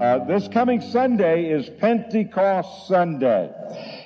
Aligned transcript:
Uh, 0.00 0.24
this 0.24 0.48
coming 0.48 0.80
Sunday 0.80 1.50
is 1.50 1.68
Pentecost 1.78 2.88
Sunday. 2.88 3.52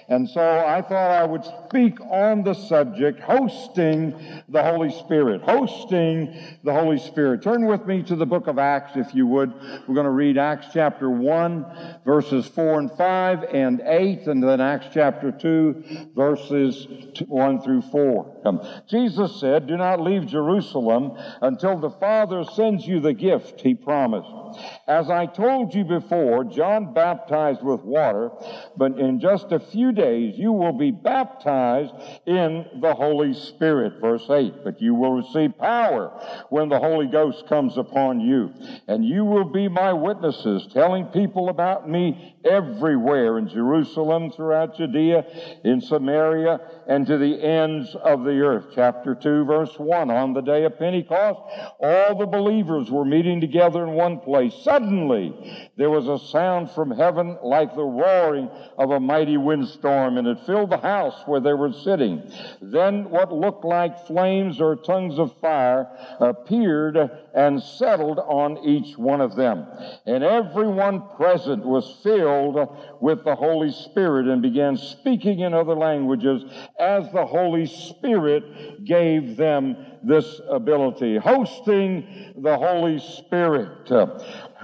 And 0.08 0.28
so 0.28 0.40
I 0.40 0.82
thought 0.82 1.12
I 1.12 1.24
would 1.24 1.44
speak 1.74 2.00
on 2.02 2.44
the 2.44 2.54
subject, 2.54 3.18
hosting 3.18 4.14
the 4.48 4.62
Holy 4.62 4.92
Spirit. 4.92 5.42
Hosting 5.42 6.32
the 6.62 6.72
Holy 6.72 6.98
Spirit. 6.98 7.42
Turn 7.42 7.66
with 7.66 7.84
me 7.84 8.00
to 8.04 8.14
the 8.14 8.24
book 8.24 8.46
of 8.46 8.60
Acts, 8.60 8.92
if 8.96 9.12
you 9.12 9.26
would. 9.26 9.52
We're 9.88 9.94
going 9.96 10.04
to 10.04 10.10
read 10.10 10.38
Acts 10.38 10.68
chapter 10.72 11.10
1, 11.10 11.98
verses 12.04 12.46
4 12.46 12.78
and 12.78 12.92
5 12.92 13.42
and 13.52 13.82
8, 13.84 14.28
and 14.28 14.40
then 14.40 14.60
Acts 14.60 14.86
chapter 14.94 15.32
2, 15.32 16.12
verses 16.14 16.86
1 17.26 17.62
through 17.62 17.82
4. 17.82 18.42
Um, 18.44 18.60
Jesus 18.88 19.40
said, 19.40 19.66
Do 19.66 19.76
not 19.76 20.00
leave 20.00 20.28
Jerusalem 20.28 21.18
until 21.42 21.80
the 21.80 21.90
Father 21.90 22.44
sends 22.44 22.86
you 22.86 23.00
the 23.00 23.14
gift 23.14 23.60
he 23.62 23.74
promised. 23.74 24.30
As 24.86 25.10
I 25.10 25.26
told 25.26 25.74
you 25.74 25.84
before, 25.84 26.44
John 26.44 26.94
baptized 26.94 27.64
with 27.64 27.80
water, 27.80 28.30
but 28.76 28.96
in 29.00 29.18
just 29.18 29.50
a 29.50 29.58
few 29.58 29.90
days 29.90 30.38
you 30.38 30.52
will 30.52 30.72
be 30.72 30.92
baptized 30.92 31.63
in 32.26 32.66
the 32.80 32.94
Holy 32.94 33.34
Spirit. 33.34 34.00
Verse 34.00 34.26
8. 34.28 34.64
But 34.64 34.80
you 34.80 34.94
will 34.94 35.12
receive 35.12 35.58
power 35.58 36.08
when 36.50 36.68
the 36.68 36.78
Holy 36.78 37.06
Ghost 37.06 37.46
comes 37.48 37.76
upon 37.76 38.20
you. 38.20 38.52
And 38.88 39.04
you 39.04 39.24
will 39.24 39.44
be 39.44 39.68
my 39.68 39.92
witnesses, 39.92 40.66
telling 40.72 41.06
people 41.06 41.48
about 41.48 41.88
me 41.88 42.36
everywhere 42.44 43.38
in 43.38 43.48
Jerusalem, 43.48 44.30
throughout 44.30 44.76
Judea, 44.76 45.24
in 45.64 45.80
Samaria, 45.80 46.60
and 46.86 47.06
to 47.06 47.18
the 47.18 47.42
ends 47.42 47.94
of 47.96 48.24
the 48.24 48.40
earth. 48.40 48.66
Chapter 48.74 49.14
2, 49.14 49.44
verse 49.44 49.78
1. 49.78 50.10
On 50.10 50.32
the 50.32 50.40
day 50.40 50.64
of 50.64 50.78
Pentecost, 50.78 51.40
all 51.80 52.16
the 52.16 52.26
believers 52.26 52.90
were 52.90 53.04
meeting 53.04 53.40
together 53.40 53.84
in 53.84 53.92
one 53.92 54.20
place. 54.20 54.54
Suddenly, 54.62 55.70
there 55.76 55.90
was 55.90 56.08
a 56.08 56.24
sound 56.26 56.70
from 56.70 56.90
heaven 56.90 57.38
like 57.42 57.74
the 57.74 57.82
roaring 57.82 58.48
of 58.78 58.90
a 58.90 59.00
mighty 59.00 59.36
windstorm, 59.36 60.18
and 60.18 60.26
it 60.26 60.38
filled 60.46 60.70
the 60.70 60.78
house 60.78 61.22
where 61.26 61.40
they 61.40 61.54
were 61.54 61.72
sitting. 61.72 62.22
Then 62.60 63.10
what 63.10 63.32
looked 63.32 63.64
like 63.64 64.06
flames 64.06 64.60
or 64.60 64.76
tongues 64.76 65.18
of 65.18 65.38
fire 65.40 65.88
appeared 66.20 66.96
and 67.34 67.62
settled 67.62 68.18
on 68.18 68.58
each 68.58 68.96
one 68.96 69.20
of 69.20 69.36
them. 69.36 69.66
And 70.06 70.22
everyone 70.22 71.02
present 71.16 71.64
was 71.64 72.00
filled 72.02 72.56
with 73.00 73.24
the 73.24 73.34
Holy 73.34 73.72
Spirit 73.72 74.26
and 74.26 74.42
began 74.42 74.76
speaking 74.76 75.40
in 75.40 75.54
other 75.54 75.74
languages 75.74 76.44
as 76.78 77.10
the 77.12 77.24
Holy 77.24 77.66
Spirit 77.66 78.84
gave 78.84 79.36
them 79.36 79.76
this 80.02 80.40
ability. 80.50 81.16
Hosting 81.18 82.34
the 82.36 82.56
Holy 82.56 82.98
Spirit. 82.98 83.90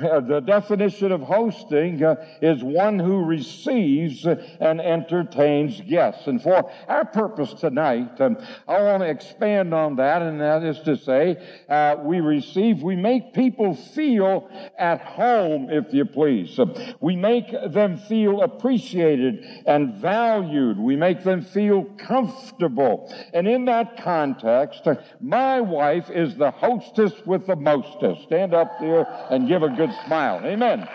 The 0.00 0.42
definition 0.44 1.12
of 1.12 1.20
hosting 1.20 2.02
uh, 2.02 2.16
is 2.40 2.62
one 2.62 2.98
who 2.98 3.24
receives 3.24 4.24
and 4.26 4.80
entertains 4.80 5.80
guests. 5.82 6.26
And 6.26 6.42
for 6.42 6.70
our 6.88 7.04
purpose 7.04 7.52
tonight, 7.54 8.20
um, 8.20 8.36
I 8.66 8.82
want 8.82 9.02
to 9.02 9.08
expand 9.08 9.74
on 9.74 9.96
that, 9.96 10.22
and 10.22 10.40
that 10.40 10.64
is 10.64 10.80
to 10.80 10.96
say, 10.96 11.36
uh, 11.68 11.96
we 12.02 12.20
receive, 12.20 12.82
we 12.82 12.96
make 12.96 13.34
people 13.34 13.74
feel 13.74 14.48
at 14.78 15.00
home, 15.00 15.68
if 15.70 15.92
you 15.92 16.04
please. 16.04 16.58
We 17.00 17.16
make 17.16 17.52
them 17.72 17.98
feel 17.98 18.42
appreciated 18.42 19.44
and 19.66 19.94
valued. 19.94 20.78
We 20.78 20.96
make 20.96 21.24
them 21.24 21.42
feel 21.42 21.84
comfortable. 21.98 23.12
And 23.32 23.46
in 23.46 23.64
that 23.66 24.02
context, 24.02 24.86
my 25.20 25.60
wife 25.60 26.10
is 26.10 26.36
the 26.36 26.50
hostess 26.50 27.12
with 27.26 27.46
the 27.46 27.56
mostest. 27.56 28.22
Stand 28.24 28.54
up 28.54 28.78
there 28.80 29.06
and 29.30 29.48
give 29.48 29.62
a 29.62 29.68
good 29.68 29.89
smile. 30.04 30.40
Amen. 30.44 30.88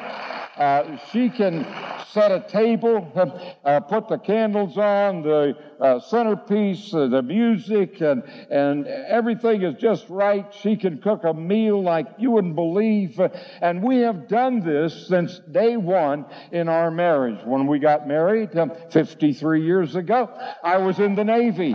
Uh, 0.57 0.97
she 1.11 1.29
can 1.29 1.65
set 2.11 2.31
a 2.31 2.39
table, 2.47 3.11
uh, 3.65 3.79
put 3.81 4.07
the 4.07 4.17
candles 4.17 4.77
on, 4.77 5.21
the 5.21 5.53
uh, 5.81 5.99
centerpiece, 5.99 6.93
uh, 6.93 7.07
the 7.07 7.21
music, 7.21 7.99
and, 7.99 8.23
and 8.49 8.87
everything 8.87 9.63
is 9.63 9.75
just 9.75 10.07
right. 10.07 10.53
She 10.61 10.77
can 10.77 11.01
cook 11.01 11.25
a 11.25 11.33
meal 11.33 11.83
like 11.83 12.07
you 12.17 12.31
wouldn't 12.31 12.55
believe. 12.55 13.19
And 13.61 13.83
we 13.83 13.97
have 13.97 14.29
done 14.29 14.61
this 14.61 15.07
since 15.07 15.39
day 15.51 15.75
one 15.75 16.25
in 16.53 16.69
our 16.69 16.89
marriage. 16.89 17.39
When 17.43 17.67
we 17.67 17.79
got 17.79 18.07
married 18.07 18.57
um, 18.57 18.71
53 18.91 19.61
years 19.61 19.95
ago, 19.95 20.29
I 20.63 20.77
was 20.77 20.99
in 20.99 21.15
the 21.15 21.25
Navy. 21.25 21.73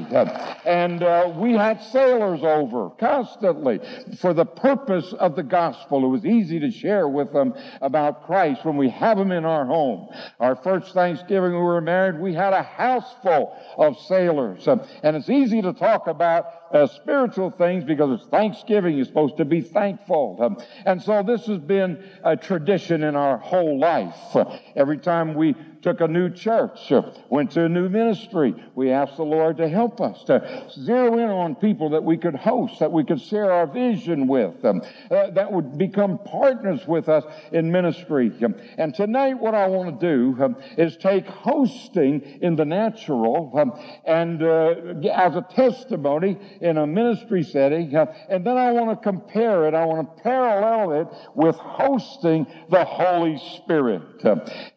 And 0.65 1.03
uh, 1.03 1.31
we 1.37 1.53
had 1.53 1.83
sailors 1.83 2.41
over 2.43 2.89
constantly 2.91 3.81
for 4.19 4.33
the 4.33 4.47
purpose 4.47 5.13
of 5.13 5.37
the 5.37 5.43
gospel. 5.43 6.05
It 6.07 6.09
was 6.09 6.25
easy 6.25 6.59
to 6.61 6.71
share 6.71 7.09
with 7.09 7.33
them 7.35 7.53
about 7.83 8.25
Christ 8.25 8.65
when 8.71 8.79
we 8.79 8.89
have 8.89 9.19
them 9.19 9.33
in 9.33 9.45
our 9.45 9.67
home. 9.67 10.09
Our 10.39 10.55
first 10.55 10.95
Thanksgiving 10.95 11.51
we 11.51 11.59
were 11.59 11.81
married, 11.81 12.21
we 12.21 12.33
had 12.33 12.53
a 12.53 12.63
house 12.63 13.13
full 13.21 13.57
of 13.77 13.99
sailors. 14.07 14.69
And 14.69 15.17
it's 15.17 15.29
easy 15.29 15.61
to 15.63 15.73
talk 15.73 16.07
about 16.07 16.47
uh, 16.73 16.87
spiritual 16.87 17.51
things 17.51 17.85
because 17.85 18.21
it's 18.21 18.31
Thanksgiving. 18.31 18.97
You're 18.97 19.07
supposed 19.07 19.37
to 19.39 19.45
be 19.45 19.61
thankful. 19.61 20.39
Um, 20.41 20.59
and 20.87 21.03
so 21.03 21.23
this 21.23 21.47
has 21.47 21.59
been 21.59 22.03
a 22.25 22.37
tradition 22.37 23.03
in 23.03 23.17
our 23.17 23.39
whole 23.39 23.79
life. 23.79 24.17
Uh, 24.35 24.59
every 24.77 24.99
time 24.99 25.35
we 25.35 25.55
took 25.83 26.01
a 26.01 26.09
new 26.09 26.29
church, 26.29 26.93
uh, 26.93 27.03
went 27.29 27.51
to 27.53 27.65
a 27.65 27.69
new 27.69 27.89
ministry, 27.89 28.55
we 28.75 28.91
asked 28.91 29.17
the 29.17 29.25
Lord 29.25 29.57
to 29.59 29.69
help 29.69 30.01
us 30.01 30.23
to 30.25 30.69
zero 30.79 31.15
in 31.19 31.31
on 31.31 31.55
people 31.55 31.91
that 31.91 32.05
we 32.05 32.17
could 32.17 32.35
host, 32.35 32.81
that 32.81 32.93
we 32.93 33.05
could 33.05 33.21
share 33.21 33.51
our 33.51 33.67
vision 33.67 34.27
with, 34.27 34.63
um, 34.65 34.83
uh, 35.11 35.31
that 35.31 35.51
would 35.51 35.79
become 35.79 36.19
partners 36.19 36.87
with 36.87 37.09
us 37.09 37.25
in 37.53 37.71
ministry. 37.73 38.33
Um, 38.45 38.55
and 38.77 38.95
tonight, 38.95 39.35
what 39.35 39.55
I 39.55 39.67
want 39.69 40.01
to 40.01 40.07
do 40.07 40.43
um, 40.43 40.57
is 40.77 40.97
take 40.97 41.27
hosting 41.27 42.21
in 42.43 42.57
the 42.57 42.65
natural 42.65 43.53
um, 43.57 43.73
and 44.05 44.43
uh, 44.43 44.75
as 45.13 45.37
a 45.37 45.47
testimony 45.55 46.39
in 46.61 46.77
a 46.77 46.87
ministry 46.87 47.43
setting, 47.43 47.95
and 47.95 48.45
then 48.45 48.57
I 48.57 48.73
want 48.73 48.91
to 48.91 49.03
compare 49.03 49.67
it, 49.67 49.75
I 49.75 49.85
want 49.85 50.17
to 50.17 50.23
parallel 50.23 51.01
it 51.01 51.09
with 51.35 51.57
hosting 51.57 52.47
the 52.69 52.85
Holy 52.85 53.39
Spirit. 53.57 54.03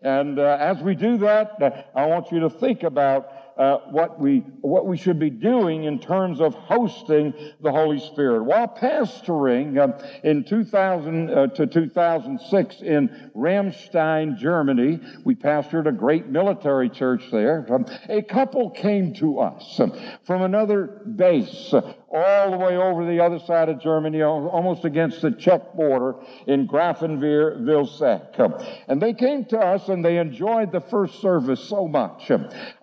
And 0.01 0.39
uh, 0.39 0.57
as 0.59 0.81
we 0.81 0.95
do 0.95 1.17
that, 1.17 1.61
uh, 1.61 1.83
I 1.95 2.05
want 2.05 2.31
you 2.31 2.39
to 2.41 2.49
think 2.49 2.83
about 2.83 3.27
uh, 3.57 3.77
what 3.89 4.19
we 4.19 4.39
what 4.61 4.87
we 4.87 4.97
should 4.97 5.19
be 5.19 5.29
doing 5.29 5.83
in 5.83 5.99
terms 5.99 6.41
of 6.41 6.53
hosting 6.55 7.33
the 7.61 7.71
Holy 7.71 7.99
Spirit. 7.99 8.43
While 8.43 8.67
pastoring 8.67 9.77
uh, 9.77 10.03
in 10.23 10.43
2000 10.43 11.29
uh, 11.29 11.47
to 11.47 11.67
2006 11.67 12.81
in 12.81 13.31
Ramstein, 13.35 14.37
Germany, 14.37 14.99
we 15.23 15.35
pastored 15.35 15.87
a 15.87 15.91
great 15.91 16.27
military 16.27 16.89
church 16.89 17.23
there. 17.31 17.65
Um, 17.69 17.85
a 18.09 18.21
couple 18.21 18.71
came 18.71 19.13
to 19.15 19.39
us 19.39 19.79
um, 19.79 19.93
from 20.23 20.41
another 20.41 20.85
base 21.15 21.73
all 22.13 22.51
the 22.51 22.57
way 22.57 22.77
over 22.77 23.05
the 23.05 23.19
other 23.19 23.39
side 23.39 23.69
of 23.69 23.81
Germany, 23.81 24.21
almost 24.21 24.85
against 24.85 25.21
the 25.21 25.31
Czech 25.31 25.73
border 25.73 26.15
in 26.45 26.67
Grafenwöhr-Vilseck. 26.67 28.83
And 28.87 29.01
they 29.01 29.13
came 29.13 29.45
to 29.45 29.57
us 29.57 29.89
and 29.89 30.05
they 30.05 30.17
enjoyed 30.17 30.71
the 30.71 30.81
first 30.81 31.21
service 31.21 31.59
so 31.59 31.87
much. 31.87 32.29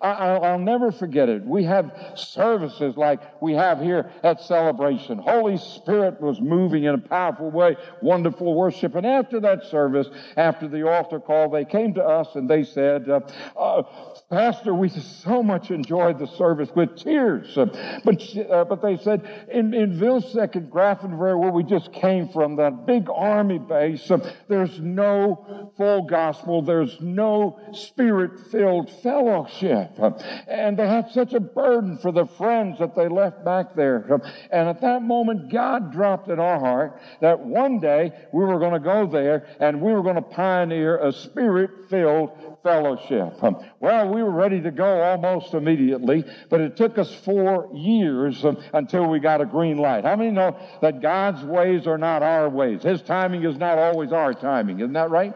I, 0.01 0.37
will 0.37 0.59
never 0.59 0.91
forget 0.91 1.29
it. 1.29 1.45
We 1.45 1.63
have 1.63 2.13
services 2.15 2.97
like 2.97 3.41
we 3.41 3.53
have 3.53 3.79
here 3.79 4.11
at 4.23 4.41
Celebration. 4.41 5.17
Holy 5.17 5.57
Spirit 5.57 6.19
was 6.19 6.41
moving 6.41 6.83
in 6.83 6.95
a 6.95 6.97
powerful 6.97 7.51
way, 7.51 7.77
wonderful 8.01 8.53
worship. 8.53 8.95
And 8.95 9.05
after 9.05 9.39
that 9.39 9.63
service, 9.65 10.07
after 10.35 10.67
the 10.67 10.87
altar 10.87 11.19
call, 11.19 11.49
they 11.49 11.63
came 11.63 11.93
to 11.93 12.03
us 12.03 12.27
and 12.35 12.49
they 12.49 12.63
said, 12.63 13.09
uh, 13.09 13.21
uh, 13.57 13.83
Pastor, 14.29 14.73
we 14.73 14.89
so 14.89 15.41
much 15.41 15.71
enjoyed 15.71 16.19
the 16.19 16.27
service 16.27 16.69
with 16.75 16.97
tears. 16.97 17.53
But, 17.55 18.35
uh, 18.49 18.65
but 18.65 18.81
they 18.81 18.97
said, 18.97 19.20
in, 19.51 19.73
in 19.73 19.97
Vilseck 19.99 20.55
and 20.55 20.71
where 21.17 21.37
we 21.37 21.63
just 21.63 21.91
came 21.93 22.29
from, 22.29 22.55
that 22.57 22.85
big 22.85 23.07
army 23.09 23.59
base, 23.59 24.11
there's 24.47 24.79
no 24.79 25.71
full 25.77 26.03
gospel. 26.03 26.61
There's 26.61 26.99
no 27.01 27.59
spirit-filled 27.73 28.91
fellowship. 29.01 29.91
Uh, 29.99 30.11
and 30.47 30.77
they 30.77 30.87
had 30.87 31.11
such 31.11 31.33
a 31.33 31.39
burden 31.39 31.97
for 31.97 32.11
the 32.11 32.25
friends 32.25 32.79
that 32.79 32.95
they 32.95 33.07
left 33.07 33.43
back 33.45 33.75
there. 33.75 34.21
And 34.51 34.69
at 34.69 34.81
that 34.81 35.01
moment, 35.01 35.51
God 35.51 35.91
dropped 35.91 36.29
in 36.29 36.39
our 36.39 36.59
heart 36.59 37.01
that 37.21 37.39
one 37.39 37.79
day 37.79 38.11
we 38.33 38.43
were 38.43 38.59
going 38.59 38.73
to 38.73 38.79
go 38.79 39.07
there 39.07 39.47
and 39.59 39.81
we 39.81 39.93
were 39.93 40.03
going 40.03 40.15
to 40.15 40.21
pioneer 40.21 40.97
a 40.97 41.11
spirit-filled 41.11 42.50
fellowship. 42.63 43.43
Um, 43.43 43.57
well, 43.79 44.07
we 44.13 44.21
were 44.23 44.31
ready 44.31 44.61
to 44.61 44.71
go 44.71 45.01
almost 45.01 45.53
immediately, 45.53 46.23
but 46.49 46.61
it 46.61 46.77
took 46.77 46.97
us 46.97 47.13
four 47.25 47.69
years 47.73 48.43
um, 48.45 48.57
until 48.73 49.07
we 49.07 49.19
got 49.19 49.41
a 49.41 49.45
green 49.45 49.77
light? 49.77 50.03
How 50.03 50.15
many 50.15 50.31
know 50.31 50.57
that 50.81 51.01
God's 51.01 51.43
ways 51.43 51.87
are 51.87 51.97
not 51.97 52.23
our 52.23 52.49
ways? 52.49 52.83
His 52.83 53.01
timing 53.01 53.43
is 53.43 53.57
not 53.57 53.77
always 53.77 54.11
our 54.11 54.33
timing. 54.33 54.79
Isn't 54.79 54.93
that 54.93 55.09
right? 55.09 55.33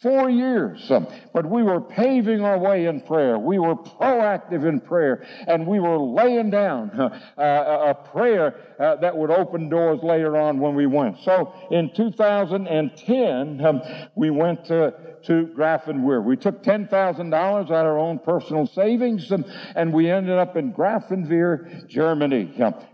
Four 0.00 0.30
years. 0.30 0.90
Um, 0.90 1.06
but 1.32 1.46
we 1.46 1.62
were 1.62 1.80
paving 1.80 2.42
our 2.42 2.58
way 2.58 2.86
in 2.86 3.00
prayer. 3.00 3.38
We 3.38 3.58
were 3.58 3.76
proactive 3.76 4.66
in 4.68 4.80
prayer. 4.80 5.26
And 5.46 5.66
we 5.66 5.80
were 5.80 5.98
laying 5.98 6.50
down 6.50 6.90
uh, 7.00 7.12
a 7.38 7.94
prayer 7.94 8.54
uh, 8.78 8.96
that 8.96 9.16
would 9.16 9.30
open 9.30 9.68
doors 9.68 10.00
later 10.02 10.36
on 10.36 10.60
when 10.60 10.74
we 10.74 10.86
went. 10.86 11.18
So 11.24 11.52
in 11.70 11.90
2010, 11.94 13.64
um, 13.64 13.82
we 14.14 14.30
went 14.30 14.64
to 14.66 14.94
to 15.24 15.48
Grafenwöhr. 15.56 16.22
We 16.22 16.36
took 16.36 16.62
$10,000 16.68 17.32
out 17.34 17.64
of 17.64 17.70
our 17.70 17.98
own 17.98 18.18
personal 18.18 18.66
savings 18.66 19.30
and, 19.30 19.44
and 19.74 19.92
we 19.92 20.10
ended 20.10 20.36
up 20.36 20.56
in 20.56 20.74
Grafenwöhr, 20.74 21.88
Germany. 21.88 22.52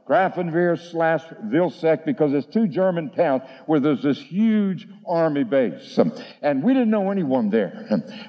Grafenwöhr 0.09 0.79
slash 0.91 1.23
Vilseck 1.47 2.05
because 2.05 2.35
it's 2.35 2.47
two 2.53 2.69
German 2.69 3.11
towns 3.11 3.43
where 3.67 3.81
there's 3.81 4.03
this 4.03 4.21
huge 4.21 4.87
army 5.06 5.45
base. 5.45 5.99
And 6.43 6.62
we 6.62 6.75
didn't 6.75 6.91
know 6.91 7.11
anyone 7.11 7.51
there. 7.51 7.89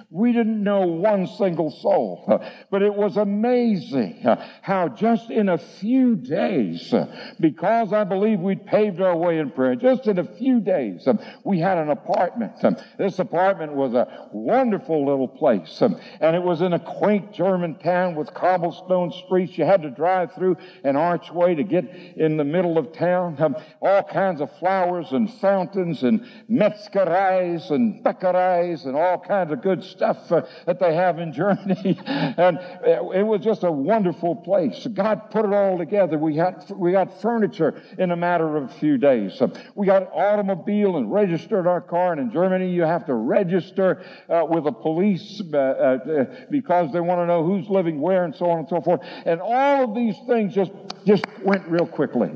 We 0.09 0.31
didn't 0.31 0.63
know 0.63 0.87
one 0.87 1.27
single 1.27 1.71
soul. 1.71 2.41
But 2.71 2.81
it 2.81 2.93
was 2.93 3.17
amazing 3.17 4.25
how 4.61 4.89
just 4.89 5.29
in 5.29 5.49
a 5.49 5.57
few 5.57 6.15
days, 6.15 6.93
because 7.39 7.91
I 7.91 8.05
believe 8.05 8.39
we'd 8.39 8.65
paved 8.65 9.01
our 9.01 9.15
way 9.15 9.39
in 9.39 9.51
prayer, 9.51 9.75
just 9.75 10.07
in 10.07 10.19
a 10.19 10.23
few 10.23 10.61
days, 10.61 11.07
we 11.43 11.59
had 11.59 11.77
an 11.77 11.89
apartment. 11.89 12.53
This 12.97 13.19
apartment 13.19 13.73
was 13.73 13.93
a 13.93 14.29
wonderful 14.31 15.05
little 15.05 15.27
place. 15.27 15.81
And 15.81 16.35
it 16.35 16.41
was 16.41 16.61
in 16.61 16.73
a 16.73 16.79
quaint 16.79 17.33
German 17.33 17.75
town 17.75 18.15
with 18.15 18.33
cobblestone 18.33 19.11
streets. 19.25 19.57
You 19.57 19.65
had 19.65 19.81
to 19.81 19.89
drive 19.89 20.33
through 20.33 20.57
an 20.83 20.95
archway 20.95 21.55
to 21.55 21.64
get 21.65 21.85
in 22.15 22.37
the 22.37 22.43
middle 22.43 22.77
of 22.77 22.93
town. 22.93 23.35
Um, 23.39 23.55
all 23.81 24.03
kinds 24.03 24.41
of 24.41 24.51
flowers 24.59 25.11
and 25.11 25.31
fountains 25.35 26.03
and 26.03 26.25
metzgereis 26.49 27.71
and 27.71 28.03
bäckereis 28.03 28.85
and 28.85 28.95
all 28.95 29.19
kinds 29.19 29.51
of 29.51 29.61
good 29.61 29.83
stuff 29.83 30.31
uh, 30.31 30.41
that 30.65 30.79
they 30.79 30.95
have 30.95 31.19
in 31.19 31.33
Germany. 31.33 31.99
and 32.05 32.59
it 32.85 33.25
was 33.25 33.41
just 33.41 33.63
a 33.63 33.71
wonderful 33.71 34.35
place. 34.35 34.87
God 34.93 35.29
put 35.31 35.45
it 35.45 35.53
all 35.53 35.77
together. 35.77 36.17
We 36.17 36.35
had, 36.35 36.65
we 36.75 36.91
got 36.91 37.21
furniture 37.21 37.81
in 37.97 38.11
a 38.11 38.15
matter 38.15 38.57
of 38.57 38.63
a 38.65 38.73
few 38.75 38.97
days. 38.97 39.41
Um, 39.41 39.53
we 39.75 39.87
got 39.87 40.03
an 40.03 40.07
automobile 40.09 40.97
and 40.97 41.11
registered 41.11 41.67
our 41.67 41.81
car. 41.81 42.11
And 42.11 42.21
in 42.21 42.31
Germany, 42.31 42.69
you 42.69 42.83
have 42.83 43.05
to 43.05 43.13
register 43.13 44.03
uh, 44.29 44.45
with 44.47 44.65
the 44.65 44.71
police 44.71 45.41
uh, 45.53 45.57
uh, 45.57 46.25
because 46.49 46.91
they 46.91 46.99
want 46.99 47.21
to 47.21 47.25
know 47.25 47.43
who's 47.43 47.69
living 47.69 48.01
where 48.01 48.23
and 48.23 48.35
so 48.35 48.49
on 48.49 48.59
and 48.59 48.69
so 48.69 48.81
forth. 48.81 49.01
And 49.25 49.41
all 49.41 49.83
of 49.83 49.95
these 49.95 50.15
things 50.27 50.53
just, 50.53 50.71
just 51.05 51.25
went 51.43 51.54
went 51.55 51.69
real 51.69 51.87
quickly. 51.87 52.31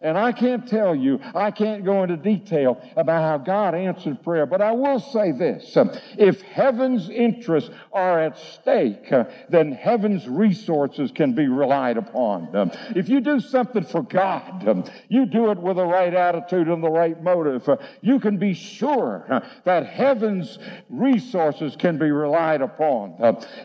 And 0.00 0.16
I 0.16 0.32
can't 0.32 0.66
tell 0.66 0.94
you, 0.94 1.20
I 1.34 1.50
can't 1.50 1.84
go 1.84 2.02
into 2.02 2.16
detail 2.16 2.80
about 2.96 3.22
how 3.22 3.38
God 3.38 3.74
answered 3.74 4.22
prayer, 4.22 4.46
but 4.46 4.62
I 4.62 4.72
will 4.72 4.98
say 4.98 5.32
this. 5.32 5.76
If 6.18 6.40
heaven's 6.42 7.10
interests 7.10 7.70
are 7.92 8.20
at 8.20 8.38
stake, 8.38 9.12
then 9.50 9.72
heaven's 9.72 10.26
resources 10.26 11.12
can 11.12 11.34
be 11.34 11.48
relied 11.48 11.98
upon. 11.98 12.70
If 12.94 13.08
you 13.08 13.20
do 13.20 13.40
something 13.40 13.84
for 13.84 14.02
God, 14.02 14.90
you 15.08 15.26
do 15.26 15.50
it 15.50 15.58
with 15.58 15.76
the 15.76 15.84
right 15.84 16.14
attitude 16.14 16.68
and 16.68 16.82
the 16.82 16.90
right 16.90 17.22
motive, 17.22 17.68
you 18.00 18.18
can 18.18 18.38
be 18.38 18.54
sure 18.54 19.42
that 19.64 19.86
heaven's 19.86 20.58
resources 20.88 21.76
can 21.76 21.98
be 21.98 22.10
relied 22.10 22.62
upon. 22.62 23.16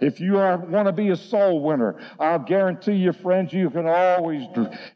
If 0.02 0.20
you 0.20 0.34
want 0.34 0.88
to 0.88 0.92
be 0.92 1.10
a 1.10 1.16
soul 1.16 1.62
winner, 1.62 1.96
I'll 2.20 2.40
guarantee 2.40 2.94
you, 2.94 3.14
friends, 3.14 3.54
you 3.54 3.70
can 3.70 3.88
always 3.88 4.46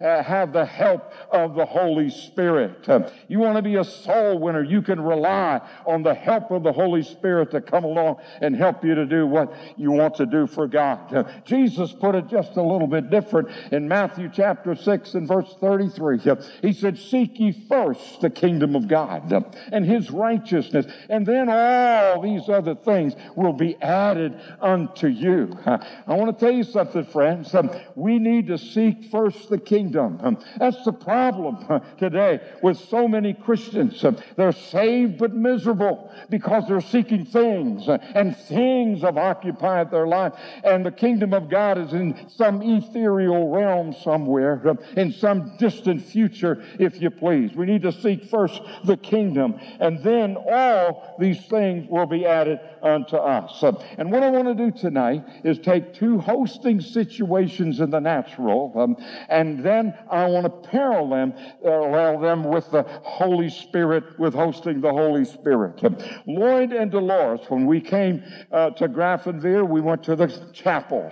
uh, 0.02 0.24
have 0.24 0.54
the 0.54 0.66
help 0.66 1.14
of 1.32 1.56
the 1.56 1.66
Holy 1.66 2.10
Spirit. 2.10 2.88
Uh, 2.88 3.10
you 3.28 3.40
want 3.40 3.56
to 3.58 3.62
be 3.62 3.76
a 3.76 3.84
soul 3.84 4.40
winner, 4.40 4.64
you 4.64 4.82
can 4.82 5.00
rely 5.00 5.62
on 5.86 6.04
the 6.04 6.14
help 6.14 6.52
of 6.52 6.64
the 6.64 6.72
Holy 6.72 7.04
Spirit 7.04 7.52
to 7.52 7.62
come 7.62 7.84
along 7.84 8.18
and 8.42 8.56
help 8.56 8.84
you 8.84 8.96
to 8.96 9.06
do 9.06 9.28
what 9.28 9.54
you 9.78 9.92
want 9.92 10.16
to 10.16 10.26
do 10.26 10.48
for 10.48 10.68
God. 10.68 11.14
Uh, 11.14 11.24
Jesus 11.46 11.92
put 11.94 12.16
it 12.16 12.28
just 12.28 12.56
a 12.58 12.62
little 12.62 12.88
bit 12.88 13.10
different 13.10 13.50
in 13.72 13.88
Matthew 13.88 14.30
chapter 14.34 14.76
6 14.76 15.14
and 15.14 15.28
verse 15.28 15.54
33. 15.60 16.20
Uh, 16.26 16.36
he 16.62 16.74
said, 16.74 16.98
Seek 16.98 17.40
ye 17.40 17.52
first 17.68 18.22
the 18.22 18.30
kingdom 18.30 18.76
of 18.76 18.88
God 18.88 19.32
uh, 19.32 19.42
and 19.72 19.86
his 19.86 20.12
righteousness, 20.12 20.86
and 21.10 21.26
then 21.26 21.50
all 21.50 22.22
these 22.22 22.50
other 22.50 22.76
things 22.76 23.14
will 23.36 23.54
be 23.54 23.82
added 23.82 24.40
unto 24.62 25.08
you. 25.08 25.58
Uh, 25.66 25.78
I 26.08 26.16
want 26.16 26.38
to 26.38 26.46
tell 26.46 26.54
you 26.54 26.64
something, 26.64 27.06
friends. 27.06 27.54
Um, 27.54 27.70
we 27.96 28.20
need 28.20 28.48
to 28.48 28.58
seek 28.58 29.12
first 29.12 29.50
the 29.50 29.58
kingdom 29.58 29.75
kingdom. 29.76 30.20
Um, 30.24 30.38
that's 30.58 30.84
the 30.86 30.94
problem 30.94 31.66
uh, 31.68 31.80
today 31.98 32.40
with 32.62 32.78
so 32.78 33.08
many 33.08 33.34
Christians. 33.34 34.04
Um, 34.06 34.18
they're 34.38 34.54
saved 34.54 35.18
but 35.18 35.34
miserable 35.34 36.12
because 36.30 36.68
they're 36.68 36.80
seeking 36.80 37.26
things 37.26 37.90
uh, 37.90 37.98
and 38.16 38.38
things 38.38 39.02
have 39.02 39.18
occupied 39.18 39.92
their 39.92 40.08
life. 40.08 40.34
And 40.64 40.86
the 40.86 40.92
kingdom 40.92 41.34
of 41.34 41.50
God 41.50 41.78
is 41.78 41.92
in 41.92 42.30
some 42.30 42.62
ethereal 42.62 43.50
realm 43.50 43.94
somewhere, 44.02 44.62
um, 44.70 44.80
in 44.96 45.12
some 45.12 45.58
distant 45.58 46.02
future, 46.02 46.64
if 46.80 47.02
you 47.02 47.10
please. 47.10 47.54
We 47.54 47.66
need 47.66 47.82
to 47.82 47.92
seek 47.92 48.24
first 48.26 48.62
the 48.86 48.96
kingdom 48.96 49.60
and 49.82 50.02
then 50.04 50.38
all 50.38 51.18
these 51.20 51.46
things 51.48 51.90
will 51.90 52.06
be 52.06 52.26
added 52.26 52.60
unto 52.82 53.18
us. 53.18 53.62
And 53.98 54.12
what 54.12 54.24
I 54.24 54.30
want 54.30 54.48
to 54.48 54.56
do 54.56 54.72
tonight 54.72 55.26
is 55.44 55.60
take 55.60 55.94
two 55.94 56.20
hosting 56.20 56.80
situations 56.80 57.82
in 57.82 57.90
the 57.90 58.00
natural 58.00 58.72
um, 58.76 58.96
and 59.28 59.65
then 59.66 59.98
I 60.10 60.26
want 60.26 60.46
to 60.46 60.70
parallel 60.70 61.10
them, 61.10 61.34
parallel 61.62 62.20
them 62.20 62.44
with 62.44 62.70
the 62.72 62.84
Holy 62.84 63.50
Spirit, 63.50 64.20
with 64.20 64.34
hosting 64.34 64.82
the 64.82 64.92
Holy 64.92 65.26
Spirit. 65.26 65.82
Lloyd 66.28 66.72
and 66.72 66.92
Dolores, 66.92 67.42
when 67.50 67.66
we 67.66 67.82
came 67.82 68.24
uh, 68.52 68.72
to 68.72 68.88
Grafenwöhr, 68.88 69.68
we 69.68 69.82
went 69.82 70.04
to 70.04 70.16
the 70.16 70.28
chapel 70.54 71.12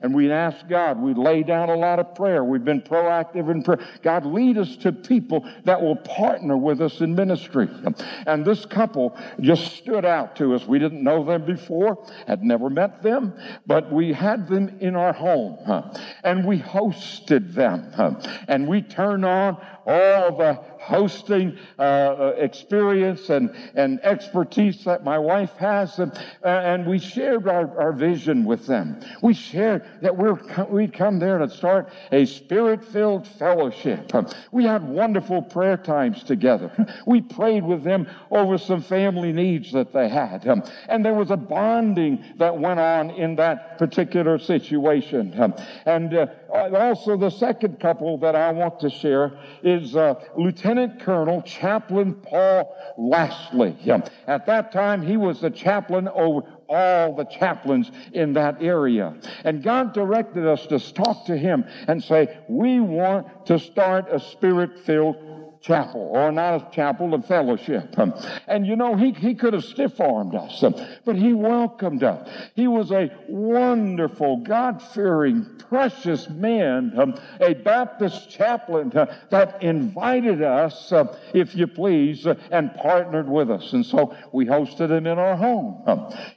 and 0.00 0.14
we 0.14 0.30
asked 0.30 0.68
God. 0.68 1.00
We 1.00 1.14
laid 1.14 1.46
down 1.46 1.68
a 1.68 1.76
lot 1.76 1.98
of 1.98 2.14
prayer. 2.14 2.44
We've 2.44 2.64
been 2.64 2.82
proactive 2.82 3.50
in 3.50 3.62
prayer. 3.62 3.84
God, 4.02 4.26
lead 4.26 4.58
us 4.58 4.76
to 4.76 4.92
people 4.92 5.48
that 5.64 5.80
will 5.80 5.96
partner 5.96 6.56
with 6.56 6.80
us 6.80 7.00
in 7.00 7.14
ministry. 7.14 7.68
And 8.26 8.44
this 8.44 8.66
couple 8.66 9.16
just 9.40 9.76
stood 9.76 10.04
out 10.04 10.36
to 10.36 10.54
us. 10.54 10.66
We 10.66 10.78
didn't 10.78 11.02
know 11.02 11.24
them 11.24 11.44
before, 11.44 12.04
had 12.26 12.42
never 12.42 12.68
met 12.68 13.02
them, 13.02 13.34
but 13.66 13.92
we 13.92 14.12
had 14.12 14.48
them 14.48 14.76
in 14.80 14.96
our 14.96 15.12
home 15.12 15.58
and 16.22 16.44
we 16.46 16.58
hosted 16.58 17.54
them. 17.54 17.92
And 18.48 18.68
we 18.68 18.82
turn 18.82 19.24
on 19.24 19.56
all 19.86 20.36
the 20.36 20.54
hosting 20.84 21.58
uh, 21.78 21.82
uh, 21.82 22.34
experience 22.36 23.30
and, 23.30 23.54
and 23.74 24.00
expertise 24.02 24.84
that 24.84 25.02
my 25.02 25.18
wife 25.18 25.52
has, 25.56 25.98
and, 25.98 26.12
uh, 26.44 26.48
and 26.48 26.86
we 26.86 26.98
shared 26.98 27.48
our, 27.48 27.80
our 27.80 27.92
vision 27.92 28.44
with 28.44 28.66
them. 28.66 29.00
We 29.22 29.32
shared 29.32 29.84
that 30.02 30.14
we're, 30.16 30.38
we'd 30.68 30.92
come 30.92 31.18
there 31.18 31.38
to 31.38 31.48
start 31.48 31.90
a 32.12 32.26
spirit 32.26 32.84
filled 32.84 33.26
fellowship. 33.26 34.12
We 34.52 34.64
had 34.64 34.86
wonderful 34.86 35.42
prayer 35.42 35.78
times 35.78 36.22
together. 36.22 36.70
We 37.06 37.22
prayed 37.22 37.64
with 37.64 37.82
them 37.82 38.06
over 38.30 38.58
some 38.58 38.82
family 38.82 39.32
needs 39.32 39.72
that 39.72 39.92
they 39.92 40.08
had. 40.08 40.44
And 40.88 41.04
there 41.04 41.14
was 41.14 41.30
a 41.30 41.36
bonding 41.36 42.24
that 42.36 42.58
went 42.58 42.80
on 42.80 43.10
in 43.10 43.36
that 43.36 43.78
particular 43.78 44.38
situation. 44.38 45.32
And 45.86 46.14
uh, 46.14 46.26
also, 46.54 47.16
the 47.16 47.30
second 47.30 47.80
couple 47.80 48.18
that 48.18 48.36
I 48.36 48.52
want 48.52 48.78
to 48.80 48.90
share 48.90 49.32
is 49.62 49.96
uh, 49.96 50.14
Lieutenant 50.36 51.00
Colonel 51.00 51.42
Chaplain 51.42 52.14
Paul 52.14 52.76
Lastly. 52.96 53.76
At 54.26 54.46
that 54.46 54.70
time, 54.72 55.02
he 55.02 55.16
was 55.16 55.40
the 55.40 55.50
chaplain 55.50 56.08
over 56.08 56.42
all 56.68 57.14
the 57.14 57.24
chaplains 57.24 57.90
in 58.12 58.34
that 58.34 58.62
area. 58.62 59.14
And 59.44 59.62
God 59.62 59.92
directed 59.92 60.46
us 60.46 60.66
to 60.66 60.78
talk 60.92 61.26
to 61.26 61.36
him 61.36 61.64
and 61.88 62.02
say, 62.02 62.38
we 62.48 62.80
want 62.80 63.46
to 63.46 63.58
start 63.58 64.06
a 64.10 64.20
spirit 64.20 64.84
filled 64.86 65.16
chapel, 65.64 66.10
or 66.12 66.30
not 66.30 66.54
a 66.54 66.74
chapel, 66.74 67.14
a 67.14 67.22
fellowship. 67.22 67.98
Um, 67.98 68.14
and 68.46 68.66
you 68.66 68.76
know, 68.76 68.96
he, 68.96 69.12
he 69.12 69.34
could 69.34 69.54
have 69.54 69.64
stiff 69.64 69.98
armed 69.98 70.34
us, 70.34 70.62
um, 70.62 70.74
but 71.04 71.16
he 71.16 71.32
welcomed 71.32 72.04
us. 72.04 72.28
He 72.54 72.68
was 72.68 72.92
a 72.92 73.10
wonderful, 73.28 74.38
God 74.38 74.82
fearing, 74.82 75.46
precious 75.70 76.28
man, 76.28 76.92
um, 76.98 77.14
a 77.40 77.54
Baptist 77.54 78.28
chaplain 78.28 78.92
uh, 78.92 79.16
that 79.30 79.62
invited 79.62 80.42
us, 80.42 80.92
if 81.32 81.54
you 81.54 81.66
please, 81.66 82.26
uh, 82.26 82.34
and 82.50 82.74
partnered 82.74 83.28
with 83.28 83.50
us. 83.50 83.72
And 83.72 83.86
so 83.86 84.14
we 84.32 84.44
hosted 84.44 84.90
him 84.90 85.06
in 85.06 85.18
our 85.18 85.36
home. 85.36 85.82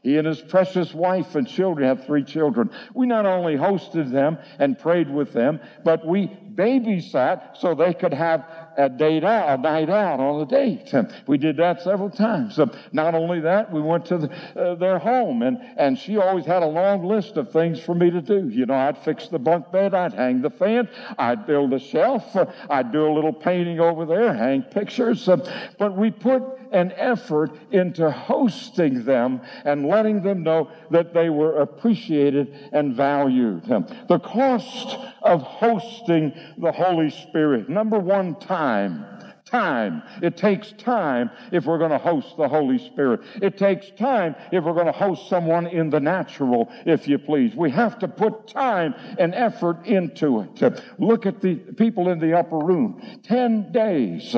He 0.03 0.17
and 0.17 0.25
his 0.25 0.41
precious 0.41 0.93
wife 0.93 1.35
and 1.35 1.47
children 1.47 1.87
have 1.87 2.05
three 2.05 2.23
children. 2.23 2.69
We 2.93 3.07
not 3.07 3.25
only 3.25 3.55
hosted 3.55 4.11
them 4.11 4.37
and 4.57 4.79
prayed 4.79 5.09
with 5.09 5.33
them, 5.33 5.59
but 5.83 6.05
we 6.05 6.27
babysat 6.57 7.57
so 7.57 7.75
they 7.75 7.93
could 7.93 8.13
have 8.13 8.66
a 8.77 8.89
date 8.89 9.23
out, 9.23 9.59
a 9.59 9.61
night 9.61 9.89
out 9.89 10.19
on 10.19 10.41
a 10.41 10.45
date. 10.45 10.93
We 11.25 11.37
did 11.37 11.57
that 11.57 11.81
several 11.81 12.09
times. 12.09 12.59
Not 12.91 13.15
only 13.15 13.39
that, 13.41 13.71
we 13.71 13.81
went 13.81 14.05
to 14.05 14.19
the, 14.19 14.29
uh, 14.55 14.75
their 14.75 14.99
home, 14.99 15.41
and, 15.41 15.57
and 15.77 15.97
she 15.97 16.17
always 16.17 16.45
had 16.45 16.61
a 16.61 16.67
long 16.67 17.03
list 17.03 17.37
of 17.37 17.51
things 17.51 17.79
for 17.79 17.95
me 17.95 18.11
to 18.11 18.21
do. 18.21 18.47
You 18.47 18.67
know, 18.67 18.75
I'd 18.75 18.97
fix 18.99 19.27
the 19.27 19.39
bunk 19.39 19.71
bed, 19.71 19.93
I'd 19.93 20.13
hang 20.13 20.41
the 20.41 20.51
fan, 20.51 20.87
I'd 21.17 21.47
build 21.47 21.73
a 21.73 21.79
shelf, 21.79 22.35
uh, 22.35 22.45
I'd 22.69 22.91
do 22.91 23.07
a 23.07 23.11
little 23.11 23.33
painting 23.33 23.79
over 23.79 24.05
there, 24.05 24.33
hang 24.33 24.61
pictures. 24.61 25.27
Uh, 25.27 25.37
but 25.79 25.97
we 25.97 26.11
put 26.11 26.43
an 26.71 26.91
effort 26.97 27.51
into 27.71 28.11
hosting 28.11 29.03
them 29.05 29.41
and 29.65 29.87
letting 29.87 30.21
them 30.21 30.43
know 30.43 30.69
that 30.91 31.13
they 31.13 31.29
were 31.29 31.61
appreciated 31.61 32.69
and 32.73 32.93
valued. 32.93 33.63
The 34.07 34.19
cost 34.19 34.97
of 35.27 35.41
hosting 35.41 36.33
the 36.57 36.71
Holy 36.71 37.09
Spirit. 37.09 37.69
Number 37.69 37.99
one, 37.99 38.35
time. 38.39 39.05
Time. 39.49 40.03
It 40.21 40.35
takes 40.35 40.73
time 40.73 41.31
if 41.51 41.65
we're 41.65 41.77
going 41.77 41.91
to 41.91 41.97
host 41.97 42.35
the 42.37 42.47
Holy 42.47 42.77
Spirit. 42.77 43.21
It 43.41 43.57
takes 43.57 43.89
time 43.91 44.35
if 44.51 44.63
we're 44.63 44.73
going 44.73 44.87
to 44.87 44.91
host 44.91 45.29
someone 45.29 45.67
in 45.67 45.89
the 45.89 45.99
natural, 45.99 46.69
if 46.85 47.07
you 47.07 47.17
please. 47.17 47.55
We 47.55 47.71
have 47.71 47.97
to 47.99 48.07
put 48.07 48.47
time 48.47 48.93
and 49.17 49.33
effort 49.33 49.85
into 49.85 50.41
it. 50.41 50.83
Look 50.99 51.25
at 51.25 51.41
the 51.41 51.55
people 51.55 52.09
in 52.09 52.19
the 52.19 52.37
upper 52.37 52.57
room. 52.57 53.01
Ten 53.23 53.71
days 53.71 54.35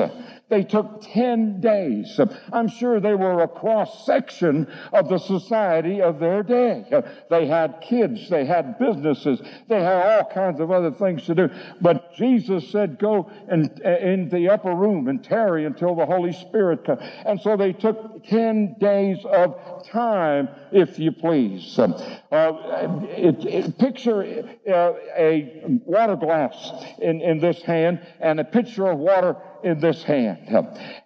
they 0.50 0.64
took 0.64 1.00
10 1.02 1.60
days. 1.60 2.20
I'm 2.52 2.68
sure 2.68 2.98
they 2.98 3.14
were 3.14 3.40
a 3.42 3.48
cross 3.48 4.04
section 4.04 4.66
of 4.92 5.08
the 5.08 5.18
society 5.18 6.02
of 6.02 6.18
their 6.18 6.42
day. 6.42 6.84
They 7.30 7.46
had 7.46 7.80
kids, 7.80 8.28
they 8.28 8.44
had 8.44 8.76
businesses, 8.78 9.40
they 9.68 9.80
had 9.80 10.18
all 10.18 10.24
kinds 10.24 10.60
of 10.60 10.72
other 10.72 10.90
things 10.90 11.24
to 11.26 11.36
do. 11.36 11.50
But 11.80 12.14
Jesus 12.14 12.68
said, 12.68 12.98
Go 12.98 13.30
in, 13.48 13.70
uh, 13.84 13.90
in 13.90 14.28
the 14.28 14.48
upper 14.48 14.74
room 14.74 14.99
and 15.08 15.22
tarry 15.22 15.64
until 15.64 15.94
the 15.94 16.06
Holy 16.06 16.32
Spirit 16.32 16.84
comes. 16.84 17.00
And 17.24 17.40
so 17.40 17.56
they 17.56 17.72
took 17.72 18.24
10 18.24 18.76
days 18.78 19.18
of 19.24 19.86
time, 19.88 20.48
if 20.72 20.98
you 20.98 21.12
please. 21.12 21.78
Uh, 21.78 21.92
it, 22.30 23.44
it, 23.44 23.78
picture 23.78 24.22
uh, 24.68 24.92
a 25.16 25.62
water 25.84 26.16
glass 26.16 26.72
in, 27.00 27.20
in 27.20 27.38
this 27.38 27.62
hand 27.62 28.06
and 28.20 28.40
a 28.40 28.44
pitcher 28.44 28.86
of 28.86 28.98
water 28.98 29.36
in 29.64 29.80
this 29.80 30.02
hand. 30.02 30.48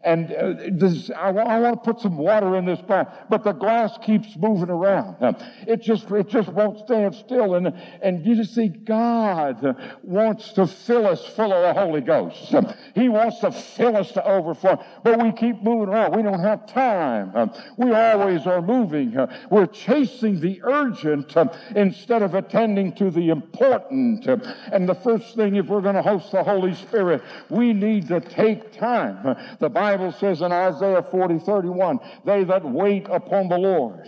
And 0.02 0.32
uh, 0.32 0.54
this, 0.73 1.11
I, 1.11 1.28
I, 1.30 1.61
want 1.61 1.82
to 1.82 1.92
put 1.92 2.00
some 2.00 2.16
water 2.16 2.56
in 2.56 2.64
this 2.64 2.80
glass, 2.87 3.06
but 3.28 3.44
the 3.44 3.52
glass 3.52 3.96
keeps 4.02 4.37
moving 4.37 4.70
around. 4.70 5.16
It 5.66 5.82
just, 5.82 6.11
it 6.11 6.28
just 6.28 6.49
won't 6.49 6.78
stand 6.80 7.14
still. 7.14 7.54
And, 7.54 7.73
and 8.02 8.25
you 8.26 8.37
just 8.37 8.54
see 8.54 8.68
God 8.68 9.76
wants 10.02 10.52
to 10.52 10.66
fill 10.66 11.06
us 11.06 11.25
full 11.34 11.52
of 11.52 11.62
the 11.62 11.80
Holy 11.80 12.00
Ghost. 12.00 12.54
He 12.94 13.08
wants 13.08 13.40
to 13.40 13.50
fill 13.50 13.96
us 13.96 14.12
to 14.12 14.25
overflow, 14.25 14.82
but 15.02 15.23
we 15.23 15.32
keep 15.32 15.62
moving 15.62 15.88
around. 15.88 16.16
We 16.16 16.23
don't 16.23 16.40
have 16.40 16.66
time. 16.66 17.50
We 17.76 17.92
always 17.92 18.46
are 18.46 18.62
moving. 18.62 19.16
We're 19.50 19.66
chasing 19.66 20.40
the 20.40 20.61
urgent 20.62 21.34
instead 21.75 22.23
of 22.23 22.34
attending 22.34 22.94
to 22.96 23.11
the 23.11 23.30
important. 23.30 24.26
And 24.26 24.88
the 24.88 24.94
first 24.94 25.34
thing, 25.34 25.56
if 25.56 25.66
we're 25.66 25.80
going 25.80 25.94
to 25.94 26.02
host 26.02 26.32
the 26.32 26.42
Holy 26.42 26.75
Spirit, 26.75 27.23
we 27.49 27.73
need 27.73 28.08
to 28.08 28.20
take 28.20 28.43
take 28.44 28.72
time. 28.72 29.36
The 29.58 29.68
Bible 29.68 30.12
says 30.12 30.42
in 30.42 30.52
Isaiah 30.52 31.02
40, 31.02 31.38
31, 31.38 31.98
they 32.24 32.44
that 32.44 32.64
wait 32.64 33.06
upon 33.10 33.48
the 33.48 33.58
Lord 33.58 34.06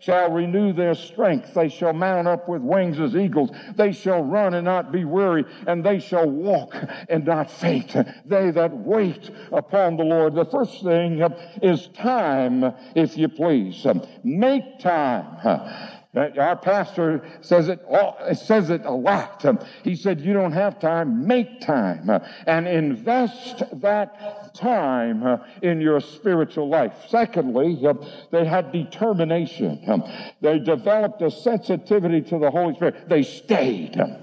shall 0.00 0.32
renew 0.32 0.72
their 0.72 0.94
strength. 0.94 1.54
They 1.54 1.68
shall 1.68 1.92
mount 1.92 2.26
up 2.26 2.48
with 2.48 2.62
wings 2.62 2.98
as 2.98 3.14
eagles. 3.14 3.50
They 3.76 3.92
shall 3.92 4.22
run 4.22 4.54
and 4.54 4.64
not 4.64 4.92
be 4.92 5.04
weary, 5.04 5.44
and 5.66 5.84
they 5.84 6.00
shall 6.00 6.28
walk 6.28 6.74
and 7.08 7.24
not 7.24 7.50
faint. 7.50 7.94
They 8.24 8.50
that 8.50 8.76
wait 8.76 9.30
upon 9.52 9.96
the 9.96 10.04
Lord. 10.04 10.34
The 10.34 10.46
first 10.46 10.82
thing 10.82 11.22
is 11.62 11.88
time, 11.88 12.74
if 12.94 13.16
you 13.16 13.28
please. 13.28 13.86
Make 14.24 14.80
time. 14.80 16.02
Uh, 16.16 16.30
our 16.38 16.56
pastor 16.56 17.22
says 17.42 17.68
it, 17.68 17.84
all, 17.88 18.16
says 18.34 18.70
it 18.70 18.84
a 18.84 18.90
lot. 18.90 19.44
Um, 19.44 19.58
he 19.84 19.94
said, 19.94 20.20
You 20.20 20.32
don't 20.32 20.52
have 20.52 20.80
time, 20.80 21.26
make 21.26 21.60
time 21.60 22.08
uh, 22.08 22.20
and 22.46 22.66
invest 22.66 23.62
that 23.80 24.54
time 24.54 25.22
uh, 25.22 25.38
in 25.62 25.80
your 25.80 26.00
spiritual 26.00 26.68
life. 26.68 26.94
Secondly, 27.08 27.78
they 28.30 28.46
had 28.46 28.72
determination. 28.72 29.82
Um, 29.86 30.04
they 30.40 30.58
developed 30.58 31.20
a 31.20 31.30
sensitivity 31.30 32.22
to 32.22 32.38
the 32.38 32.50
Holy 32.50 32.74
Spirit. 32.74 33.08
They 33.08 33.22
stayed. 33.22 34.00
Um, 34.00 34.16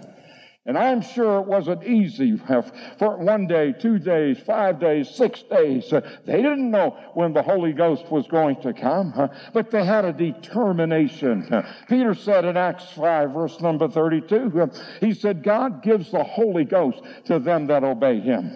And 0.65 0.77
I'm 0.77 1.01
sure 1.01 1.39
it 1.39 1.45
wasn't 1.45 1.83
easy 1.83 2.37
for 2.37 3.17
one 3.17 3.47
day, 3.47 3.73
two 3.73 3.99
days, 3.99 4.39
five 4.39 4.79
days, 4.79 5.09
six 5.09 5.43
days. 5.43 5.91
Uh, 5.91 5.99
they 6.25 6.37
didn't 6.37 6.71
know 6.71 6.97
when 7.15 7.33
the 7.33 7.41
Holy 7.41 7.73
Ghost 7.73 8.09
was 8.09 8.25
going 8.27 8.61
to 8.61 8.73
come, 8.73 9.29
but 9.51 9.71
they 9.71 9.83
had 9.83 10.05
a 10.05 10.13
determination. 10.13 11.53
Uh, 11.53 11.69
Peter 11.89 12.15
said 12.15 12.45
in 12.45 12.55
Acts 12.55 12.85
5, 12.95 13.31
verse 13.31 13.59
number 13.59 13.89
32, 13.89 14.61
uh, 14.61 14.67
he 15.01 15.13
said, 15.13 15.43
God 15.43 15.83
gives 15.83 16.11
the 16.11 16.23
Holy 16.23 16.63
Ghost 16.63 17.01
to 17.25 17.39
them 17.39 17.67
that 17.67 17.83
obey 17.83 18.21
him. 18.21 18.49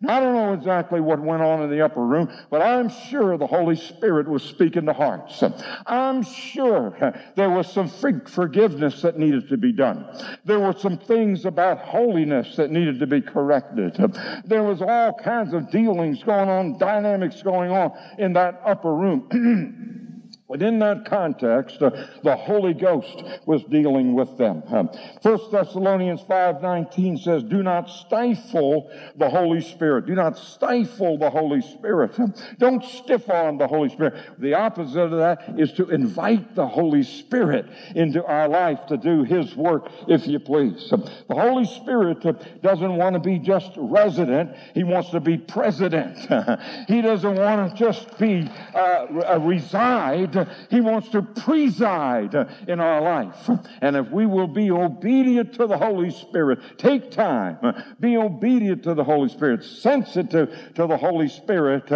Now, 0.00 0.16
I 0.16 0.20
don't 0.20 0.34
know 0.34 0.54
exactly 0.54 1.02
what 1.02 1.20
went 1.20 1.42
on 1.42 1.60
in 1.60 1.68
the 1.68 1.84
upper 1.84 2.04
room, 2.04 2.32
but 2.48 2.62
I'm 2.62 2.88
sure 2.88 3.36
the 3.36 3.46
Holy 3.46 3.76
Spirit 3.76 4.26
was 4.26 4.42
speaking 4.42 4.86
to 4.86 4.94
hearts. 4.94 5.42
I'm 5.86 6.22
sure 6.22 6.96
there 7.36 7.50
was 7.50 7.70
some 7.70 7.88
forgiveness 7.88 9.02
that 9.02 9.18
needed 9.18 9.50
to 9.50 9.58
be 9.58 9.72
done. 9.72 10.06
There 10.46 10.58
were 10.58 10.72
some 10.72 10.96
things 10.96 11.41
things 11.42 11.46
about 11.46 11.78
holiness 11.78 12.56
that 12.56 12.70
needed 12.70 13.00
to 13.00 13.06
be 13.06 13.20
corrected. 13.20 13.96
There 14.44 14.62
was 14.62 14.80
all 14.80 15.12
kinds 15.14 15.52
of 15.54 15.70
dealings 15.70 16.22
going 16.22 16.48
on, 16.48 16.78
dynamics 16.78 17.42
going 17.42 17.70
on 17.70 17.92
in 18.18 18.32
that 18.34 18.60
upper 18.64 18.94
room. 18.94 19.88
In 20.60 20.78
that 20.80 21.06
context, 21.06 21.80
uh, 21.82 21.90
the 22.22 22.36
Holy 22.36 22.74
Ghost 22.74 23.22
was 23.46 23.62
dealing 23.64 24.14
with 24.14 24.36
them. 24.36 24.62
Um, 24.68 24.88
1 25.22 25.38
Thessalonians 25.50 26.20
5.19 26.22 27.18
says, 27.20 27.42
Do 27.42 27.62
not 27.62 27.88
stifle 27.88 28.90
the 29.16 29.30
Holy 29.30 29.60
Spirit. 29.60 30.06
Do 30.06 30.14
not 30.14 30.36
stifle 30.38 31.16
the 31.16 31.30
Holy 31.30 31.62
Spirit. 31.62 32.18
Don't 32.58 32.84
stiff 32.84 33.30
on 33.30 33.58
the 33.58 33.66
Holy 33.66 33.88
Spirit. 33.88 34.14
The 34.38 34.54
opposite 34.54 35.00
of 35.00 35.10
that 35.12 35.58
is 35.58 35.72
to 35.74 35.88
invite 35.88 36.54
the 36.54 36.66
Holy 36.66 37.02
Spirit 37.02 37.66
into 37.94 38.24
our 38.24 38.48
life 38.48 38.86
to 38.88 38.96
do 38.96 39.24
His 39.24 39.56
work, 39.56 39.88
if 40.08 40.26
you 40.26 40.38
please. 40.38 40.90
The 40.90 41.34
Holy 41.34 41.64
Spirit 41.64 42.24
uh, 42.26 42.32
doesn't 42.62 42.96
want 42.96 43.14
to 43.14 43.20
be 43.20 43.38
just 43.38 43.72
resident. 43.76 44.54
He 44.74 44.84
wants 44.84 45.10
to 45.10 45.20
be 45.20 45.38
president. 45.38 46.18
he 46.88 47.00
doesn't 47.00 47.36
want 47.36 47.70
to 47.70 47.76
just 47.76 48.18
be 48.18 48.48
uh, 48.74 49.38
reside 49.40 50.34
he 50.70 50.80
wants 50.80 51.08
to 51.10 51.22
preside 51.22 52.34
in 52.68 52.80
our 52.80 53.00
life. 53.00 53.48
And 53.80 53.96
if 53.96 54.10
we 54.10 54.26
will 54.26 54.48
be 54.48 54.70
obedient 54.70 55.54
to 55.54 55.66
the 55.66 55.78
Holy 55.78 56.10
Spirit, 56.10 56.78
take 56.78 57.10
time, 57.10 57.58
be 58.00 58.16
obedient 58.16 58.84
to 58.84 58.94
the 58.94 59.04
Holy 59.04 59.28
Spirit, 59.28 59.64
sensitive 59.64 60.74
to 60.74 60.86
the 60.86 60.96
Holy 60.96 61.28
Spirit, 61.28 61.90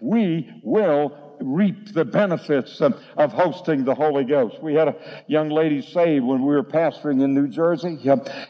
we 0.00 0.60
will 0.62 1.25
reap 1.40 1.92
the 1.92 2.04
benefits 2.04 2.80
of, 2.80 3.00
of, 3.16 3.32
hosting 3.32 3.84
the 3.84 3.94
Holy 3.94 4.24
Ghost. 4.24 4.62
We 4.62 4.74
had 4.74 4.88
a 4.88 4.96
young 5.26 5.48
lady 5.48 5.82
saved 5.82 6.24
when 6.24 6.40
we 6.40 6.54
were 6.54 6.62
pastoring 6.62 7.22
in 7.22 7.34
New 7.34 7.48
Jersey, 7.48 7.98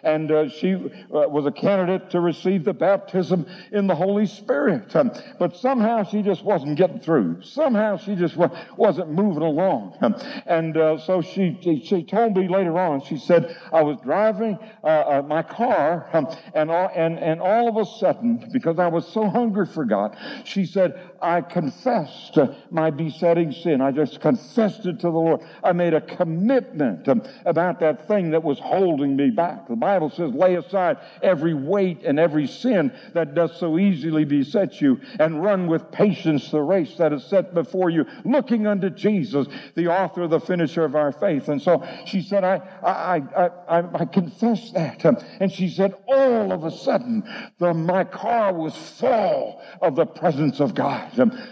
and 0.03 0.31
uh, 0.31 0.49
she 0.49 0.75
uh, 0.75 0.79
was 1.09 1.47
a 1.47 1.51
candidate 1.51 2.11
to 2.11 2.21
receive 2.21 2.65
the 2.65 2.73
baptism 2.73 3.47
in 3.73 3.87
the 3.87 3.95
Holy 3.95 4.27
Spirit. 4.27 4.95
Um, 4.95 5.13
but 5.39 5.57
somehow 5.57 6.05
she 6.05 6.23
just 6.23 6.45
wasn't 6.45 6.77
getting 6.77 7.01
through. 7.01 7.43
Somehow 7.43 7.97
she 7.97 8.15
just 8.15 8.37
wa- 8.37 8.51
wasn't 8.77 9.11
moving 9.11 9.43
along. 9.43 9.97
Um, 10.01 10.15
and 10.47 10.77
uh, 10.77 10.99
so 10.99 11.23
she, 11.23 11.59
she 11.85 12.05
told 12.05 12.37
me 12.37 12.49
later 12.49 12.79
on, 12.79 13.03
she 13.03 13.19
said, 13.19 13.57
I 13.73 13.83
was 13.83 13.99
driving 14.03 14.59
uh, 14.83 14.87
uh, 14.87 15.23
my 15.27 15.43
car, 15.43 16.09
um, 16.13 16.29
and, 16.55 16.71
all, 16.71 16.91
and, 16.95 17.19
and 17.19 17.41
all 17.41 17.69
of 17.69 17.77
a 17.77 17.91
sudden, 17.99 18.49
because 18.53 18.79
I 18.79 18.89
was 18.89 19.07
so 19.07 19.29
hungry 19.29 19.67
for 19.67 19.85
God, 19.85 20.17
she 20.45 20.65
said, 20.67 21.01
I 21.23 21.41
confessed 21.41 22.39
my 22.71 22.91
besetting 22.91 23.53
sin. 23.53 23.81
I 23.81 23.91
just 23.91 24.21
confessed 24.21 24.87
it 24.87 25.01
to 25.01 25.07
the 25.07 25.19
Lord. 25.19 25.41
I 25.63 25.73
made 25.73 25.95
a 25.95 26.01
commitment 26.01 27.09
about 27.45 27.81
that 27.81 28.07
thing 28.09 28.31
that 28.31 28.43
was 28.43 28.59
holding 28.59 29.17
me 29.17 29.31
back. 29.31 29.69
The 29.69 29.77
Bible 29.77 30.11
says, 30.11 30.33
lay 30.33 30.55
aside 30.55 30.99
every 31.23 31.55
weight 31.55 32.03
and 32.05 32.19
every 32.19 32.47
sin 32.47 32.93
that 33.15 33.35
does 33.35 33.59
so 33.59 33.79
easily 33.79 34.25
beset 34.25 34.81
you 34.81 35.01
and 35.19 35.43
run 35.43 35.67
with 35.67 35.91
patience 35.91 36.51
the 36.51 36.61
race 36.61 36.97
that 36.97 37.13
is 37.13 37.25
set 37.25 37.55
before 37.55 37.91
you, 37.91 38.07
looking 38.25 38.67
unto 38.67 38.91
Jesus, 38.91 39.47
the 39.75 39.89
author, 39.89 40.29
the 40.29 40.41
finisher 40.41 40.85
of 40.85 40.95
our 40.95 41.13
faith. 41.13 41.49
And 41.49 41.61
so 41.61 41.87
she 42.07 42.23
said, 42.23 42.45
I, 42.45 42.57
I, 42.83 43.17
I, 43.17 43.51
I, 43.69 44.03
I 44.03 44.05
confess 44.05 44.71
that. 44.73 45.05
And 45.41 45.51
she 45.51 45.69
said, 45.69 45.95
all 46.09 46.53
of 46.53 46.65
a 46.65 46.71
sudden, 46.71 47.23
the, 47.59 47.75
my 47.75 48.05
car 48.05 48.53
was 48.53 48.77
full 48.77 49.63
of 49.81 49.97
the 49.97 50.07
presence 50.07 50.61
of 50.61 50.75
God. 50.75 51.06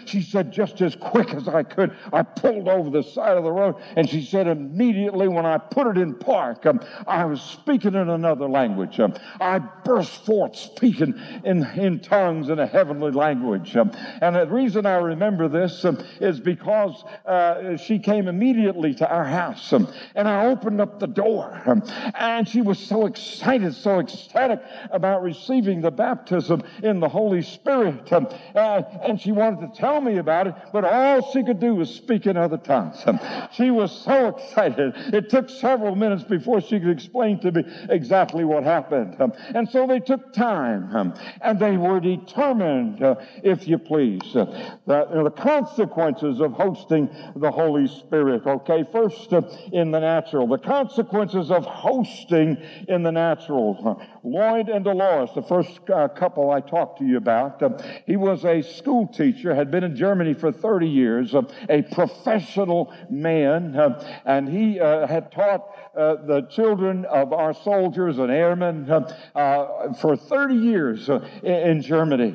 She 0.04 0.22
said, 0.22 0.52
just 0.52 0.80
as 0.80 0.96
quick 0.96 1.32
as 1.34 1.48
I 1.48 1.62
could, 1.62 1.96
I 2.12 2.22
pulled 2.22 2.68
over 2.68 2.90
the 2.90 3.02
side 3.02 3.36
of 3.36 3.44
the 3.44 3.52
road. 3.52 3.76
And 3.96 4.08
she 4.08 4.22
said, 4.22 4.46
immediately 4.46 5.28
when 5.28 5.46
I 5.46 5.58
put 5.58 5.86
it 5.86 5.98
in 5.98 6.14
park, 6.14 6.66
um, 6.66 6.80
I 7.06 7.24
was 7.24 7.40
speaking 7.40 7.94
in 7.94 8.08
another 8.10 8.48
language. 8.48 9.00
Um, 9.00 9.14
I 9.40 9.58
burst 9.58 10.24
forth 10.24 10.56
speaking 10.56 11.14
in, 11.44 11.64
in 11.76 12.00
tongues 12.00 12.48
in 12.48 12.58
a 12.58 12.66
heavenly 12.66 13.12
language. 13.12 13.76
Um, 13.76 13.92
and 14.20 14.36
the 14.36 14.46
reason 14.46 14.86
I 14.86 14.96
remember 14.96 15.48
this 15.48 15.84
um, 15.84 16.02
is 16.20 16.40
because 16.40 17.04
uh, 17.26 17.76
she 17.76 17.98
came 17.98 18.28
immediately 18.28 18.94
to 18.94 19.08
our 19.08 19.24
house. 19.24 19.72
Um, 19.72 19.92
and 20.14 20.28
I 20.28 20.46
opened 20.46 20.80
up 20.80 20.98
the 20.98 21.06
door. 21.06 21.62
Um, 21.66 21.82
and 22.14 22.48
she 22.48 22.62
was 22.62 22.78
so 22.78 23.06
excited, 23.06 23.74
so 23.74 24.00
ecstatic 24.00 24.62
about 24.90 25.22
receiving 25.22 25.80
the 25.80 25.90
baptism 25.90 26.62
in 26.82 27.00
the 27.00 27.08
Holy 27.08 27.42
Spirit. 27.42 28.12
Uh, 28.12 28.82
and 29.02 29.20
she 29.20 29.32
wanted 29.32 29.43
to 29.50 29.70
tell 29.74 30.00
me 30.00 30.18
about 30.18 30.46
it, 30.46 30.54
but 30.72 30.84
all 30.84 31.32
she 31.32 31.42
could 31.42 31.60
do 31.60 31.74
was 31.74 31.90
speak 31.90 32.26
in 32.26 32.36
other 32.36 32.58
tongues. 32.58 33.04
she 33.52 33.70
was 33.70 33.92
so 33.92 34.28
excited. 34.28 34.92
It 35.14 35.30
took 35.30 35.48
several 35.48 35.96
minutes 35.96 36.24
before 36.24 36.60
she 36.60 36.80
could 36.80 36.90
explain 36.90 37.40
to 37.40 37.52
me 37.52 37.64
exactly 37.90 38.44
what 38.44 38.64
happened. 38.64 39.16
and 39.54 39.68
so 39.68 39.86
they 39.86 40.00
took 40.00 40.32
time 40.32 41.14
and 41.40 41.58
they 41.58 41.76
were 41.76 42.00
determined, 42.00 43.02
uh, 43.02 43.16
if 43.42 43.68
you 43.68 43.78
please, 43.78 44.20
uh, 44.34 44.78
that, 44.86 45.10
you 45.10 45.16
know, 45.16 45.24
the 45.24 45.30
consequences 45.30 46.40
of 46.40 46.52
hosting 46.52 47.08
the 47.36 47.50
Holy 47.50 47.86
Spirit. 47.86 48.46
Okay, 48.46 48.84
first 48.90 49.32
uh, 49.32 49.42
in 49.72 49.90
the 49.90 50.00
natural, 50.00 50.46
the 50.46 50.58
consequences 50.58 51.50
of 51.50 51.64
hosting 51.64 52.56
in 52.88 53.02
the 53.02 53.12
natural. 53.12 54.00
Lloyd 54.22 54.68
and 54.68 54.84
Dolores, 54.84 55.30
the 55.34 55.42
first 55.42 55.78
uh, 55.90 56.08
couple 56.08 56.50
I 56.50 56.60
talked 56.60 56.98
to 56.98 57.04
you 57.04 57.16
about, 57.16 57.62
uh, 57.62 57.70
he 58.06 58.16
was 58.16 58.44
a 58.44 58.62
school 58.62 59.06
teacher, 59.06 59.33
had 59.42 59.70
been 59.70 59.84
in 59.84 59.96
Germany 59.96 60.34
for 60.34 60.52
30 60.52 60.88
years, 60.88 61.34
uh, 61.34 61.42
a 61.68 61.82
professional 61.82 62.92
man, 63.10 63.76
uh, 63.76 64.20
and 64.24 64.48
he 64.48 64.80
uh, 64.80 65.06
had 65.06 65.32
taught 65.32 65.74
uh, 65.96 66.16
the 66.26 66.42
children 66.50 67.04
of 67.04 67.32
our 67.32 67.54
soldiers 67.54 68.18
and 68.18 68.30
airmen 68.30 68.90
uh, 68.90 69.14
uh, 69.34 69.92
for 69.94 70.16
30 70.16 70.54
years 70.54 71.08
in 71.42 71.80
Germany, 71.82 72.34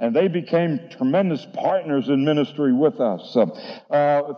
and 0.00 0.16
they 0.16 0.28
became 0.28 0.80
tremendous 0.90 1.46
partners 1.52 2.08
in 2.08 2.24
ministry 2.24 2.72
with 2.72 3.00
us. 3.00 3.34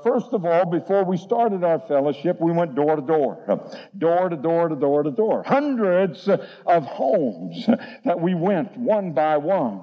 first 0.02 0.32
of 0.32 0.44
all, 0.44 0.66
before 0.66 1.04
we 1.04 1.16
started 1.16 1.62
our 1.62 1.78
fellowship, 1.86 2.40
we 2.40 2.52
went 2.52 2.74
door 2.74 2.96
to 2.96 3.02
door, 3.02 3.60
door 3.98 4.28
to 4.28 4.36
door 4.36 4.68
to 4.68 4.76
door 4.76 5.02
to 5.02 5.10
door. 5.10 5.44
Hundreds 5.44 6.28
of 6.28 6.84
homes 6.84 7.66
that 8.04 8.20
we 8.20 8.34
went 8.34 8.76
one 8.76 9.12
by 9.12 9.36
one. 9.36 9.82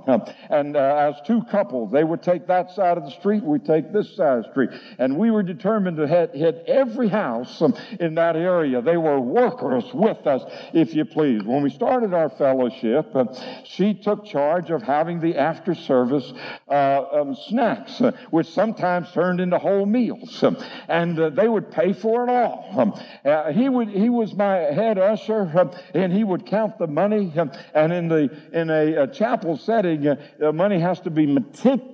And 0.50 0.76
as 0.76 1.16
two 1.26 1.42
couples, 1.44 1.92
they 1.92 2.04
take 2.18 2.48
that 2.48 2.72
side 2.72 2.98
of 2.98 3.04
the 3.04 3.12
street, 3.12 3.44
we 3.44 3.60
take 3.60 3.92
this 3.92 4.16
side 4.16 4.40
of 4.40 4.44
the 4.44 4.52
street. 4.52 4.70
And 5.00 5.18
we 5.18 5.32
were 5.32 5.44
determined 5.44 5.98
to 5.98 6.08
hit, 6.08 6.36
hit 6.36 6.64
every 6.68 7.08
house 7.08 7.62
in 8.00 8.16
that 8.16 8.36
area. 8.36 8.82
They 8.82 8.98
were 8.98 9.20
workers 9.20 9.86
with 9.94 10.26
us, 10.28 10.44
if 10.74 10.94
you 10.94 11.06
please. 11.06 11.44
When 11.44 11.64
we 11.64 11.70
started 11.70 12.14
our 12.14 12.30
fellowship, 12.30 13.16
uh, 13.16 13.26
she 13.64 13.94
took 13.94 14.26
charge 14.26 14.70
of 14.70 14.82
having 14.82 15.20
the 15.20 15.38
after 15.38 15.76
service 15.76 16.34
uh, 16.70 17.06
um, 17.12 17.36
snacks, 17.48 18.02
uh, 18.02 18.12
which 18.32 18.48
sometimes 18.48 19.12
turned 19.12 19.40
into 19.40 19.58
whole 19.58 19.86
meals. 19.86 20.44
Um, 20.44 20.58
and 20.88 21.20
uh, 21.20 21.30
they 21.30 21.48
would 21.48 21.72
pay 21.72 21.94
for 21.94 22.24
it 22.24 22.30
all. 22.30 22.70
Um, 22.76 22.94
uh, 23.26 23.52
he, 23.52 23.70
would, 23.70 23.90
he 23.90 24.10
was 24.10 24.34
my 24.34 24.56
head 24.56 24.98
usher, 24.98 25.72
and 25.94 26.12
he 26.12 26.24
would 26.24 26.46
count 26.46 26.78
the 26.78 26.88
money. 26.88 27.32
And 27.74 27.94
in 27.94 28.08
the 28.08 28.30
in 28.52 28.70
a, 28.70 29.04
a 29.04 29.08
chapel 29.08 29.58
setting, 29.58 30.08
uh, 30.08 30.16
the 30.40 30.54
money 30.54 30.80
has 30.80 31.00
to 31.02 31.10
be 31.10 31.26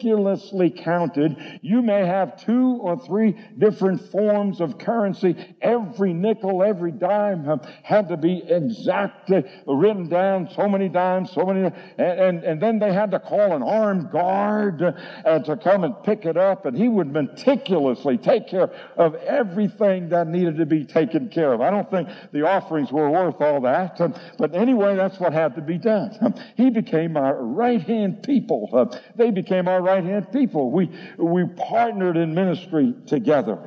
meticulously 0.09 0.69
counted. 0.69 1.59
You 1.61 1.81
may 1.81 2.05
have 2.05 2.43
two 2.43 2.79
or 2.81 2.99
three 3.05 3.37
different 3.57 4.09
forms 4.11 4.61
of 4.61 4.77
currency. 4.77 5.35
Every 5.61 6.13
nickel, 6.13 6.63
every 6.63 6.91
dime 6.91 7.59
had 7.83 8.09
to 8.09 8.17
be 8.17 8.43
exactly 8.47 9.43
written 9.67 10.09
down. 10.09 10.49
So 10.55 10.67
many 10.67 10.89
dimes, 10.89 11.31
so 11.31 11.45
many, 11.45 11.71
and 11.97 12.19
and, 12.19 12.43
and 12.43 12.61
then 12.61 12.79
they 12.79 12.93
had 12.93 13.11
to 13.11 13.19
call 13.19 13.55
an 13.55 13.63
armed 13.63 14.11
guard 14.11 14.81
uh, 14.81 15.39
to 15.39 15.57
come 15.57 15.83
and 15.83 15.95
pick 16.03 16.25
it 16.25 16.37
up, 16.37 16.65
and 16.65 16.77
he 16.77 16.87
would 16.87 17.11
meticulously 17.11 18.17
take 18.17 18.47
care 18.47 18.69
of 18.97 19.15
everything 19.15 20.09
that 20.09 20.27
needed 20.27 20.57
to 20.57 20.65
be 20.65 20.85
taken 20.85 21.29
care 21.29 21.53
of. 21.53 21.61
I 21.61 21.69
don't 21.69 21.89
think 21.89 22.09
the 22.31 22.47
offerings 22.47 22.91
were 22.91 23.09
worth 23.09 23.41
all 23.41 23.61
that, 23.61 23.99
um, 24.01 24.13
but 24.37 24.55
anyway, 24.55 24.95
that's 24.95 25.19
what 25.19 25.33
had 25.33 25.55
to 25.55 25.61
be 25.61 25.77
done. 25.77 26.09
He 26.55 26.69
became 26.69 27.17
our 27.17 27.35
right 27.43 27.81
hand 27.81 28.23
people. 28.23 28.69
Uh, 28.71 28.97
they 29.15 29.31
became 29.31 29.67
our 29.67 29.81
right 29.81 29.98
hand 30.01 30.31
people. 30.31 30.71
We, 30.71 30.89
we 31.17 31.45
partnered 31.45 32.17
in 32.17 32.33
ministry 32.33 32.93
together. 33.05 33.57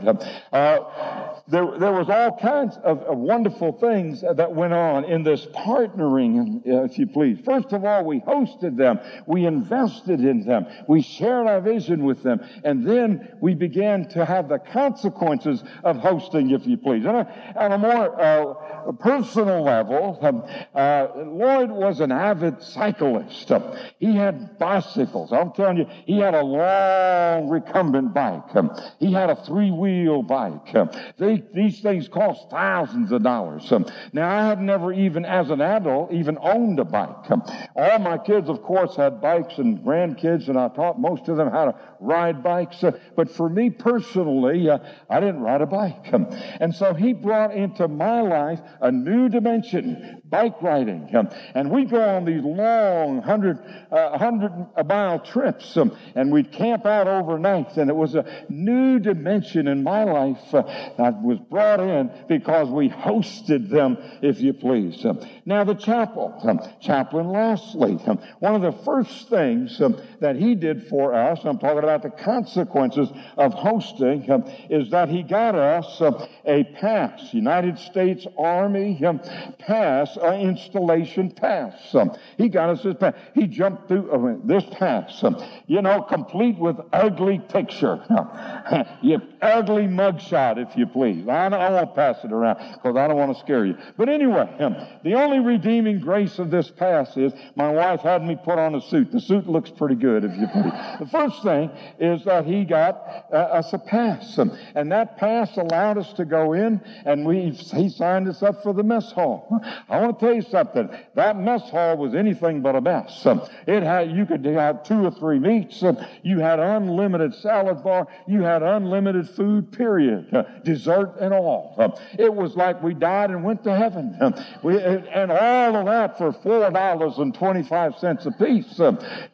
Uh, 0.53 1.32
there, 1.49 1.79
there 1.79 1.93
was 1.93 2.09
all 2.09 2.37
kinds 2.39 2.77
of, 2.85 3.01
of, 3.03 3.19
wonderful 3.19 3.73
things 3.73 4.21
that 4.21 4.53
went 4.53 4.73
on 4.73 5.05
in 5.05 5.23
this 5.23 5.47
partnering, 5.47 6.63
if 6.65 6.99
you 6.99 7.07
please. 7.07 7.39
First 7.45 7.73
of 7.73 7.85
all, 7.85 8.05
we 8.05 8.21
hosted 8.21 8.77
them. 8.77 9.01
We 9.27 9.47
invested 9.47 10.21
in 10.21 10.45
them. 10.45 10.67
We 10.89 11.03
shared 11.03 11.47
our 11.47 11.61
vision 11.61 12.05
with 12.05 12.23
them. 12.23 12.41
And 12.65 12.87
then 12.87 13.37
we 13.41 13.55
began 13.55 14.09
to 14.11 14.25
have 14.25 14.49
the 14.49 14.59
consequences 14.59 15.63
of 15.85 15.97
hosting, 15.97 16.51
if 16.51 16.67
you 16.67 16.77
please. 16.77 17.07
On 17.07 17.15
a, 17.15 17.55
on 17.57 17.73
a 17.73 17.79
more 17.79 18.21
uh, 18.21 18.93
personal 18.93 19.63
level, 19.63 20.19
um, 20.23 20.45
uh, 20.75 21.09
Lloyd 21.17 21.71
was 21.71 22.01
an 22.01 22.13
avid 22.13 22.63
cyclist. 22.63 23.51
Um, 23.51 23.65
he 23.99 24.15
had 24.15 24.59
bicycles. 24.59 25.33
I'm 25.33 25.53
telling 25.53 25.79
you, 25.79 25.87
he 26.07 26.19
had 26.19 26.35
a 26.35 26.43
long 26.43 27.49
recumbent 27.49 28.15
bike. 28.15 28.55
Um, 28.55 28.71
he 28.99 29.13
had 29.13 29.31
a 29.31 29.37
three-wheel 29.45 30.23
bike. 30.23 30.75
Um, 30.75 30.91
they 31.37 31.43
these 31.53 31.81
things 31.81 32.09
cost 32.09 32.51
thousands 32.51 33.13
of 33.13 33.23
dollars. 33.23 33.71
Um, 33.73 33.87
now, 34.13 34.29
I 34.29 34.47
have 34.47 34.61
never 34.61 34.93
even, 34.93 35.25
as 35.25 35.51
an 35.51 35.61
adult, 35.61 36.13
even 36.13 36.39
owned 36.41 36.79
a 36.79 36.85
bike. 36.85 37.31
Um, 37.31 37.43
all 37.77 37.99
my 37.99 38.19
kids, 38.19 38.49
of 38.49 38.63
course, 38.63 38.97
had 38.97 39.21
bikes 39.21 39.59
and 39.59 39.79
grandkids, 39.81 40.49
and 40.49 40.59
I 40.59 40.69
taught 40.69 41.01
most 41.01 41.29
of 41.29 41.37
them 41.37 41.51
how 41.51 41.67
to 41.67 41.75
ride 42.03 42.43
bikes. 42.43 42.83
Uh, 42.83 42.93
but 43.17 43.31
for 43.31 43.49
me 43.49 43.71
personally, 43.71 44.69
uh, 44.69 44.79
I 45.09 45.21
didn't 45.21 45.41
ride 45.41 45.63
a 45.63 45.67
bike. 45.67 46.13
Um, 46.13 46.27
and 46.61 46.75
so 46.75 46.95
he 46.95 47.13
brought 47.13 47.55
into 47.55 47.89
my 47.89 48.21
life 48.21 48.61
a 48.81 48.91
new 48.91 49.29
dimension, 49.29 50.23
bike 50.29 50.61
riding. 50.61 51.15
Um, 51.15 51.29
and 51.55 51.71
we'd 51.71 51.91
go 51.91 52.03
on 52.03 52.25
these 52.25 52.43
long 52.43 53.17
100, 53.17 53.59
uh, 53.91 54.19
100 54.19 54.87
mile 54.87 55.21
trips, 55.21 55.77
um, 55.77 55.97
and 56.15 56.33
we'd 56.33 56.53
camp 56.53 56.87
out 56.87 57.07
overnight. 57.07 57.77
And 57.77 57.89
it 57.89 57.97
was 57.97 58.15
a 58.15 58.45
new 58.49 58.99
dimension 58.99 59.69
in 59.69 59.83
my 59.83 60.05
life 60.05 60.55
uh, 60.55 60.63
that 60.99 61.23
was 61.23 61.39
brought 61.51 61.81
in 61.81 62.11
because 62.29 62.69
we 62.69 62.89
hosted 62.89 63.71
them, 63.71 63.97
if 64.23 64.41
you 64.41 64.53
please. 64.53 65.05
Now, 65.45 65.65
the 65.65 65.75
chapel, 65.75 66.33
Chaplain 66.81 67.29
Lastly, 67.29 67.95
one 68.41 68.55
of 68.55 68.63
the 68.63 68.73
first 68.85 69.29
things 69.29 69.81
that 70.21 70.37
he 70.37 70.55
did 70.55 70.89
for 70.89 71.15
us, 71.15 71.41
I'm 71.45 71.59
talking 71.59 71.79
about 71.79 71.92
about 71.93 72.03
the 72.03 72.23
consequences 72.23 73.09
of 73.37 73.53
hosting 73.53 74.31
um, 74.31 74.45
is 74.71 74.91
that 74.91 75.09
he 75.09 75.23
got 75.23 75.55
us 75.55 76.01
um, 76.01 76.27
a 76.47 76.65
pass, 76.65 77.33
United 77.33 77.79
States 77.79 78.27
Army 78.39 79.05
um, 79.05 79.21
pass, 79.59 80.17
uh, 80.17 80.33
installation 80.33 81.31
pass. 81.31 81.95
Um, 81.95 82.17
he 82.39 82.49
got 82.49 82.71
us 82.71 82.83
this 82.83 82.97
pass. 82.99 83.15
He 83.35 83.47
jumped 83.47 83.89
through 83.89 84.11
uh, 84.11 84.37
this 84.45 84.65
pass, 84.73 85.23
um, 85.23 85.43
you 85.67 85.83
know, 85.83 86.03
complete 86.03 86.59
with 86.59 86.77
ugly 86.93 87.41
picture. 87.51 88.03
you 89.03 89.21
ugly 89.43 89.87
mugshot, 89.87 90.59
if 90.59 90.77
you 90.77 90.87
please. 90.87 91.27
I, 91.29 91.47
I 91.47 91.71
won't 91.71 91.95
pass 91.95 92.17
it 92.25 92.33
around 92.33 92.59
because 92.75 92.97
I 92.97 93.07
don't 93.09 93.17
want 93.17 93.37
to 93.37 93.41
scare 93.41 93.67
you. 93.67 93.77
But 93.97 94.09
anyway, 94.09 94.49
um, 94.61 94.77
the 95.05 95.15
only 95.15 95.41
redeeming 95.41 96.01
grace 96.01 96.39
of 96.39 96.51
this 96.51 96.71
pass 96.71 97.17
is 97.17 97.33
my 97.57 97.71
wife 97.71 98.01
had 98.01 98.25
me 98.25 98.37
put 98.37 98.59
on 98.59 98.75
a 98.75 98.81
suit. 98.81 99.13
The 99.13 99.21
suit 99.21 99.49
looks 99.49 99.71
pretty 99.71 99.97
good, 99.97 100.25
if 100.25 100.33
you 100.37 100.47
please. 100.47 100.73
The 101.01 101.09
first 101.11 101.43
thing 101.43 101.71
is 101.99 102.25
that 102.25 102.47
he 102.47 102.65
got 102.65 103.27
uh, 103.33 103.37
us 103.37 103.73
a 103.73 103.79
pass. 103.79 104.39
And 104.75 104.93
that 104.93 105.17
pass 105.17 105.57
allowed 105.57 105.99
us 105.99 106.13
to 106.15 106.25
go 106.25 106.53
in 106.53 106.81
and 107.05 107.27
we, 107.27 107.51
he 107.51 107.89
signed 107.89 108.29
us 108.29 108.43
up 108.43 108.63
for 108.63 108.73
the 108.73 108.83
mess 108.83 109.13
hall. 109.13 109.61
I 109.89 110.01
want 110.01 110.19
to 110.19 110.27
tell 110.27 110.35
you 110.35 110.43
something. 110.43 110.89
That 111.15 111.39
mess 111.39 111.69
hall 111.71 111.97
was 111.97 112.15
anything 112.15 112.63
but 112.63 112.77
a 112.77 112.81
mess. 112.81 113.27
It 113.67 113.83
had, 113.83 114.11
you 114.11 114.27
could 114.27 114.45
have 114.45 114.85
two 114.85 115.05
or 115.05 115.11
three 115.11 115.39
meats. 115.39 115.83
You 116.23 116.39
had 116.41 116.59
unlimited 116.59 117.35
salad 117.37 117.83
bar. 117.83 118.07
You 118.27 118.43
had 118.43 118.63
unlimited 118.63 119.29
food, 119.31 119.73
period. 119.73 120.31
Dessert 120.65 121.17
and 121.21 121.33
all. 121.33 121.75
It 122.19 122.33
was 122.33 122.57
like 122.57 122.83
we 122.83 122.95
died 122.95 123.31
and 123.31 123.45
went 123.45 123.65
to 123.65 123.77
heaven. 123.77 124.17
We, 124.63 124.81
and 124.81 125.31
all 125.31 125.77
of 125.77 125.87
that 125.87 126.19
for 126.19 126.33
$4.25 126.33 128.27
a 128.27 128.31
piece. 128.45 128.81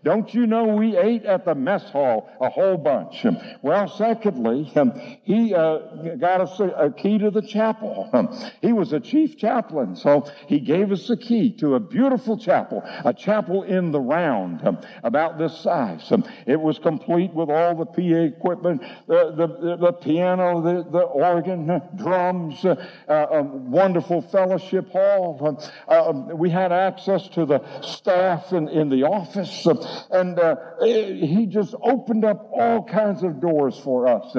Don't 0.05 0.35
you 0.35 0.47
know 0.47 0.65
we 0.65 0.97
ate 0.97 1.25
at 1.25 1.45
the 1.45 1.55
mess 1.55 1.91
hall 1.91 2.31
a 2.41 2.49
whole 2.49 2.77
bunch. 2.77 3.25
Well, 3.63 3.89
secondly, 3.89 4.71
he 5.25 5.55
uh, 5.55 5.79
got 6.17 6.41
us 6.41 6.61
a, 6.61 6.93
key 6.97 7.19
to 7.19 7.31
the 7.31 7.43
chapel. 7.43 8.11
He 8.63 8.73
was 8.73 8.93
a 8.93 9.01
chief 9.01 9.37
chaplain, 9.37 9.97
so 9.97 10.27
he 10.47 10.61
gave 10.61 10.93
us 10.93 11.09
a 11.11 11.17
key 11.17 11.53
to 11.59 11.75
a 11.75 11.81
beautiful 11.81 12.39
chapel, 12.39 12.83
a 13.05 13.13
chapel 13.13 13.63
in 13.63 13.93
the 13.93 14.01
round, 14.01 14.67
um, 14.67 14.79
about 15.03 15.39
this 15.39 15.57
size. 15.59 16.11
Um, 16.11 16.25
it 16.47 16.61
was 16.61 16.79
complete 16.79 17.33
with 17.33 17.51
all 17.51 17.75
the 17.75 17.87
PA 17.87 18.37
equipment, 18.37 18.83
the, 19.07 19.33
the, 19.37 19.77
the 19.77 19.93
piano, 19.93 20.63
the, 20.63 20.89
the 20.91 21.01
organ, 21.01 21.71
uh, 21.71 21.81
drums, 21.97 22.65
uh, 22.65 22.75
uh, 23.09 23.27
um, 23.31 23.71
wonderful 23.71 24.23
fellowship 24.23 24.91
hall. 24.91 25.39
Um, 25.45 25.59
uh, 25.89 26.09
um, 26.09 26.39
we 26.39 26.51
had 26.51 26.73
access 26.73 27.29
to 27.29 27.47
the 27.47 27.61
staff 27.83 28.53
in, 28.53 28.69
in 28.69 28.89
the 28.89 29.05
office, 29.05 29.67
um, 29.67 29.79
and 30.11 30.39
uh, 30.39 30.57
he 30.83 31.47
just 31.47 31.75
opened 31.83 32.25
up 32.29 32.51
all 32.53 32.85
kinds 32.85 33.23
of 33.23 33.41
doors 33.41 33.79
for 33.79 34.07
us. 34.07 34.37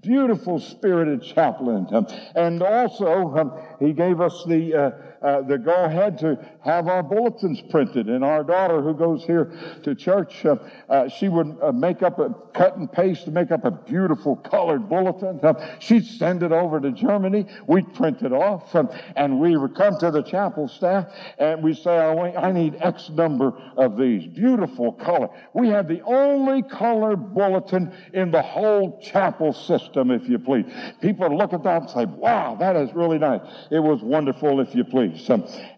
beautiful 0.00 0.58
spirited 0.58 1.22
chaplain. 1.22 1.86
and 2.34 2.62
also, 2.62 3.76
he 3.80 3.92
gave 3.92 4.20
us 4.20 4.44
the 4.46 4.74
uh, 4.74 4.90
uh, 5.22 5.42
the 5.42 5.58
go 5.58 5.84
ahead 5.84 6.18
to 6.18 6.38
have 6.64 6.88
our 6.88 7.02
bulletins 7.02 7.60
printed. 7.70 8.08
And 8.08 8.24
our 8.24 8.42
daughter, 8.42 8.82
who 8.82 8.94
goes 8.94 9.24
here 9.24 9.52
to 9.82 9.94
church, 9.94 10.44
uh, 10.44 10.56
uh, 10.88 11.08
she 11.08 11.28
would 11.28 11.56
uh, 11.62 11.72
make 11.72 12.02
up 12.02 12.18
a 12.18 12.34
cut 12.52 12.76
and 12.76 12.90
paste 12.90 13.24
to 13.26 13.30
make 13.30 13.50
up 13.50 13.64
a 13.64 13.70
beautiful 13.70 14.36
colored 14.36 14.88
bulletin. 14.88 15.40
Uh, 15.42 15.76
she'd 15.78 16.04
send 16.04 16.42
it 16.42 16.52
over 16.52 16.80
to 16.80 16.90
Germany. 16.92 17.46
We'd 17.66 17.92
print 17.94 18.22
it 18.22 18.32
off, 18.32 18.74
um, 18.74 18.90
and 19.16 19.40
we 19.40 19.56
would 19.56 19.74
come 19.74 19.98
to 19.98 20.10
the 20.10 20.22
chapel 20.22 20.68
staff 20.68 21.06
and 21.38 21.62
we 21.62 21.74
say, 21.74 21.98
"I 21.98 22.52
need 22.52 22.76
X 22.80 23.10
number 23.10 23.52
of 23.76 23.96
these." 23.96 24.26
Beautiful 24.26 24.92
color. 24.92 25.28
We 25.54 25.68
had 25.68 25.88
the 25.88 26.02
only 26.02 26.62
color 26.62 27.16
bulletin 27.16 27.92
in 28.12 28.30
the 28.30 28.42
whole 28.42 28.98
chapel 29.00 29.52
system, 29.52 30.10
if 30.10 30.28
you 30.28 30.38
please. 30.38 30.66
People 31.00 31.36
look 31.36 31.52
at 31.52 31.62
that 31.64 31.82
and 31.82 31.90
say, 31.90 32.04
"Wow, 32.04 32.56
that 32.56 32.76
is 32.76 32.92
really 32.94 33.18
nice." 33.18 33.40
It 33.70 33.80
was 33.80 34.02
wonderful, 34.02 34.60
if 34.60 34.74
you 34.74 34.84
please. 34.84 35.11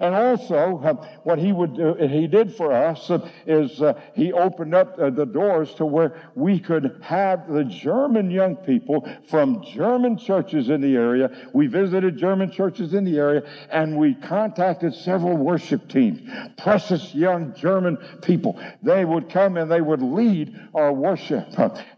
And 0.00 0.14
also, 0.14 0.80
um, 0.84 0.98
what 1.22 1.38
he 1.38 1.52
would 1.52 1.76
do, 1.76 1.94
he 1.94 2.26
did 2.26 2.54
for 2.54 2.72
us 2.72 3.10
uh, 3.10 3.28
is 3.46 3.82
uh, 3.82 4.00
he 4.14 4.32
opened 4.32 4.74
up 4.74 4.98
uh, 4.98 5.10
the 5.10 5.26
doors 5.26 5.74
to 5.74 5.86
where 5.86 6.30
we 6.34 6.58
could 6.58 7.00
have 7.02 7.52
the 7.52 7.64
German 7.64 8.30
young 8.30 8.56
people 8.56 9.08
from 9.28 9.64
German 9.74 10.16
churches 10.18 10.68
in 10.68 10.80
the 10.80 10.94
area. 10.96 11.30
We 11.52 11.66
visited 11.66 12.16
German 12.16 12.50
churches 12.50 12.94
in 12.94 13.04
the 13.04 13.18
area, 13.18 13.42
and 13.70 13.96
we 13.96 14.14
contacted 14.14 14.94
several 14.94 15.36
worship 15.36 15.88
teams. 15.88 16.20
Precious 16.58 17.14
young 17.14 17.54
German 17.54 17.96
people. 18.22 18.60
They 18.82 19.04
would 19.04 19.30
come 19.30 19.56
and 19.56 19.70
they 19.70 19.80
would 19.80 20.02
lead 20.02 20.58
our 20.74 20.92
worship. 20.92 21.46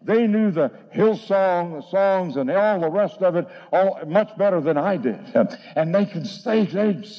They 0.03 0.27
knew 0.27 0.51
the 0.51 0.71
Hillsong 0.95 1.77
the 1.77 1.83
songs 1.91 2.37
and 2.37 2.51
all 2.51 2.81
the 2.81 2.91
rest 2.91 3.23
of 3.23 3.37
it 3.37 3.47
all 3.73 4.01
much 4.07 4.37
better 4.37 4.61
than 4.61 4.77
I 4.77 4.97
did. 4.97 5.19
And 5.77 5.95
they 5.95 6.07
could 6.07 6.27
they 6.45 6.65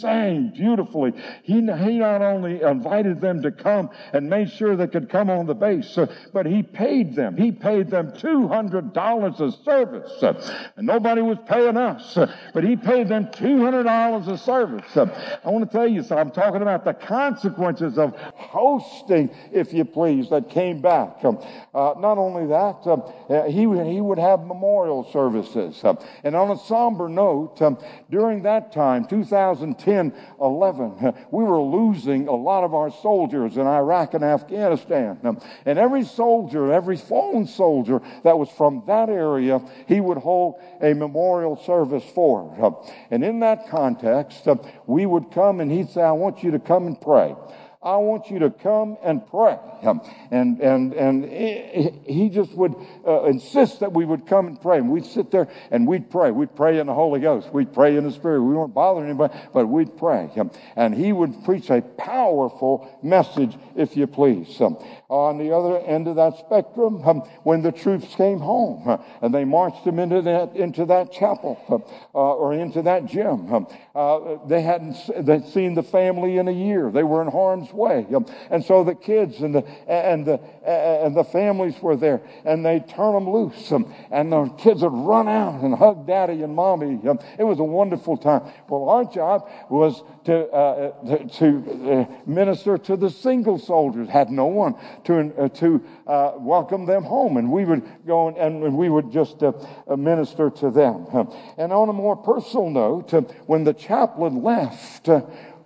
sang 0.07 0.51
beautifully. 0.55 1.13
He, 1.43 1.55
he 1.55 1.99
not 1.99 2.21
only 2.21 2.61
invited 2.61 3.19
them 3.19 3.41
to 3.41 3.51
come 3.51 3.89
and 4.13 4.29
made 4.29 4.49
sure 4.49 4.75
they 4.75 4.87
could 4.87 5.09
come 5.09 5.29
on 5.29 5.45
the 5.45 5.55
base, 5.55 5.97
uh, 5.97 6.07
but 6.33 6.45
he 6.45 6.63
paid 6.63 7.15
them. 7.15 7.35
He 7.35 7.51
paid 7.51 7.89
them 7.89 8.11
$200 8.11 9.39
a 9.39 9.51
service. 9.63 10.23
Uh, 10.23 10.69
and 10.77 10.87
nobody 10.87 11.21
was 11.21 11.37
paying 11.47 11.77
us, 11.77 12.17
uh, 12.17 12.33
but 12.53 12.63
he 12.63 12.75
paid 12.75 13.09
them 13.09 13.25
$200 13.25 14.27
a 14.27 14.37
service. 14.37 14.97
I 14.97 15.49
want 15.49 15.69
to 15.69 15.77
tell 15.77 15.87
you. 15.87 16.03
I'm 16.11 16.31
talking 16.31 16.61
about 16.61 16.85
the 16.85 16.93
consequences 16.93 17.97
of 17.97 18.15
hosting, 18.15 19.29
if 19.51 19.73
you 19.73 19.83
please, 19.83 20.29
that 20.29 20.49
came 20.49 20.81
back. 20.81 21.23
Um, 21.23 21.39
uh, 21.73 21.95
not 21.97 22.17
only 22.17 22.47
that, 22.47 22.87
um, 22.89 23.03
uh, 23.29 23.43
he, 23.43 23.61
he 23.91 24.01
would 24.01 24.19
have 24.19 24.45
memorial 24.45 25.09
services. 25.11 25.83
Um, 25.83 25.97
and 26.23 26.35
on 26.35 26.51
a 26.51 26.57
somber 26.57 27.09
note, 27.09 27.61
um, 27.61 27.77
during 28.09 28.43
that 28.43 28.71
time, 28.71 29.05
2010 29.05 29.96
11, 30.41 31.13
we 31.31 31.43
were 31.43 31.61
losing 31.61 32.27
a 32.27 32.35
lot 32.35 32.63
of 32.63 32.73
our 32.73 32.91
soldiers 32.91 33.57
in 33.57 33.67
Iraq 33.67 34.13
and 34.13 34.23
Afghanistan. 34.23 35.19
And 35.65 35.79
every 35.79 36.03
soldier, 36.03 36.71
every 36.71 36.97
fallen 36.97 37.47
soldier 37.47 38.01
that 38.23 38.37
was 38.37 38.49
from 38.49 38.83
that 38.87 39.09
area, 39.09 39.61
he 39.87 39.99
would 39.99 40.17
hold 40.17 40.55
a 40.81 40.93
memorial 40.93 41.55
service 41.55 42.03
for. 42.13 42.81
And 43.11 43.23
in 43.23 43.39
that 43.41 43.69
context, 43.69 44.47
we 44.85 45.05
would 45.05 45.31
come 45.31 45.59
and 45.59 45.71
he'd 45.71 45.89
say, 45.89 46.01
I 46.01 46.11
want 46.11 46.43
you 46.43 46.51
to 46.51 46.59
come 46.59 46.87
and 46.87 46.99
pray. 46.99 47.35
I 47.87 47.95
want 47.95 48.29
you 48.29 48.39
to 48.39 48.49
come 48.49 48.97
and 49.01 49.25
pray. 49.25 49.57
Um, 49.83 50.01
and, 50.29 50.59
and, 50.59 50.93
and 50.93 52.05
he 52.05 52.27
just 52.27 52.51
would 52.51 52.75
uh, 53.07 53.23
insist 53.23 53.79
that 53.79 53.93
we 53.93 54.03
would 54.03 54.27
come 54.27 54.47
and 54.47 54.61
pray. 54.61 54.79
And 54.79 54.91
we'd 54.91 55.05
sit 55.05 55.31
there 55.31 55.47
and 55.71 55.87
we'd 55.87 56.09
pray. 56.09 56.31
We'd 56.31 56.53
pray 56.53 56.79
in 56.79 56.87
the 56.87 56.93
Holy 56.93 57.21
Ghost. 57.21 57.53
We'd 57.53 57.71
pray 57.71 57.95
in 57.95 58.03
the 58.03 58.11
Spirit. 58.11 58.41
We 58.41 58.55
weren't 58.55 58.73
bothering 58.73 59.07
anybody, 59.07 59.39
but 59.53 59.67
we'd 59.67 59.95
pray. 59.97 60.29
Um, 60.35 60.51
and 60.75 60.93
he 60.93 61.13
would 61.13 61.45
preach 61.45 61.69
a 61.69 61.81
powerful 61.81 62.93
message, 63.01 63.55
if 63.77 63.95
you 63.95 64.05
please. 64.05 64.59
Um, 64.59 64.77
On 65.09 65.37
the 65.37 65.55
other 65.55 65.77
end 65.79 66.09
of 66.09 66.17
that 66.17 66.37
spectrum, 66.37 66.99
when 67.43 67.61
the 67.61 67.71
troops 67.71 68.13
came 68.15 68.39
home 68.39 68.99
and 69.21 69.33
they 69.33 69.45
marched 69.45 69.85
them 69.85 69.99
into 69.99 70.21
that, 70.23 70.53
into 70.53 70.85
that 70.85 71.13
chapel 71.13 71.57
uh, 72.13 72.17
or 72.17 72.53
into 72.53 72.81
that 72.81 73.05
gym, 73.05 73.67
uh, 73.95 74.37
they 74.47 74.61
hadn't 74.61 74.97
they'd 75.25 75.45
seen 75.45 75.75
the 75.75 75.83
family 75.83 76.37
in 76.37 76.49
a 76.49 76.51
year. 76.51 76.91
They 76.91 77.03
were 77.03 77.21
in 77.21 77.31
harm's 77.31 77.71
way. 77.71 78.05
And 78.51 78.65
so 78.65 78.83
the 78.83 78.95
kids 78.95 79.39
and 79.39 79.55
the, 79.55 79.63
and 79.87 80.25
the, 80.25 80.41
and 80.67 81.15
the 81.15 81.23
families 81.23 81.81
were 81.81 81.95
there 81.95 82.21
and 82.43 82.65
they'd 82.65 82.89
turn 82.89 83.13
them 83.13 83.29
loose 83.29 83.71
and 83.71 84.31
the 84.31 84.53
kids 84.57 84.81
would 84.81 84.91
run 84.91 85.29
out 85.29 85.61
and 85.61 85.73
hug 85.73 86.05
daddy 86.05 86.41
and 86.43 86.53
mommy. 86.53 86.99
It 87.39 87.43
was 87.43 87.59
a 87.59 87.63
wonderful 87.63 88.17
time. 88.17 88.43
Well, 88.67 88.89
our 88.89 89.05
job 89.05 89.49
was 89.69 90.03
to, 90.25 90.47
uh, 90.49 91.27
to 91.37 92.07
uh, 92.09 92.29
minister 92.29 92.77
to 92.77 92.97
the 92.97 93.09
single 93.09 93.57
soldiers, 93.57 94.09
had 94.09 94.29
no 94.29 94.47
one 94.47 94.75
to, 95.07 95.33
uh, 95.37 95.49
to 95.49 95.83
uh, 96.05 96.33
welcome 96.35 96.85
them 96.85 97.03
home. 97.03 97.37
And 97.37 97.51
we 97.51 97.65
would 97.65 97.83
go 98.05 98.27
and, 98.27 98.37
and 98.37 98.77
we 98.77 98.89
would 98.89 99.11
just 99.11 99.41
uh, 99.41 99.53
minister 99.95 100.49
to 100.49 100.69
them. 100.69 101.07
And 101.57 101.73
on 101.73 101.89
a 101.89 101.93
more 101.93 102.15
personal 102.15 102.69
note, 102.69 103.11
when 103.45 103.63
the 103.63 103.73
chaplain 103.73 104.43
left, 104.43 105.09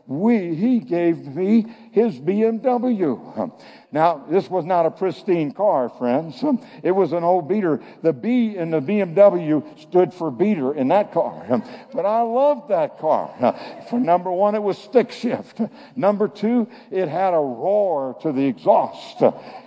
we, 0.08 0.56
he 0.56 0.80
gave 0.80 1.36
me 1.36 1.66
his 1.92 2.20
BMW. 2.20 3.52
Now, 3.92 4.26
this 4.30 4.50
was 4.50 4.64
not 4.64 4.86
a 4.86 4.92
pristine 4.92 5.52
car, 5.52 5.90
friends. 5.90 6.44
It 6.82 6.92
was 6.92 7.12
an 7.12 7.24
old 7.24 7.50
beater. 7.50 7.82
The 8.02 8.14
B 8.14 8.56
in 8.56 8.72
the 8.72 8.80
BMW 8.80 9.80
stood 9.80 10.14
for 10.14 10.32
beater 10.32 10.74
in 10.74 10.88
that 10.88 11.12
car. 11.12 11.62
But 11.94 12.06
I 12.06 12.22
loved 12.22 12.70
that 12.70 12.98
car. 13.00 13.56
For 13.90 14.00
number 14.00 14.32
one, 14.32 14.56
it 14.56 14.64
was 14.64 14.78
stick 14.78 15.12
shift. 15.12 15.60
Number 15.96 16.30
two, 16.30 16.70
it 16.90 17.10
had 17.10 17.34
a 17.34 17.38
roar 17.38 18.18
to 18.22 18.32
the 18.32 18.46
exhaust. 18.46 19.22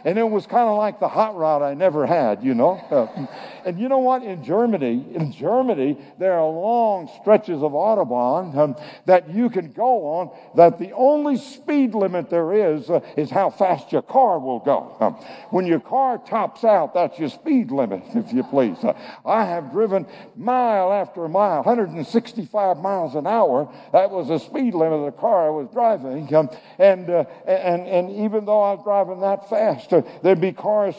And 0.05 0.19
it 0.19 0.29
was 0.29 0.47
kind 0.47 0.69
of 0.69 0.79
like 0.79 1.01
the 1.01 1.09
hot 1.09 1.37
rod 1.37 1.61
I 1.61 1.75
never 1.75 2.07
had, 2.07 2.43
you 2.43 2.55
know. 2.55 3.29
And 3.67 3.79
you 3.79 3.89
know 3.89 3.99
what? 3.99 4.23
In 4.23 4.43
Germany, 4.43 5.07
in 5.15 5.33
Germany, 5.33 5.99
there 6.19 6.35
are 6.35 6.49
long 6.49 7.11
stretches 7.21 7.63
of 7.63 7.73
Autobahn 7.73 8.57
um, 8.57 8.77
that 9.07 9.31
you 9.31 9.51
can 9.51 9.73
go 9.73 10.07
on 10.07 10.31
that 10.57 10.79
the 10.79 10.93
only 10.93 11.37
speed 11.37 11.95
limit 11.95 12.14
there 12.23 12.53
is 12.53 12.91
uh, 12.91 13.01
is 13.17 13.31
how 13.31 13.51
fast 13.51 13.93
your 13.93 14.03
car 14.03 14.39
will 14.39 14.61
go. 14.61 14.97
Um, 15.01 15.15
when 15.51 15.67
your 15.67 15.81
car 15.81 16.19
tops 16.19 16.65
out, 16.65 16.95
that's 16.95 17.19
your 17.19 17.29
speed 17.29 17.71
limit, 17.71 18.03
if 18.15 18.33
you 18.33 18.43
please. 18.43 18.83
Uh, 18.83 18.97
I 19.25 19.45
have 19.45 19.73
driven 19.73 20.07
mile 20.37 20.93
after 20.93 21.27
mile, 21.29 21.63
165 21.63 22.79
miles 22.79 23.15
an 23.15 23.27
hour. 23.27 23.73
That 23.93 24.11
was 24.11 24.29
the 24.29 24.39
speed 24.39 24.75
limit 24.75 25.01
of 25.01 25.07
the 25.07 25.21
car 25.21 25.47
I 25.47 25.51
was 25.51 25.69
driving. 25.73 26.33
Um, 26.35 26.51
and, 26.79 27.11
uh, 27.11 27.25
and, 27.47 27.87
and 27.87 28.11
even 28.11 28.45
though 28.45 28.63
I 28.63 28.75
was 28.75 28.85
driving 28.85 29.21
that 29.21 29.49
fast, 29.49 29.93
uh, 29.93 30.03
there'd 30.23 30.41
be 30.41 30.53
cars 30.53 30.95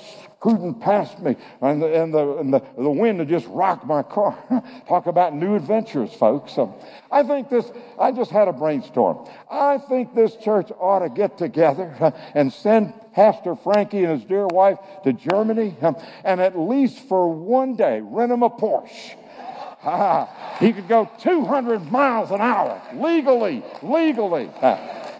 scooting 0.45 0.75
past 0.75 1.19
me, 1.19 1.36
and 1.62 1.81
the, 1.81 2.03
and 2.03 2.13
the, 2.13 2.38
and 2.38 2.53
the, 2.53 2.62
the 2.77 2.89
wind 2.89 3.17
would 3.17 3.27
just 3.27 3.47
rock 3.47 3.86
my 3.86 4.03
car. 4.03 4.38
Talk 4.88 5.08
about 5.08 5.34
new 5.34 5.55
adventures, 5.55 6.13
folks. 6.13 6.55
Um, 6.58 6.73
I 7.12 7.23
think 7.23 7.49
this, 7.49 7.71
I 7.99 8.12
just 8.12 8.29
had 8.29 8.47
a 8.47 8.53
brainstorm. 8.53 9.27
I 9.49 9.79
think 9.79 10.13
this 10.13 10.36
church 10.36 10.71
ought 10.79 10.99
to 10.99 11.10
get 11.10 11.38
together 11.38 12.13
and 12.36 12.53
send 12.53 12.93
Pastor 13.13 13.55
Frankie 13.55 14.03
and 14.03 14.19
his 14.19 14.27
dear 14.27 14.45
wife 14.45 14.77
to 15.03 15.13
Germany 15.13 15.75
and 16.23 16.41
at 16.41 16.58
least 16.58 16.99
for 17.08 17.27
one 17.34 17.75
day 17.75 18.01
rent 18.03 18.31
him 18.31 18.43
a 18.43 18.49
Porsche. 18.49 19.15
he 20.60 20.73
could 20.73 20.88
go 20.88 21.10
200 21.19 21.91
miles 21.91 22.29
an 22.31 22.41
hour 22.41 22.81
legally, 22.93 23.63
legally. 23.81 24.49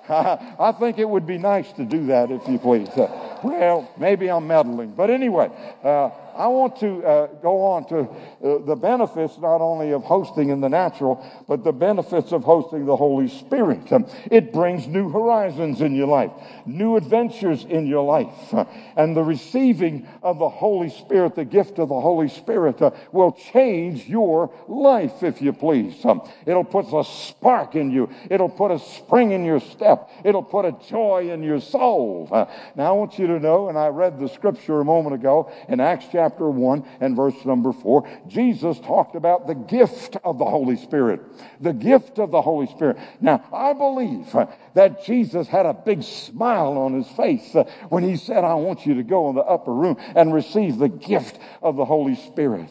I 0.10 0.72
think 0.80 1.00
it 1.00 1.10
would 1.10 1.26
be 1.26 1.38
nice 1.38 1.72
to 1.74 1.86
do 1.86 2.06
that 2.08 2.32
if 2.32 2.48
you 2.48 2.60
please. 2.60 2.89
Uh, 2.89 3.39
well, 3.44 3.91
maybe 3.98 4.30
I'm 4.30 4.48
meddling. 4.48 4.91
But 4.91 5.10
anyway, 5.10 5.50
uh, 5.84 6.10
I 6.36 6.48
want 6.48 6.76
to 6.82 7.02
uh, 7.02 7.28
go 7.41 7.62
on 7.62 7.88
to 7.88 8.00
uh, 8.00 8.65
the 8.65 8.76
benefits 8.76 9.38
not 9.38 9.62
only 9.62 9.91
of 9.91 10.04
hosting 10.04 10.50
in 10.50 10.60
the 10.60 10.67
natural, 10.67 11.26
but 11.48 11.63
the 11.63 11.71
benefits 11.71 12.34
of 12.34 12.43
hosting 12.43 12.86
the 12.86 12.95
Holy 12.98 13.30
Spirit. 13.30 13.89
Um, 13.91 14.06
it 14.30 14.52
brings 14.52 14.86
new 14.86 15.10
horizons 15.10 15.80
in 15.80 15.95
your 15.95 16.08
life, 16.08 16.32
new 16.65 16.98
adventures 16.98 17.63
in 17.63 17.88
your 17.88 18.04
life. 18.04 18.54
Uh, 18.54 18.65
and 18.98 19.15
the 19.15 19.24
receiving 19.24 20.08
of 20.21 20.39
the 20.39 20.50
Holy 20.50 20.89
Spirit, 20.89 21.36
the 21.36 21.45
gift 21.45 21.80
of 21.80 21.88
the 21.88 22.02
Holy 22.02 22.28
Spirit, 22.28 22.82
uh, 22.82 22.91
will 23.13 23.32
change 23.32 24.06
your 24.06 24.52
life, 24.67 25.24
if 25.24 25.41
you 25.41 25.54
please. 25.54 26.04
Um, 26.04 26.21
it'll 26.45 26.65
put 26.65 26.88
a 26.93 27.06
spark 27.06 27.76
in 27.76 27.91
you, 27.91 28.10
it'll 28.30 28.50
put 28.50 28.71
a 28.71 28.80
spring 28.80 29.32
in 29.32 29.45
your 29.45 29.62
step, 29.62 30.10
it'll 30.26 30.43
put 30.43 30.65
a 30.65 30.76
joy 30.89 31.32
in 31.32 31.43
your 31.43 31.62
soul. 31.62 32.28
Uh, 32.30 32.45
now, 32.76 32.89
I 32.89 32.91
want 32.91 33.17
you 33.17 33.28
to 33.28 33.39
know, 33.39 33.69
and 33.69 33.78
I 33.78 33.88
read 33.88 34.19
the 34.19 34.28
scripture 34.28 34.82
a 34.82 34.86
moment 34.86 35.15
ago 35.15 35.50
in 35.69 35.80
Acts 35.80 36.08
chapter 36.12 36.24
1 36.29 36.85
and 36.99 37.15
verse 37.15 37.45
number 37.45 37.71
4, 37.71 38.07
Jesus 38.27 38.79
talked 38.79 39.15
about 39.15 39.47
the 39.47 39.53
gift 39.53 40.17
of 40.23 40.38
the 40.38 40.45
Holy 40.45 40.77
Spirit. 40.77 41.21
The 41.61 41.73
gift 41.73 42.19
of 42.19 42.31
the 42.31 42.41
Holy 42.41 42.67
Spirit. 42.67 42.97
Now, 43.21 43.43
I 43.53 43.73
believe 43.73 44.35
that 44.73 45.05
Jesus 45.05 45.47
had 45.47 45.65
a 45.65 45.73
big 45.73 46.03
smile 46.03 46.77
on 46.77 46.93
his 46.93 47.07
face 47.09 47.55
when 47.89 48.03
he 48.03 48.17
said, 48.17 48.43
I 48.43 48.55
want 48.55 48.85
you 48.85 48.95
to 48.95 49.03
go 49.03 49.29
in 49.29 49.35
the 49.35 49.43
upper 49.43 49.73
room 49.73 49.97
and 50.15 50.33
receive 50.33 50.77
the 50.77 50.89
gift 50.89 51.39
of 51.61 51.75
the 51.75 51.85
Holy 51.85 52.15
Spirit. 52.15 52.69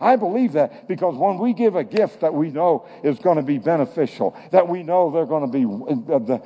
I 0.00 0.16
believe 0.16 0.52
that 0.52 0.88
because 0.88 1.16
when 1.16 1.38
we 1.38 1.52
give 1.52 1.76
a 1.76 1.84
gift 1.84 2.20
that 2.20 2.32
we 2.32 2.50
know 2.50 2.86
is 3.02 3.18
going 3.18 3.36
to 3.36 3.42
be 3.42 3.58
beneficial, 3.58 4.36
that 4.50 4.68
we 4.68 4.82
know 4.82 5.10
they're 5.10 5.26
going 5.26 5.50
to 5.50 5.52
be, 5.52 5.64
uh, 5.64 6.38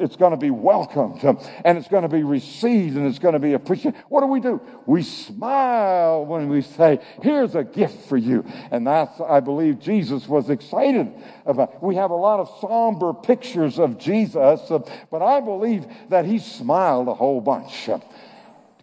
it's 0.00 0.16
going 0.16 0.32
to 0.32 0.38
be 0.38 0.50
welcomed 0.50 1.22
and 1.22 1.78
it's 1.78 1.88
going 1.88 2.02
to 2.02 2.08
be 2.08 2.22
received 2.22 2.96
and 2.96 3.06
it's 3.06 3.18
going 3.18 3.34
to 3.34 3.40
be 3.40 3.54
appreciated, 3.54 4.00
what 4.08 4.20
do 4.20 4.26
we 4.26 4.40
do? 4.40 4.60
We 4.86 5.02
smile 5.02 5.77
when 6.26 6.48
we 6.48 6.62
say, 6.62 7.00
here's 7.22 7.54
a 7.54 7.64
gift 7.64 8.08
for 8.08 8.16
you. 8.16 8.44
And 8.70 8.86
that's, 8.86 9.20
I 9.20 9.40
believe 9.40 9.80
Jesus 9.80 10.28
was 10.28 10.50
excited 10.50 11.12
about. 11.46 11.82
We 11.82 11.96
have 11.96 12.10
a 12.10 12.16
lot 12.16 12.40
of 12.40 12.48
somber 12.60 13.12
pictures 13.12 13.78
of 13.78 13.98
Jesus, 13.98 14.60
but 15.10 15.22
I 15.22 15.40
believe 15.40 15.86
that 16.08 16.24
he 16.24 16.38
smiled 16.38 17.08
a 17.08 17.14
whole 17.14 17.40
bunch. 17.40 17.88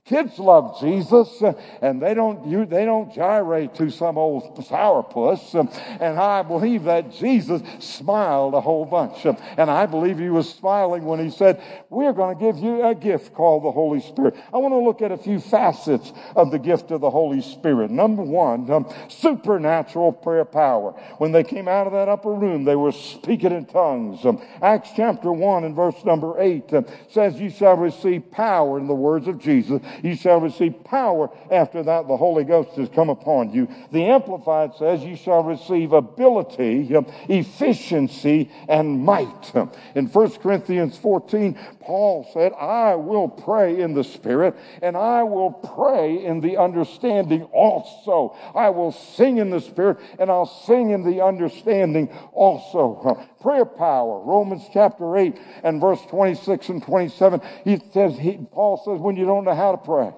Kids 0.05 0.37
love 0.37 0.79
Jesus, 0.79 1.41
and 1.81 1.99
they 1.99 2.13
don't 2.13 2.45
you, 2.45 2.67
they 2.67 2.85
don't 2.85 3.11
gyrate 3.11 3.73
to 3.73 3.89
some 3.89 4.19
old 4.19 4.55
sourpuss. 4.55 5.55
Um, 5.55 5.67
and 5.99 6.19
I 6.19 6.43
believe 6.43 6.83
that 6.83 7.11
Jesus 7.11 7.63
smiled 7.79 8.53
a 8.53 8.61
whole 8.61 8.85
bunch, 8.85 9.25
um, 9.25 9.35
and 9.57 9.67
I 9.67 9.87
believe 9.87 10.19
he 10.19 10.29
was 10.29 10.47
smiling 10.47 11.05
when 11.05 11.17
he 11.17 11.31
said, 11.31 11.59
"We're 11.89 12.13
going 12.13 12.37
to 12.37 12.39
give 12.39 12.59
you 12.59 12.85
a 12.85 12.93
gift 12.93 13.33
called 13.33 13.63
the 13.63 13.71
Holy 13.71 13.99
Spirit." 13.99 14.35
I 14.53 14.59
want 14.59 14.73
to 14.73 14.77
look 14.77 15.01
at 15.01 15.11
a 15.11 15.17
few 15.17 15.39
facets 15.39 16.13
of 16.35 16.51
the 16.51 16.59
gift 16.59 16.91
of 16.91 17.01
the 17.01 17.09
Holy 17.09 17.41
Spirit. 17.41 17.89
Number 17.89 18.21
one, 18.21 18.69
um, 18.69 18.87
supernatural 19.07 20.11
prayer 20.11 20.45
power. 20.45 20.91
When 21.17 21.31
they 21.31 21.43
came 21.43 21.67
out 21.67 21.87
of 21.87 21.93
that 21.93 22.09
upper 22.09 22.31
room, 22.31 22.63
they 22.63 22.75
were 22.75 22.91
speaking 22.91 23.51
in 23.51 23.65
tongues. 23.65 24.23
Um, 24.23 24.39
Acts 24.61 24.91
chapter 24.95 25.31
one 25.31 25.63
and 25.63 25.75
verse 25.75 26.05
number 26.05 26.39
eight 26.39 26.71
uh, 26.71 26.83
says, 27.09 27.41
"You 27.41 27.49
shall 27.49 27.75
receive 27.75 28.29
power." 28.29 28.77
In 28.77 28.85
the 28.85 28.93
words 28.93 29.27
of 29.27 29.39
Jesus 29.39 29.81
you 30.03 30.15
shall 30.15 30.39
receive 30.39 30.84
power 30.84 31.29
after 31.51 31.84
that 31.84 32.08
the 32.08 32.17
Holy 32.17 32.43
Ghost 32.43 32.71
has 32.77 32.89
come 32.89 33.10
upon 33.10 33.51
you. 33.51 33.67
The 33.91 34.05
Amplified 34.05 34.75
says 34.75 35.03
you 35.03 35.15
shall 35.15 35.43
receive 35.43 35.93
ability, 35.93 36.89
efficiency, 37.29 38.51
and 38.67 39.03
might. 39.03 39.53
In 39.95 40.08
1 40.08 40.31
Corinthians 40.38 40.97
14, 40.97 41.58
Paul 41.81 42.27
said, 42.34 42.53
I 42.53 42.95
will 42.95 43.27
pray 43.27 43.79
in 43.79 43.93
the 43.93 44.03
Spirit, 44.03 44.55
and 44.81 44.97
I 44.97 45.23
will 45.23 45.51
pray 45.51 46.23
in 46.23 46.41
the 46.41 46.58
understanding 46.58 47.43
also. 47.51 48.36
I 48.53 48.69
will 48.69 48.91
sing 48.91 49.38
in 49.38 49.49
the 49.49 49.62
Spirit, 49.62 49.99
and 50.19 50.29
I'll 50.29 50.45
sing 50.45 50.89
in 50.89 51.03
the 51.03 51.23
understanding 51.23 52.10
also. 52.34 53.27
Prayer 53.45 53.63
power, 53.63 54.21
Romans 54.21 54.63
chapter 54.73 55.15
8 55.15 55.38
and 55.63 55.79
verse 55.79 56.01
26 56.10 56.67
and 56.69 56.81
27, 56.81 57.41
he 57.63 57.79
says, 57.93 58.17
he, 58.17 58.39
Paul 58.51 58.81
says, 58.84 58.99
when 58.99 59.15
you 59.15 59.25
don't 59.25 59.43
know 59.43 59.53
how 59.53 59.71
to 59.71 59.77
pray, 59.77 60.12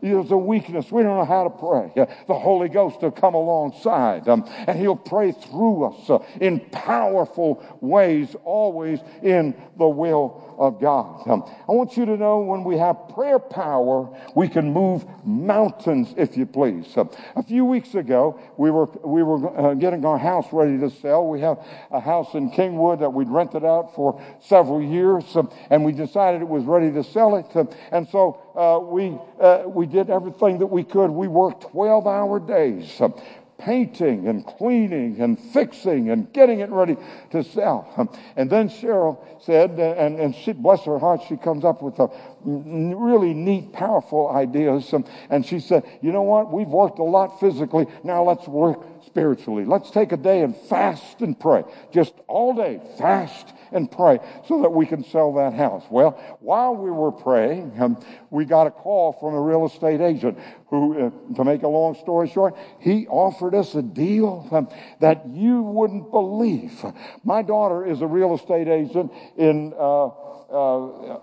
there's 0.00 0.30
a 0.30 0.36
weakness. 0.36 0.92
We 0.92 1.02
don't 1.02 1.16
know 1.16 1.24
how 1.24 1.44
to 1.44 1.50
pray. 1.50 2.06
The 2.28 2.34
Holy 2.34 2.68
Ghost 2.68 3.02
will 3.02 3.10
come 3.10 3.34
alongside 3.34 4.28
um, 4.28 4.48
and 4.68 4.78
He'll 4.78 4.94
pray 4.94 5.32
through 5.32 5.84
us 5.84 6.10
uh, 6.10 6.18
in 6.40 6.60
powerful 6.70 7.64
ways, 7.80 8.36
always 8.44 9.00
in 9.22 9.60
the 9.76 9.88
will 9.88 10.54
of 10.58 10.80
God. 10.80 11.26
Um, 11.28 11.50
I 11.68 11.72
want 11.72 11.96
you 11.96 12.04
to 12.06 12.16
know 12.16 12.40
when 12.40 12.64
we 12.64 12.78
have 12.78 13.08
prayer 13.14 13.38
power, 13.38 14.08
we 14.34 14.48
can 14.48 14.72
move 14.72 15.04
mountains, 15.24 16.14
if 16.16 16.36
you 16.36 16.46
please. 16.46 16.96
Um, 16.96 17.10
a 17.36 17.42
few 17.42 17.64
weeks 17.64 17.94
ago, 17.94 18.38
we 18.56 18.70
were, 18.70 18.86
we 19.04 19.22
were 19.22 19.58
uh, 19.58 19.74
getting 19.74 20.04
our 20.04 20.18
house 20.18 20.46
ready 20.52 20.78
to 20.78 20.90
sell. 20.90 21.26
We 21.26 21.40
have 21.40 21.64
a 21.90 22.00
house 22.00 22.34
in 22.34 22.50
Kingwood 22.60 23.00
that 23.00 23.10
we'd 23.10 23.28
rented 23.28 23.64
out 23.64 23.94
for 23.94 24.22
several 24.40 24.82
years, 24.82 25.24
um, 25.34 25.50
and 25.70 25.82
we 25.84 25.92
decided 25.92 26.42
it 26.42 26.48
was 26.48 26.64
ready 26.64 26.92
to 26.92 27.02
sell 27.02 27.36
it. 27.36 27.46
Um, 27.56 27.70
and 27.90 28.06
so 28.08 28.38
uh, 28.54 28.78
we, 28.84 29.18
uh, 29.40 29.62
we 29.66 29.86
did 29.86 30.10
everything 30.10 30.58
that 30.58 30.66
we 30.66 30.84
could. 30.84 31.10
We 31.10 31.26
worked 31.26 31.62
12 31.72 32.06
hour 32.06 32.38
days. 32.38 33.00
Um, 33.00 33.14
painting 33.60 34.26
and 34.26 34.46
cleaning 34.46 35.20
and 35.20 35.38
fixing 35.38 36.08
and 36.10 36.32
getting 36.32 36.60
it 36.60 36.70
ready 36.70 36.96
to 37.30 37.44
sell. 37.44 38.10
And 38.34 38.48
then 38.50 38.70
Cheryl 38.70 39.18
said, 39.42 39.72
and, 39.72 40.18
and 40.18 40.34
she, 40.34 40.52
bless 40.52 40.84
her 40.84 40.98
heart, 40.98 41.20
she 41.28 41.36
comes 41.36 41.62
up 41.64 41.82
with 41.82 41.98
a 41.98 42.08
really 42.42 43.34
neat, 43.34 43.72
powerful 43.72 44.30
ideas. 44.30 44.94
And 45.28 45.44
she 45.44 45.60
said, 45.60 45.84
you 46.00 46.10
know 46.10 46.22
what? 46.22 46.50
We've 46.50 46.68
worked 46.68 47.00
a 47.00 47.04
lot 47.04 47.38
physically. 47.38 47.86
Now 48.02 48.24
let's 48.24 48.48
work 48.48 48.99
spiritually. 49.10 49.64
Let's 49.64 49.90
take 49.90 50.12
a 50.12 50.16
day 50.16 50.42
and 50.42 50.56
fast 50.56 51.20
and 51.20 51.38
pray. 51.38 51.64
Just 51.92 52.14
all 52.28 52.54
day, 52.54 52.80
fast 52.96 53.52
and 53.72 53.90
pray 53.90 54.20
so 54.46 54.62
that 54.62 54.70
we 54.70 54.86
can 54.86 55.04
sell 55.04 55.34
that 55.34 55.52
house. 55.52 55.84
Well, 55.90 56.12
while 56.40 56.76
we 56.76 56.90
were 56.90 57.12
praying, 57.12 57.74
um, 57.80 58.00
we 58.30 58.44
got 58.44 58.66
a 58.66 58.70
call 58.70 59.12
from 59.12 59.34
a 59.34 59.40
real 59.40 59.66
estate 59.66 60.00
agent 60.00 60.38
who, 60.68 61.06
uh, 61.06 61.34
to 61.34 61.44
make 61.44 61.62
a 61.62 61.68
long 61.68 61.96
story 61.96 62.28
short, 62.28 62.56
he 62.78 63.06
offered 63.08 63.54
us 63.54 63.74
a 63.74 63.82
deal 63.82 64.48
um, 64.52 64.68
that 65.00 65.26
you 65.28 65.62
wouldn't 65.62 66.10
believe. 66.10 66.84
My 67.24 67.42
daughter 67.42 67.84
is 67.84 68.02
a 68.02 68.06
real 68.06 68.34
estate 68.34 68.68
agent 68.68 69.12
in 69.36 69.72
uh, 69.76 70.06
uh, 70.06 71.20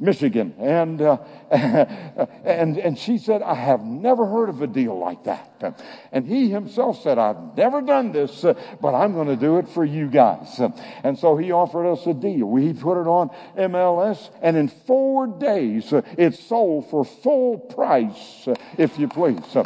Michigan. 0.00 0.54
And, 0.58 1.00
uh, 1.02 1.18
and, 1.50 2.78
and 2.78 2.98
she 2.98 3.18
said, 3.18 3.42
I 3.42 3.54
have 3.54 3.82
never 3.82 4.26
heard 4.26 4.48
of 4.48 4.62
a 4.62 4.66
deal 4.66 4.98
like 4.98 5.24
that. 5.24 5.82
And 6.12 6.26
he 6.26 6.50
himself 6.50 7.02
said, 7.02 7.18
I've 7.18 7.56
never 7.56 7.82
done 7.82 8.12
this, 8.12 8.42
but 8.80 8.94
I'm 8.94 9.12
going 9.12 9.28
to 9.28 9.36
do 9.36 9.58
it 9.58 9.68
for 9.68 9.84
you 9.84 10.08
guys. 10.08 10.60
And 11.02 11.18
so 11.18 11.36
he 11.36 11.50
offered 11.52 11.90
us 11.90 12.06
a 12.06 12.14
deal. 12.14 12.46
We 12.46 12.72
put 12.72 13.00
it 13.00 13.06
on 13.06 13.30
MLS, 13.56 14.30
and 14.40 14.56
in 14.56 14.68
four 14.68 15.26
days, 15.26 15.92
it 15.92 16.34
sold 16.34 16.90
for 16.90 17.04
full 17.04 17.58
price, 17.58 18.48
if 18.76 18.98
you 18.98 19.08
please. 19.08 19.56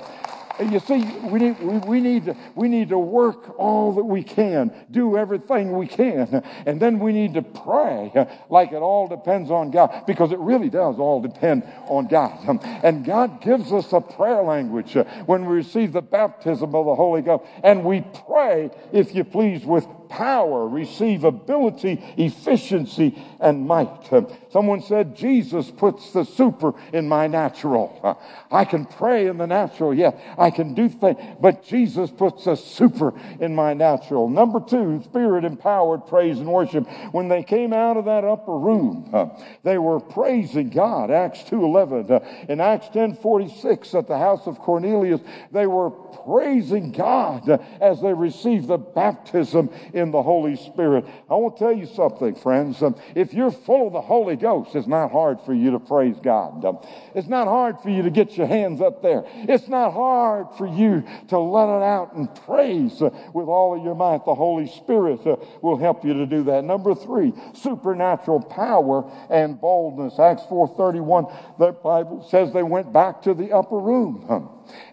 You 0.60 0.80
see, 0.80 1.02
we 1.22 1.38
need, 1.38 1.60
we, 1.60 1.78
we, 1.78 2.00
need 2.00 2.26
to, 2.26 2.36
we 2.54 2.68
need 2.68 2.90
to 2.90 2.98
work 2.98 3.58
all 3.58 3.92
that 3.94 4.04
we 4.04 4.22
can, 4.22 4.72
do 4.90 5.16
everything 5.16 5.76
we 5.76 5.86
can, 5.86 6.42
and 6.66 6.80
then 6.80 6.98
we 6.98 7.12
need 7.12 7.34
to 7.34 7.42
pray 7.42 8.12
like 8.50 8.72
it 8.72 8.76
all 8.76 9.08
depends 9.08 9.50
on 9.50 9.70
God, 9.70 10.04
because 10.06 10.32
it 10.32 10.38
really 10.38 10.68
does 10.68 10.98
all 10.98 11.20
depend 11.20 11.64
on 11.86 12.06
God. 12.06 12.38
And 12.82 13.04
God 13.04 13.40
gives 13.40 13.72
us 13.72 13.92
a 13.92 14.00
prayer 14.00 14.42
language 14.42 14.94
when 15.26 15.46
we 15.46 15.56
receive 15.56 15.92
the 15.92 16.02
baptism 16.02 16.74
of 16.74 16.86
the 16.86 16.94
Holy 16.94 17.22
Ghost, 17.22 17.44
and 17.64 17.84
we 17.84 18.04
pray, 18.26 18.70
if 18.92 19.14
you 19.14 19.24
please, 19.24 19.64
with 19.64 19.86
power, 20.12 20.68
receive 20.68 21.24
ability, 21.24 22.02
efficiency, 22.18 23.18
and 23.40 23.66
might. 23.66 24.10
Someone 24.50 24.82
said, 24.82 25.16
Jesus 25.16 25.70
puts 25.70 26.12
the 26.12 26.24
super 26.24 26.74
in 26.92 27.08
my 27.08 27.26
natural. 27.26 28.18
I 28.50 28.66
can 28.66 28.84
pray 28.84 29.26
in 29.26 29.38
the 29.38 29.46
natural, 29.46 29.94
yeah, 29.94 30.10
I 30.36 30.50
can 30.50 30.74
do 30.74 30.90
things, 30.90 31.18
but 31.40 31.64
Jesus 31.64 32.10
puts 32.10 32.46
a 32.46 32.56
super 32.56 33.14
in 33.40 33.54
my 33.54 33.72
natural. 33.72 34.28
Number 34.28 34.60
two, 34.60 35.00
spirit 35.04 35.44
empowered 35.44 36.06
praise 36.06 36.38
and 36.38 36.52
worship. 36.52 36.86
When 37.12 37.28
they 37.28 37.42
came 37.42 37.72
out 37.72 37.96
of 37.96 38.04
that 38.04 38.24
upper 38.24 38.56
room, 38.58 39.10
they 39.62 39.78
were 39.78 39.98
praising 39.98 40.68
God. 40.68 41.10
Acts 41.10 41.40
2.11. 41.44 42.50
In 42.50 42.60
Acts 42.60 42.88
10.46 42.88 43.98
at 43.98 44.06
the 44.08 44.18
house 44.18 44.46
of 44.46 44.58
Cornelius, 44.58 45.20
they 45.50 45.66
were 45.66 45.90
praising 45.90 46.92
God 46.92 47.48
as 47.80 48.02
they 48.02 48.12
received 48.12 48.68
the 48.68 48.76
baptism 48.76 49.70
in 49.94 50.01
in 50.02 50.10
the 50.10 50.22
Holy 50.22 50.56
Spirit. 50.56 51.06
I 51.30 51.34
want 51.34 51.56
to 51.56 51.64
tell 51.64 51.72
you 51.72 51.86
something, 51.86 52.34
friends. 52.34 52.82
Um, 52.82 52.96
if 53.14 53.32
you're 53.32 53.50
full 53.50 53.86
of 53.86 53.92
the 53.94 54.00
Holy 54.00 54.36
Ghost, 54.36 54.74
it's 54.74 54.86
not 54.86 55.10
hard 55.10 55.40
for 55.40 55.54
you 55.54 55.70
to 55.70 55.78
praise 55.78 56.16
God. 56.22 56.64
Um, 56.64 56.78
it's 57.14 57.28
not 57.28 57.46
hard 57.46 57.80
for 57.80 57.88
you 57.88 58.02
to 58.02 58.10
get 58.10 58.36
your 58.36 58.46
hands 58.46 58.80
up 58.80 59.02
there. 59.02 59.24
It's 59.34 59.68
not 59.68 59.92
hard 59.92 60.48
for 60.58 60.66
you 60.66 61.04
to 61.28 61.38
let 61.38 61.68
it 61.74 61.82
out 61.82 62.14
and 62.14 62.28
praise 62.44 63.00
uh, 63.00 63.10
with 63.32 63.46
all 63.46 63.76
of 63.76 63.82
your 63.82 63.94
might. 63.94 64.24
The 64.26 64.34
Holy 64.34 64.66
Spirit 64.66 65.26
uh, 65.26 65.36
will 65.62 65.78
help 65.78 66.04
you 66.04 66.12
to 66.14 66.26
do 66.26 66.42
that. 66.44 66.64
Number 66.64 66.94
three, 66.94 67.32
supernatural 67.54 68.42
power 68.42 69.10
and 69.30 69.60
boldness. 69.60 70.18
Acts 70.18 70.42
4.31, 70.42 71.58
the 71.58 71.72
Bible 71.72 72.26
says 72.28 72.52
they 72.52 72.62
went 72.62 72.92
back 72.92 73.22
to 73.22 73.32
the 73.32 73.52
upper 73.52 73.78
room 73.78 74.26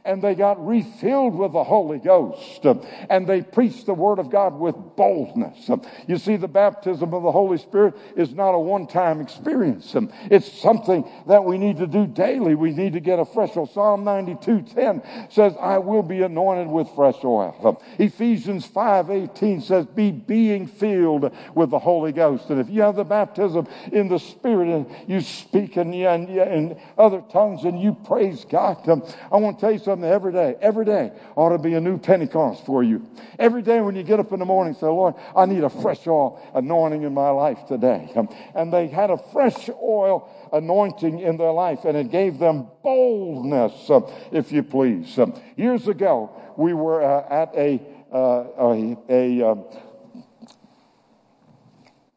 and 0.05 0.21
they 0.21 0.35
got 0.35 0.65
refilled 0.65 1.35
with 1.35 1.53
the 1.53 1.63
Holy 1.63 1.99
Ghost 1.99 2.65
and 3.09 3.27
they 3.27 3.41
preached 3.41 3.85
the 3.85 3.93
Word 3.93 4.19
of 4.19 4.29
God 4.29 4.59
with 4.59 4.75
boldness. 4.95 5.69
You 6.07 6.17
see, 6.17 6.35
the 6.35 6.47
baptism 6.47 7.13
of 7.13 7.23
the 7.23 7.31
Holy 7.31 7.57
Spirit 7.57 7.95
is 8.15 8.33
not 8.33 8.51
a 8.51 8.59
one 8.59 8.87
time 8.87 9.21
experience, 9.21 9.95
it's 10.29 10.51
something 10.51 11.09
that 11.27 11.43
we 11.43 11.57
need 11.57 11.77
to 11.77 11.87
do 11.87 12.07
daily. 12.07 12.55
We 12.55 12.71
need 12.71 12.93
to 12.93 12.99
get 12.99 13.19
a 13.19 13.25
fresh 13.25 13.55
oil. 13.55 13.67
Psalm 13.67 14.03
92 14.03 14.63
10 14.63 15.01
says, 15.29 15.53
I 15.59 15.77
will 15.77 16.03
be 16.03 16.21
anointed 16.21 16.67
with 16.67 16.89
fresh 16.95 17.23
oil. 17.23 17.81
Ephesians 17.97 18.65
5 18.65 19.09
18 19.09 19.61
says, 19.61 19.85
Be 19.85 20.11
being 20.11 20.67
filled 20.67 21.31
with 21.55 21.69
the 21.69 21.79
Holy 21.79 22.11
Ghost. 22.11 22.49
And 22.49 22.59
if 22.59 22.69
you 22.69 22.81
have 22.81 22.95
the 22.95 23.03
baptism 23.03 23.67
in 23.91 24.07
the 24.07 24.19
Spirit 24.19 24.69
and 24.69 24.85
you 25.07 25.21
speak 25.21 25.77
in, 25.77 25.93
in, 25.93 26.29
in 26.29 26.79
other 26.97 27.23
tongues 27.31 27.63
and 27.63 27.79
you 27.79 27.93
praise 27.93 28.45
God, 28.45 28.87
I 29.31 29.37
want 29.37 29.59
to 29.59 29.68
something 29.77 30.09
every 30.09 30.31
day, 30.31 30.55
every 30.61 30.85
day 30.85 31.11
ought 31.35 31.49
to 31.49 31.57
be 31.57 31.73
a 31.75 31.81
new 31.81 31.97
Pentecost 31.97 32.65
for 32.65 32.83
you. 32.83 33.05
Every 33.37 33.61
day 33.61 33.81
when 33.81 33.95
you 33.95 34.03
get 34.03 34.19
up 34.19 34.31
in 34.31 34.39
the 34.39 34.45
morning, 34.45 34.73
say, 34.73 34.87
Lord, 34.87 35.15
I 35.35 35.45
need 35.45 35.63
a 35.63 35.69
fresh 35.69 36.07
oil 36.07 36.41
anointing 36.55 37.03
in 37.03 37.13
my 37.13 37.29
life 37.29 37.59
today. 37.67 38.11
And 38.55 38.73
they 38.73 38.87
had 38.87 39.09
a 39.09 39.17
fresh 39.17 39.69
oil 39.81 40.29
anointing 40.51 41.19
in 41.19 41.37
their 41.37 41.51
life, 41.51 41.85
and 41.85 41.95
it 41.95 42.11
gave 42.11 42.39
them 42.39 42.67
boldness, 42.83 43.89
if 44.31 44.51
you 44.51 44.63
please. 44.63 45.19
Years 45.55 45.87
ago, 45.87 46.31
we 46.57 46.73
were 46.73 47.03
uh, 47.03 47.27
at 47.29 47.55
a, 47.55 47.81
uh, 48.11 48.45
a, 48.57 48.97
a, 49.09 49.51
um, 49.51 49.65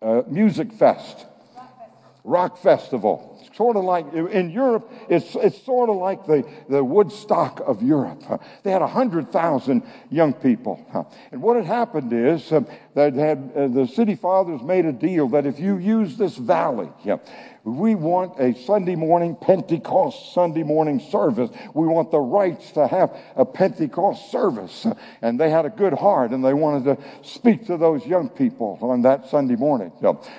a 0.01 0.25
music 0.29 0.73
fest, 0.73 1.27
rock 2.25 2.59
festival 2.59 3.32
sort 3.55 3.77
of 3.77 3.85
like 3.85 4.13
in 4.13 4.51
Europe, 4.51 4.91
it's, 5.09 5.35
it's 5.35 5.63
sort 5.63 5.91
of 5.91 5.97
like 5.97 6.27
the, 6.27 6.47
the 6.69 6.83
Woodstock 6.83 7.61
of 7.67 7.83
Europe. 7.83 8.23
They 8.63 8.71
had 8.71 8.81
100,000 8.81 9.83
young 10.11 10.33
people. 10.33 10.85
And 11.31 11.43
what 11.43 11.57
had 11.57 11.67
happened 11.67 12.13
is 12.13 12.51
uh, 12.53 12.63
that 12.95 13.15
had, 13.15 13.53
uh, 13.55 13.69
the 13.69 13.87
city 13.87 14.15
fathers 14.15 14.63
made 14.63 14.85
a 14.85 14.93
deal 14.93 15.29
that 15.29 15.47
if 15.47 15.59
you 15.59 15.77
use 15.77 16.17
this 16.17 16.37
valley, 16.37 16.91
we 17.65 17.95
want 17.95 18.41
a 18.41 18.55
Sunday 18.55 18.97
morning, 18.97 19.37
Pentecost 19.37 20.35
Sunday 20.35 20.65
morning 20.65 20.99
service. 20.99 21.49
We 21.75 21.87
want 21.87 22.11
the 22.11 22.19
rights 22.19 22.73
to 22.73 22.89
have 22.89 23.17
a 23.37 23.45
Pentecost 23.45 24.33
service. 24.33 24.87
And 25.21 25.39
they 25.39 25.49
had 25.49 25.65
a 25.65 25.71
good 25.71 25.93
heart 25.93 26.33
and 26.33 26.45
they 26.45 26.55
wanted 26.55 26.97
to 26.97 27.05
speak 27.23 27.67
to 27.67 27.77
those 27.77 28.05
young 28.05 28.29
people 28.29 28.79
on 28.83 29.03
that 29.03 29.29
Sunday 29.29 29.55
morning. 29.55 29.93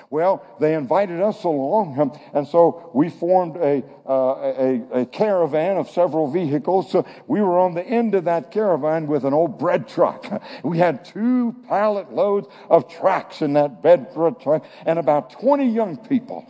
Well, 0.09 0.45
they 0.59 0.73
invited 0.73 1.21
us 1.21 1.43
along. 1.45 2.19
And 2.33 2.45
so 2.47 2.91
we 2.93 3.09
formed 3.09 3.55
a, 3.55 3.83
uh, 4.05 4.11
a, 4.13 5.01
a, 5.01 5.05
caravan 5.05 5.77
of 5.77 5.89
several 5.89 6.29
vehicles. 6.29 6.91
So 6.91 7.07
we 7.27 7.41
were 7.41 7.57
on 7.57 7.73
the 7.73 7.85
end 7.85 8.15
of 8.15 8.25
that 8.25 8.51
caravan 8.51 9.07
with 9.07 9.23
an 9.23 9.33
old 9.33 9.57
bread 9.57 9.87
truck. 9.87 10.25
We 10.63 10.77
had 10.77 11.05
two 11.05 11.55
pallet 11.69 12.11
loads 12.11 12.47
of 12.69 12.89
tracks 12.89 13.41
in 13.41 13.53
that 13.53 13.81
bread 13.81 14.13
truck 14.13 14.65
and 14.85 14.99
about 14.99 15.31
20 15.39 15.69
young 15.69 15.97
people. 15.97 16.45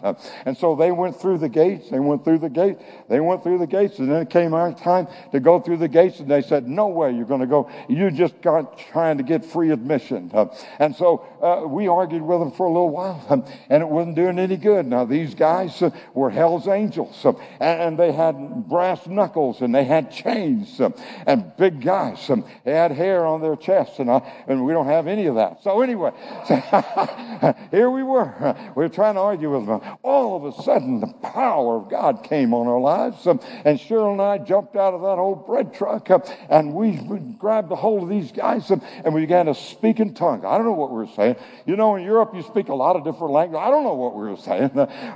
And 0.45 0.57
so 0.57 0.62
they 0.71 0.91
went 0.91 1.19
through 1.19 1.39
the 1.39 1.49
gates. 1.49 1.89
They 1.89 1.99
went 1.99 2.23
through 2.23 2.39
the 2.39 2.49
gate. 2.49 2.77
They 3.09 3.19
went 3.19 3.43
through 3.43 3.57
the 3.57 3.67
gates. 3.67 3.99
And 3.99 4.09
then 4.09 4.21
it 4.21 4.29
came 4.29 4.53
our 4.53 4.73
time 4.73 5.07
to 5.33 5.39
go 5.41 5.59
through 5.59 5.77
the 5.77 5.89
gates. 5.89 6.19
And 6.19 6.31
they 6.31 6.41
said, 6.41 6.67
no 6.67 6.87
way 6.87 7.11
you're 7.11 7.25
going 7.25 7.41
to 7.41 7.47
go. 7.47 7.69
You 7.89 8.09
just 8.09 8.41
got 8.41 8.77
trying 8.91 9.17
to 9.17 9.23
get 9.23 9.43
free 9.43 9.71
admission. 9.71 10.31
and 10.79 10.95
so 10.95 11.25
uh, 11.41 11.67
we 11.67 11.87
argued 11.87 12.21
with 12.21 12.39
them 12.39 12.51
for 12.51 12.65
a 12.65 12.69
little 12.69 12.89
while. 12.89 13.45
and 13.69 13.83
it 13.83 13.87
wasn't 13.87 14.15
doing 14.15 14.39
any 14.39 14.55
good. 14.55 14.85
Now 14.85 15.03
these 15.03 15.35
guys 15.35 15.81
uh, 15.81 15.89
were 16.13 16.29
Hell's 16.29 16.67
Angels. 16.67 17.25
and 17.59 17.99
they 17.99 18.13
had 18.13 18.69
brass 18.69 19.05
knuckles 19.05 19.61
and 19.61 19.75
they 19.75 19.83
had 19.83 20.11
chains 20.11 20.79
and 21.27 21.51
big 21.57 21.81
guys. 21.81 22.31
they 22.63 22.73
had 22.73 22.91
hair 22.91 23.25
on 23.25 23.41
their 23.41 23.57
chests. 23.57 23.99
And, 23.99 24.09
I, 24.09 24.21
and 24.47 24.65
we 24.65 24.71
don't 24.71 24.87
have 24.87 25.07
any 25.07 25.25
of 25.25 25.35
that. 25.35 25.61
So 25.63 25.81
anyway, 25.81 26.11
here 27.71 27.89
we 27.89 28.03
were. 28.03 28.55
We 28.75 28.83
were 28.83 28.89
trying 28.89 29.15
to 29.15 29.21
argue 29.21 29.51
with 29.51 29.67
them. 29.67 29.81
All 30.03 30.35
of 30.35 30.45
a 30.45 30.52
sudden, 30.53 30.99
the 30.99 31.13
power 31.21 31.77
of 31.77 31.89
God 31.89 32.23
came 32.23 32.53
on 32.53 32.67
our 32.67 32.79
lives. 32.79 33.25
Um, 33.27 33.39
and 33.65 33.79
Cheryl 33.79 34.11
and 34.11 34.21
I 34.21 34.37
jumped 34.37 34.75
out 34.75 34.93
of 34.93 35.01
that 35.01 35.19
old 35.19 35.45
bread 35.45 35.73
truck 35.73 36.09
uh, 36.09 36.19
and 36.49 36.73
we, 36.73 36.97
grabbed 37.37 37.71
a 37.71 37.75
hold 37.75 38.03
of 38.03 38.09
these 38.09 38.31
guys 38.31 38.69
um, 38.71 38.81
and 39.03 39.13
we 39.13 39.21
began 39.21 39.47
to 39.47 39.55
speak 39.55 39.99
in 39.99 40.13
tongues. 40.13 40.43
I 40.45 40.57
don't 40.57 40.65
know 40.65 40.73
what 40.73 40.91
we 40.91 40.97
were 40.97 41.13
saying. 41.15 41.35
You 41.65 41.75
know, 41.75 41.95
in 41.95 42.03
Europe, 42.03 42.31
you 42.33 42.43
speak 42.43 42.69
a 42.69 42.75
lot 42.75 42.95
of 42.95 43.03
different 43.03 43.33
languages. 43.33 43.63
I 43.65 43.69
don't 43.69 43.83
know 43.83 43.95
what 43.95 44.15
we 44.15 44.29
were 44.29 44.37
saying. 44.37 44.71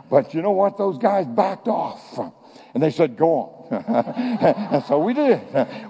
but 0.10 0.34
you 0.34 0.42
know 0.42 0.52
what? 0.52 0.78
Those 0.78 0.98
guys 0.98 1.26
backed 1.26 1.68
off. 1.68 2.20
And 2.74 2.84
they 2.84 2.92
said, 2.92 3.18
Go 3.18 3.30
on. 3.34 3.57
and 3.72 4.84
so 4.86 5.00
we 5.00 5.14
did. 5.14 5.42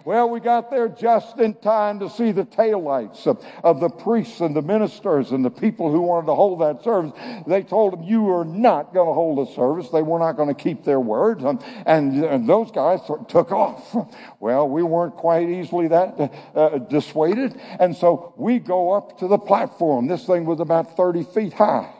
Well, 0.06 0.30
we 0.30 0.40
got 0.40 0.72
there 0.72 0.90
just 0.90 1.38
in 1.38 1.54
time 1.56 2.00
to 2.00 2.10
see 2.10 2.32
the 2.32 2.46
taillights 2.46 3.28
of, 3.28 3.44
of 3.64 3.80
the 3.80 3.90
priests 3.90 4.42
and 4.42 4.56
the 4.56 4.62
ministers 4.62 5.32
and 5.32 5.46
the 5.46 5.52
people 5.52 5.92
who 5.92 6.02
wanted 6.02 6.28
to 6.28 6.36
hold 6.36 6.62
that 6.62 6.84
service. 6.84 7.12
They 7.46 7.64
told 7.64 7.94
them, 7.94 8.04
You 8.04 8.30
are 8.32 8.46
not 8.46 8.94
going 8.94 9.08
to 9.08 9.14
hold 9.14 9.48
a 9.48 9.52
service. 9.54 9.90
They 9.90 10.02
were 10.02 10.18
not 10.18 10.34
going 10.34 10.50
to 10.50 10.56
keep 10.56 10.84
their 10.84 11.00
word. 11.00 11.42
And, 11.42 11.62
and, 11.86 12.24
and 12.24 12.50
those 12.50 12.72
guys 12.72 13.02
took 13.28 13.52
off. 13.52 13.96
Well, 14.40 14.68
we 14.70 14.84
weren't 14.84 15.16
quite 15.16 15.50
easily 15.50 15.88
that 15.90 16.32
uh, 16.56 16.78
dissuaded. 16.78 17.60
And 17.80 17.96
so 17.96 18.34
we 18.38 18.60
go 18.60 18.92
up 18.92 19.20
to 19.20 19.28
the 19.28 19.38
platform. 19.38 20.08
This 20.08 20.26
thing 20.26 20.46
was 20.46 20.60
about 20.60 20.96
30 20.96 21.24
feet 21.24 21.54
high. 21.54 21.94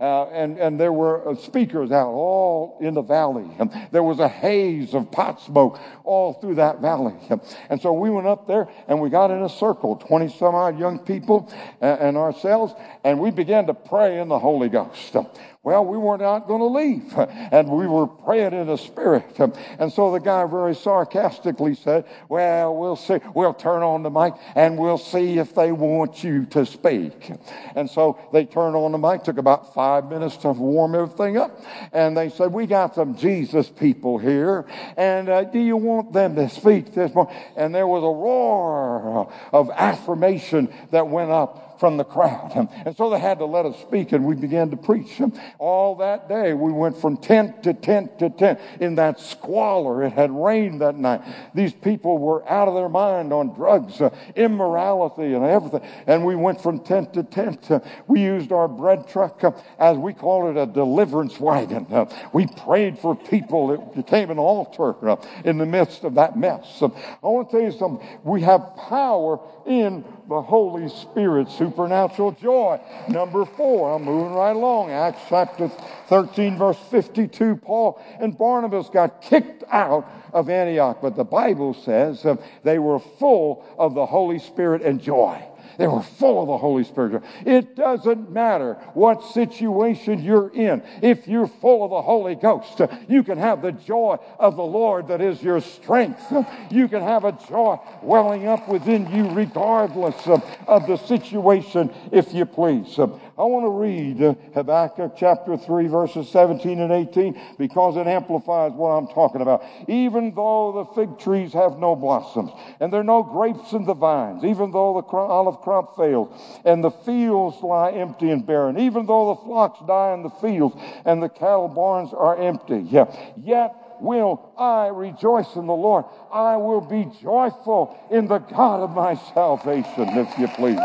Uh, 0.00 0.24
and, 0.26 0.58
and 0.58 0.80
there 0.80 0.92
were 0.92 1.36
speakers 1.40 1.90
out 1.92 2.08
all 2.08 2.78
in 2.80 2.94
the 2.94 3.02
valley. 3.02 3.48
There 3.92 4.02
was 4.02 4.18
a 4.18 4.28
haze 4.28 4.94
of 4.94 5.11
pot 5.12 5.40
smoke 5.40 5.78
all 6.04 6.34
through 6.34 6.56
that 6.56 6.80
valley. 6.80 7.14
And 7.68 7.80
so 7.80 7.92
we 7.92 8.10
went 8.10 8.26
up 8.26 8.46
there 8.46 8.68
and 8.88 9.00
we 9.00 9.08
got 9.08 9.30
in 9.30 9.42
a 9.42 9.48
circle, 9.48 9.96
20 9.96 10.28
some 10.28 10.54
odd 10.54 10.78
young 10.78 10.98
people 10.98 11.50
and 11.80 12.16
ourselves, 12.16 12.74
and 13.04 13.18
we 13.18 13.30
began 13.30 13.66
to 13.66 13.74
pray 13.74 14.20
in 14.20 14.28
the 14.28 14.38
Holy 14.38 14.68
Ghost. 14.68 15.16
Well, 15.64 15.84
we 15.84 15.96
were 15.96 16.18
not 16.18 16.48
going 16.48 16.58
to 16.58 16.66
leave, 16.66 17.16
and 17.52 17.68
we 17.68 17.86
were 17.86 18.08
praying 18.08 18.52
in 18.52 18.66
the 18.66 18.76
Spirit. 18.76 19.38
And 19.78 19.92
so 19.92 20.10
the 20.10 20.18
guy 20.18 20.44
very 20.46 20.74
sarcastically 20.74 21.76
said, 21.76 22.04
Well, 22.28 22.74
we'll 22.74 22.96
see. 22.96 23.20
We'll 23.32 23.54
turn 23.54 23.84
on 23.84 24.02
the 24.02 24.10
mic 24.10 24.34
and 24.56 24.76
we'll 24.76 24.98
see 24.98 25.38
if 25.38 25.54
they 25.54 25.70
want 25.70 26.24
you 26.24 26.46
to 26.46 26.66
speak. 26.66 27.30
And 27.76 27.88
so 27.88 28.18
they 28.32 28.44
turned 28.44 28.74
on 28.74 28.90
the 28.90 28.98
mic, 28.98 29.22
took 29.22 29.38
about 29.38 29.72
five 29.72 30.10
minutes 30.10 30.36
to 30.38 30.50
warm 30.50 30.96
everything 30.96 31.36
up, 31.36 31.62
and 31.92 32.16
they 32.16 32.28
said, 32.28 32.52
We 32.52 32.66
got 32.66 32.96
some 32.96 33.16
Jesus 33.16 33.68
people 33.68 34.18
here, 34.18 34.66
and 34.96 35.28
uh, 35.28 35.44
do 35.44 35.60
you 35.60 35.76
want 35.76 36.12
them 36.12 36.34
to 36.36 36.48
speak 36.48 36.92
this 36.92 37.14
morning? 37.14 37.36
And 37.54 37.72
there 37.72 37.86
was 37.86 38.02
a 38.02 38.06
roar 38.06 39.32
of 39.52 39.70
affirmation 39.70 40.74
that 40.90 41.06
went 41.06 41.30
up 41.30 41.61
from 41.82 41.96
the 41.96 42.04
crowd. 42.04 42.52
And 42.86 42.96
so 42.96 43.10
they 43.10 43.18
had 43.18 43.38
to 43.38 43.44
let 43.44 43.66
us 43.66 43.76
speak, 43.80 44.12
and 44.12 44.24
we 44.24 44.36
began 44.36 44.70
to 44.70 44.76
preach. 44.76 45.20
All 45.58 45.96
that 45.96 46.28
day, 46.28 46.52
we 46.52 46.70
went 46.70 46.96
from 46.96 47.16
tent 47.16 47.64
to 47.64 47.74
tent 47.74 48.20
to 48.20 48.30
tent 48.30 48.60
in 48.80 48.94
that 48.96 49.18
squalor. 49.18 50.04
It 50.04 50.12
had 50.12 50.30
rained 50.30 50.80
that 50.80 50.96
night. 50.96 51.22
These 51.54 51.72
people 51.72 52.18
were 52.18 52.48
out 52.48 52.68
of 52.68 52.74
their 52.74 52.88
mind 52.88 53.32
on 53.32 53.54
drugs, 53.54 54.00
uh, 54.00 54.10
immorality, 54.36 55.34
and 55.34 55.44
everything. 55.44 55.82
And 56.06 56.24
we 56.24 56.36
went 56.36 56.60
from 56.60 56.80
tent 56.80 57.14
to 57.14 57.24
tent. 57.24 57.68
We 58.06 58.20
used 58.20 58.52
our 58.52 58.68
bread 58.68 59.08
truck, 59.08 59.42
uh, 59.42 59.52
as 59.78 59.96
we 59.96 60.12
call 60.12 60.50
it, 60.50 60.56
a 60.56 60.66
deliverance 60.66 61.40
wagon. 61.40 61.86
We 62.32 62.46
prayed 62.46 62.98
for 62.98 63.16
people. 63.16 63.72
It 63.72 63.94
became 63.94 64.30
an 64.30 64.38
altar 64.38 65.08
uh, 65.08 65.16
in 65.44 65.58
the 65.58 65.66
midst 65.66 66.04
of 66.04 66.14
that 66.14 66.36
mess. 66.36 66.82
I 66.82 67.26
want 67.26 67.50
to 67.50 67.56
tell 67.56 67.64
you 67.64 67.76
something. 67.76 68.06
We 68.22 68.42
have 68.42 68.76
power 68.76 69.40
in 69.66 70.04
the 70.28 70.42
Holy 70.42 70.88
Spirit, 70.88 71.50
supernatural 71.72 72.32
joy. 72.32 72.78
Number 73.08 73.46
four, 73.46 73.94
I'm 73.94 74.02
moving 74.02 74.34
right 74.34 74.54
along. 74.54 74.90
Acts 74.90 75.22
chapter 75.28 75.68
13, 76.08 76.58
verse 76.58 76.76
52. 76.90 77.56
Paul 77.56 78.00
and 78.20 78.36
Barnabas 78.36 78.90
got 78.90 79.22
kicked 79.22 79.64
out 79.70 80.06
of 80.34 80.50
Antioch, 80.50 80.98
but 81.00 81.16
the 81.16 81.24
Bible 81.24 81.72
says 81.72 82.24
uh, 82.26 82.36
they 82.62 82.78
were 82.78 82.98
full 82.98 83.64
of 83.78 83.94
the 83.94 84.04
Holy 84.04 84.38
Spirit 84.38 84.82
and 84.82 85.00
joy. 85.00 85.42
They 85.78 85.86
were 85.86 86.02
full 86.02 86.40
of 86.40 86.48
the 86.48 86.58
Holy 86.58 86.84
Spirit. 86.84 87.22
It 87.44 87.76
doesn't 87.76 88.30
matter 88.30 88.74
what 88.94 89.24
situation 89.24 90.22
you're 90.22 90.50
in. 90.50 90.82
If 91.02 91.26
you're 91.26 91.46
full 91.46 91.84
of 91.84 91.90
the 91.90 92.02
Holy 92.02 92.34
Ghost, 92.34 92.80
you 93.08 93.22
can 93.22 93.38
have 93.38 93.62
the 93.62 93.72
joy 93.72 94.18
of 94.38 94.56
the 94.56 94.62
Lord 94.62 95.08
that 95.08 95.20
is 95.20 95.42
your 95.42 95.60
strength. 95.60 96.32
You 96.70 96.88
can 96.88 97.02
have 97.02 97.24
a 97.24 97.32
joy 97.48 97.78
welling 98.02 98.46
up 98.46 98.68
within 98.68 99.10
you 99.10 99.30
regardless 99.30 100.26
of, 100.26 100.44
of 100.66 100.86
the 100.86 100.96
situation, 100.96 101.92
if 102.10 102.34
you 102.34 102.44
please. 102.44 102.98
I 103.38 103.44
want 103.44 103.64
to 103.64 103.70
read 103.70 104.22
uh, 104.22 104.34
Habakkuk 104.54 105.16
chapter 105.16 105.56
3, 105.56 105.86
verses 105.86 106.28
17 106.28 106.80
and 106.80 106.92
18, 106.92 107.40
because 107.58 107.96
it 107.96 108.06
amplifies 108.06 108.72
what 108.72 108.88
I'm 108.88 109.06
talking 109.06 109.40
about. 109.40 109.64
Even 109.88 110.34
though 110.34 110.72
the 110.72 110.94
fig 110.94 111.18
trees 111.18 111.54
have 111.54 111.78
no 111.78 111.96
blossoms, 111.96 112.50
and 112.78 112.92
there 112.92 113.00
are 113.00 113.04
no 113.04 113.22
grapes 113.22 113.72
in 113.72 113.86
the 113.86 113.94
vines, 113.94 114.44
even 114.44 114.70
though 114.70 115.00
the 115.00 115.16
olive 115.16 115.60
crop 115.62 115.96
fails, 115.96 116.28
and 116.66 116.84
the 116.84 116.90
fields 116.90 117.56
lie 117.62 117.92
empty 117.92 118.30
and 118.30 118.46
barren, 118.46 118.78
even 118.78 119.06
though 119.06 119.34
the 119.34 119.46
flocks 119.46 119.80
die 119.86 120.12
in 120.12 120.22
the 120.22 120.30
fields, 120.30 120.76
and 121.06 121.22
the 121.22 121.28
cattle 121.30 121.68
barns 121.68 122.12
are 122.12 122.36
empty, 122.36 122.80
yeah, 122.90 123.06
yet 123.36 123.81
will 124.02 124.52
I 124.58 124.88
rejoice 124.88 125.54
in 125.54 125.66
the 125.66 125.74
Lord. 125.74 126.04
I 126.32 126.56
will 126.56 126.80
be 126.80 127.10
joyful 127.22 127.96
in 128.10 128.26
the 128.26 128.38
God 128.38 128.80
of 128.80 128.90
my 128.90 129.14
salvation, 129.14 130.08
if 130.18 130.38
you 130.38 130.48
please. 130.48 130.78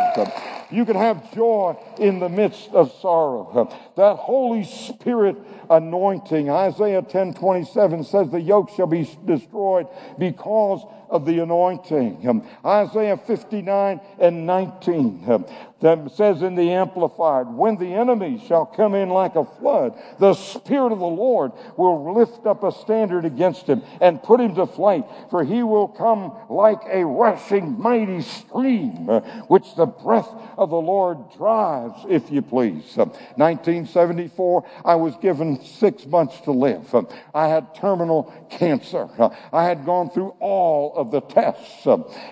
You 0.69 0.85
can 0.85 0.95
have 0.95 1.33
joy 1.33 1.77
in 1.97 2.19
the 2.19 2.29
midst 2.29 2.69
of 2.71 2.91
sorrow. 3.01 3.73
That 3.95 4.17
Holy 4.17 4.63
Spirit 4.63 5.37
anointing, 5.69 6.49
Isaiah 6.49 7.01
10 7.01 7.33
27 7.33 8.03
says, 8.03 8.29
The 8.29 8.41
yoke 8.41 8.69
shall 8.75 8.87
be 8.87 9.09
destroyed 9.25 9.87
because 10.19 10.85
of 11.09 11.25
the 11.25 11.39
anointing. 11.39 12.45
Isaiah 12.65 13.17
59 13.17 14.01
and 14.19 14.45
19 14.45 15.23
um, 15.27 15.45
that 15.81 16.11
says 16.11 16.41
in 16.41 16.55
the 16.55 16.71
Amplified, 16.71 17.47
when 17.47 17.77
the 17.77 17.93
enemy 17.93 18.43
shall 18.47 18.65
come 18.65 18.95
in 18.95 19.09
like 19.09 19.35
a 19.35 19.45
flood, 19.45 19.93
the 20.19 20.33
Spirit 20.33 20.91
of 20.91 20.99
the 20.99 21.05
Lord 21.05 21.51
will 21.77 22.13
lift 22.15 22.45
up 22.45 22.63
a 22.63 22.71
standard 22.71 23.25
against 23.25 23.67
him 23.67 23.83
and 24.01 24.21
put 24.21 24.39
him 24.39 24.55
to 24.55 24.65
flight, 24.65 25.05
for 25.29 25.43
he 25.43 25.63
will 25.63 25.87
come 25.87 26.35
like 26.49 26.81
a 26.89 27.05
rushing 27.05 27.79
mighty 27.79 28.21
stream, 28.21 29.07
which 29.47 29.75
the 29.75 29.85
breath 29.85 30.29
of 30.57 30.69
the 30.69 30.81
Lord 30.81 31.17
drives, 31.37 32.05
if 32.09 32.31
you 32.31 32.41
please. 32.41 32.97
Um, 32.97 33.09
1974, 33.35 34.65
I 34.83 34.95
was 34.95 35.15
given 35.17 35.63
six 35.63 36.05
months 36.05 36.39
to 36.41 36.51
live. 36.51 36.93
I 37.33 37.47
had 37.47 37.75
terminal 37.75 38.33
cancer. 38.49 39.07
I 39.53 39.63
had 39.63 39.85
gone 39.85 40.09
through 40.09 40.35
all 40.39 40.95
of 40.95 41.11
the 41.11 41.21
tests, 41.21 41.85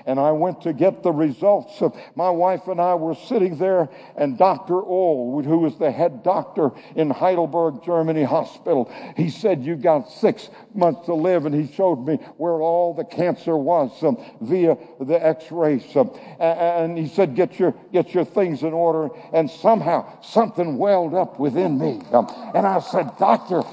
and 0.06 0.20
I 0.20 0.32
went 0.32 0.62
to 0.62 0.74
get 0.74 1.04
the 1.04 1.12
results. 1.12 1.82
My 2.16 2.30
wife 2.30 2.68
and 2.68 2.82
I 2.82 2.96
were 2.96 3.16
there, 3.40 3.90
and 4.16 4.38
Dr. 4.38 4.76
Ohl, 4.76 5.44
who 5.44 5.60
was 5.60 5.78
the 5.78 5.92
head 5.92 6.24
doctor 6.24 6.72
in 6.96 7.10
Heidelberg, 7.10 7.84
Germany 7.84 8.24
hospital, 8.24 8.92
he 9.16 9.30
said, 9.30 9.64
You 9.64 9.76
got 9.76 10.10
six 10.10 10.50
months 10.74 11.06
to 11.06 11.14
live, 11.14 11.46
and 11.46 11.54
he 11.54 11.72
showed 11.72 12.06
me 12.06 12.16
where 12.38 12.62
all 12.62 12.94
the 12.94 13.04
cancer 13.04 13.58
was 13.58 13.92
um, 14.04 14.18
via 14.42 14.78
the 15.00 15.26
x 15.26 15.52
rays. 15.52 15.96
Um, 15.96 16.12
and 16.40 16.98
he 16.98 17.08
said, 17.08 17.36
get 17.36 17.60
your, 17.60 17.74
get 17.92 18.14
your 18.14 18.26
things 18.26 18.64
in 18.64 18.74
order. 18.74 19.10
And 19.34 19.50
somehow 19.50 20.22
something 20.22 20.78
welled 20.78 21.14
up 21.14 21.40
within 21.40 21.78
me. 21.78 22.02
Um, 22.12 22.28
and 22.54 22.66
I 22.66 22.80
said, 22.80 23.12
Doctor, 23.18 23.64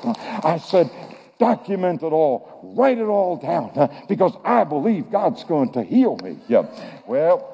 I 0.45 0.59
said, 0.59 0.91
document 1.39 2.03
it 2.03 2.13
all, 2.13 2.75
write 2.77 2.99
it 2.99 3.05
all 3.05 3.37
down, 3.37 3.91
because 4.09 4.35
I 4.45 4.65
believe 4.65 5.11
God's 5.11 5.45
going 5.45 5.73
to 5.73 5.83
heal 5.83 6.17
me. 6.23 6.39
Yeah. 6.49 6.67
Well, 7.07 7.51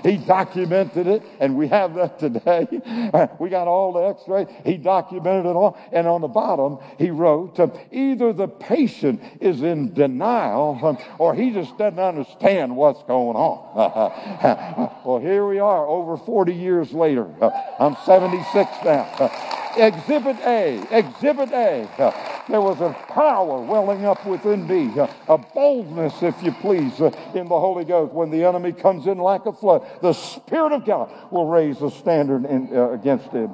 he 0.02 0.16
documented 0.16 1.06
it, 1.06 1.22
and 1.40 1.56
we 1.56 1.68
have 1.68 1.94
that 1.94 2.18
today. 2.18 2.66
Uh, 3.12 3.26
we 3.38 3.50
got 3.50 3.68
all 3.68 3.92
the 3.92 4.00
x 4.00 4.22
rays. 4.26 4.48
He 4.64 4.76
documented 4.76 5.46
it 5.46 5.56
all, 5.56 5.78
and 5.92 6.06
on 6.06 6.20
the 6.20 6.28
bottom, 6.28 6.78
he 6.98 7.10
wrote 7.10 7.60
uh, 7.60 7.68
either 7.90 8.32
the 8.32 8.48
patient 8.48 9.20
is 9.40 9.62
in 9.62 9.92
denial 9.92 10.96
or 11.18 11.34
he 11.34 11.50
just 11.50 11.76
doesn't 11.78 11.98
understand 11.98 12.74
what's 12.74 13.02
going 13.04 13.36
on. 13.36 15.00
well, 15.04 15.18
here 15.18 15.46
we 15.46 15.58
are 15.58 15.86
over 15.86 16.16
40 16.16 16.54
years 16.54 16.92
later. 16.92 17.28
Uh, 17.40 17.50
I'm 17.78 17.96
76 18.04 18.70
now. 18.84 19.30
Exhibit 19.76 20.36
A, 20.40 20.86
Exhibit 20.90 21.52
A. 21.52 22.35
There 22.48 22.60
was 22.60 22.80
a 22.80 22.92
power 23.08 23.60
welling 23.60 24.04
up 24.04 24.24
within 24.24 24.68
me, 24.68 24.92
a 25.28 25.36
boldness, 25.36 26.22
if 26.22 26.40
you 26.44 26.52
please, 26.52 27.00
in 27.00 27.48
the 27.48 27.58
Holy 27.58 27.84
Ghost. 27.84 28.12
When 28.12 28.30
the 28.30 28.44
enemy 28.44 28.72
comes 28.72 29.08
in 29.08 29.18
like 29.18 29.46
a 29.46 29.52
flood, 29.52 29.84
the 30.00 30.12
Spirit 30.12 30.72
of 30.72 30.84
God 30.84 31.12
will 31.32 31.46
raise 31.46 31.82
a 31.82 31.90
standard 31.90 32.44
in, 32.44 32.70
uh, 32.72 32.90
against 32.90 33.30
him. 33.30 33.50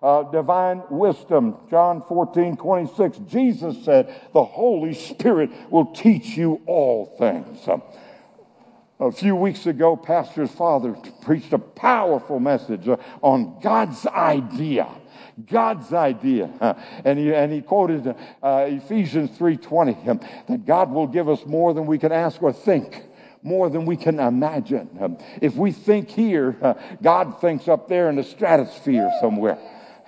Uh, 0.00 0.22
divine 0.30 0.82
wisdom, 0.88 1.56
John 1.68 2.00
14, 2.06 2.56
26. 2.56 3.18
Jesus 3.28 3.84
said, 3.84 4.14
The 4.32 4.44
Holy 4.44 4.94
Spirit 4.94 5.50
will 5.68 5.86
teach 5.86 6.36
you 6.36 6.62
all 6.66 7.16
things. 7.18 7.68
A 9.00 9.12
few 9.12 9.34
weeks 9.34 9.66
ago, 9.66 9.96
Pastor's 9.96 10.50
father 10.50 10.96
preached 11.22 11.52
a 11.52 11.58
powerful 11.58 12.38
message 12.38 12.88
on 13.20 13.58
God's 13.60 14.06
idea 14.06 14.88
God's 15.46 15.92
idea. 15.92 16.50
And 17.04 17.18
he, 17.18 17.32
and 17.32 17.52
he 17.52 17.62
quoted 17.62 18.14
uh, 18.42 18.66
Ephesians 18.68 19.30
3.20, 19.38 20.08
um, 20.08 20.20
that 20.48 20.66
God 20.66 20.90
will 20.90 21.06
give 21.06 21.28
us 21.28 21.44
more 21.46 21.72
than 21.72 21.86
we 21.86 21.98
can 21.98 22.12
ask 22.12 22.42
or 22.42 22.52
think 22.52 23.04
more 23.42 23.70
than 23.70 23.86
we 23.86 23.96
can 23.96 24.18
imagine. 24.18 24.88
Um, 25.00 25.18
if 25.40 25.54
we 25.54 25.72
think 25.72 26.10
here, 26.10 26.56
uh, 26.60 26.74
God 27.02 27.40
thinks 27.40 27.68
up 27.68 27.88
there 27.88 28.08
in 28.10 28.16
the 28.16 28.24
stratosphere 28.24 29.10
somewhere. 29.20 29.58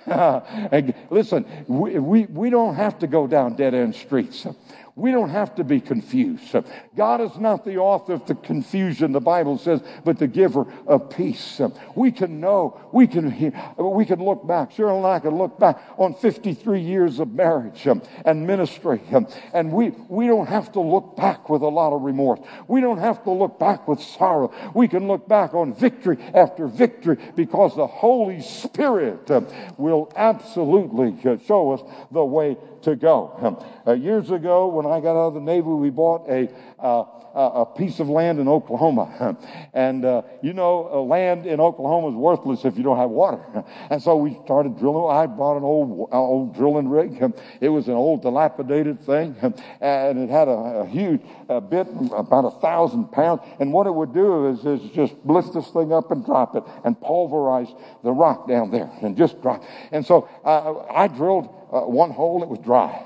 listen, 1.09 1.45
we, 1.67 1.99
we, 1.99 2.25
we 2.25 2.49
don't 2.49 2.75
have 2.75 2.99
to 2.99 3.07
go 3.07 3.27
down 3.27 3.55
dead 3.55 3.73
end 3.73 3.95
streets. 3.95 4.47
We 4.95 5.11
don't 5.11 5.29
have 5.29 5.55
to 5.55 5.63
be 5.63 5.79
confused. 5.79 6.55
God 6.95 7.21
is 7.21 7.37
not 7.37 7.63
the 7.63 7.77
author 7.77 8.13
of 8.13 8.25
the 8.25 8.35
confusion, 8.35 9.11
the 9.11 9.21
Bible 9.21 9.57
says, 9.57 9.81
but 10.03 10.19
the 10.19 10.27
giver 10.27 10.65
of 10.85 11.09
peace. 11.09 11.61
We 11.95 12.11
can 12.11 12.39
know, 12.39 12.79
we 12.91 13.07
can 13.07 13.31
hear, 13.31 13.53
we 13.77 14.05
can 14.05 14.23
look 14.23 14.45
back. 14.45 14.71
Cheryl 14.71 14.97
and 14.97 15.07
I 15.07 15.19
can 15.19 15.37
look 15.37 15.59
back 15.59 15.81
on 15.97 16.13
53 16.13 16.81
years 16.81 17.19
of 17.19 17.33
marriage 17.33 17.87
um, 17.87 18.01
and 18.25 18.45
ministry. 18.45 19.01
Um, 19.13 19.27
and 19.53 19.71
we, 19.71 19.89
we 20.09 20.27
don't 20.27 20.47
have 20.47 20.71
to 20.73 20.81
look 20.81 21.15
back 21.15 21.49
with 21.49 21.61
a 21.61 21.67
lot 21.67 21.93
of 21.93 22.01
remorse. 22.01 22.39
We 22.67 22.81
don't 22.81 22.99
have 22.99 23.23
to 23.23 23.31
look 23.31 23.59
back 23.59 23.87
with 23.87 24.01
sorrow. 24.01 24.53
We 24.73 24.87
can 24.87 25.07
look 25.07 25.27
back 25.27 25.53
on 25.53 25.73
victory 25.73 26.17
after 26.33 26.67
victory 26.67 27.17
because 27.35 27.75
the 27.75 27.87
Holy 27.87 28.41
Spirit 28.41 29.29
um, 29.31 29.47
will 29.77 30.11
absolutely 30.15 31.17
uh, 31.29 31.37
show 31.45 31.71
us 31.71 31.81
the 32.11 32.23
way 32.23 32.57
to 32.83 32.95
go. 32.95 33.67
Uh, 33.85 33.93
years 33.93 34.31
ago, 34.31 34.67
when 34.67 34.85
I 34.85 34.99
got 34.99 35.11
out 35.11 35.29
of 35.29 35.33
the 35.35 35.41
Navy, 35.41 35.67
we 35.67 35.89
bought 35.89 36.29
a, 36.29 36.49
uh, 36.79 37.05
a 37.33 37.65
piece 37.65 37.99
of 37.99 38.09
land 38.09 38.39
in 38.39 38.47
Oklahoma. 38.47 39.37
and, 39.73 40.05
uh, 40.05 40.23
you 40.41 40.53
know, 40.53 41.03
land 41.03 41.45
in 41.45 41.59
Oklahoma 41.59 42.09
is 42.09 42.15
worthless 42.15 42.65
if 42.65 42.77
you 42.77 42.83
don't 42.83 42.97
have 42.97 43.09
water. 43.09 43.63
And 43.89 44.01
so 44.01 44.15
we 44.15 44.39
started 44.43 44.77
drilling. 44.77 45.15
I 45.15 45.27
bought 45.27 45.57
an 45.57 45.63
old, 45.63 46.09
old 46.11 46.55
drilling 46.55 46.89
rig. 46.89 47.33
It 47.59 47.69
was 47.69 47.87
an 47.87 47.93
old 47.93 48.21
dilapidated 48.21 49.01
thing. 49.01 49.35
And 49.79 50.19
it 50.19 50.29
had 50.29 50.47
a, 50.47 50.81
a 50.81 50.87
huge 50.87 51.21
a 51.49 51.61
bit, 51.61 51.87
about 52.11 52.45
a 52.45 52.51
thousand 52.59 53.11
pounds. 53.11 53.41
And 53.59 53.73
what 53.73 53.87
it 53.87 53.91
would 53.91 54.13
do 54.13 54.47
is, 54.47 54.65
is 54.65 54.89
just 54.91 55.13
lift 55.23 55.53
this 55.53 55.69
thing 55.71 55.93
up 55.93 56.11
and 56.11 56.25
drop 56.25 56.55
it 56.55 56.63
and 56.83 56.99
pulverize 56.99 57.67
the 58.03 58.11
rock 58.11 58.47
down 58.47 58.71
there 58.71 58.89
and 59.01 59.17
just 59.17 59.41
drop. 59.41 59.63
And 59.91 60.05
so 60.05 60.29
uh, 60.43 60.85
I 60.93 61.07
drilled 61.07 61.60
uh, 61.71 61.81
one 61.81 62.11
hole, 62.11 62.43
it 62.43 62.49
was 62.49 62.59
dry. 62.59 63.05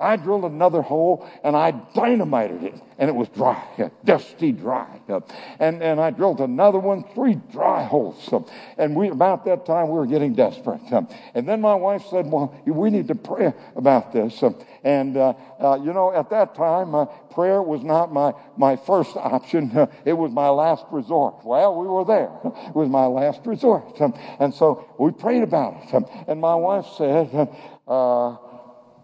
I 0.00 0.16
drilled 0.16 0.44
another 0.44 0.82
hole 0.82 1.28
and 1.42 1.56
I 1.56 1.72
dynamited 1.72 2.62
it 2.64 2.82
and 2.98 3.08
it 3.08 3.14
was 3.14 3.28
dry, 3.28 3.90
dusty 4.04 4.52
dry. 4.52 5.00
And, 5.60 5.82
and 5.82 6.00
I 6.00 6.10
drilled 6.10 6.40
another 6.40 6.78
one, 6.78 7.04
three 7.14 7.34
dry 7.52 7.84
holes. 7.84 8.28
And 8.76 8.94
we, 8.96 9.08
about 9.08 9.44
that 9.44 9.64
time, 9.64 9.88
we 9.88 9.94
were 9.94 10.06
getting 10.06 10.34
desperate. 10.34 10.80
And 11.34 11.48
then 11.48 11.60
my 11.60 11.74
wife 11.74 12.04
said, 12.10 12.30
well, 12.30 12.54
we 12.66 12.90
need 12.90 13.08
to 13.08 13.14
pray 13.14 13.52
about 13.76 14.12
this. 14.12 14.42
And, 14.82 15.16
uh, 15.16 15.34
uh, 15.60 15.78
you 15.82 15.92
know, 15.92 16.12
at 16.12 16.30
that 16.30 16.54
time, 16.54 16.94
uh, 16.94 17.06
prayer 17.30 17.62
was 17.62 17.82
not 17.82 18.12
my, 18.12 18.32
my 18.56 18.76
first 18.76 19.16
option. 19.16 19.70
it 20.04 20.12
was 20.12 20.32
my 20.32 20.48
last 20.48 20.84
resort. 20.90 21.44
Well, 21.44 21.76
we 21.76 21.86
were 21.86 22.04
there. 22.04 22.30
It 22.68 22.74
was 22.74 22.88
my 22.88 23.06
last 23.06 23.46
resort. 23.46 24.00
and 24.40 24.52
so 24.52 24.88
we 24.98 25.12
prayed 25.12 25.42
about 25.42 25.76
it. 25.84 26.04
and 26.26 26.40
my 26.40 26.54
wife 26.56 26.86
said, 26.96 27.48
uh, 27.86 28.36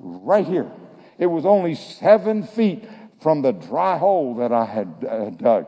right 0.04 0.46
here, 0.46 0.70
it 1.18 1.26
was 1.26 1.46
only 1.46 1.74
seven 1.74 2.42
feet 2.42 2.84
from 3.20 3.42
the 3.42 3.52
dry 3.52 3.96
hole 3.96 4.34
that 4.36 4.52
I 4.52 4.66
had 4.66 5.06
uh, 5.08 5.30
dug. 5.30 5.66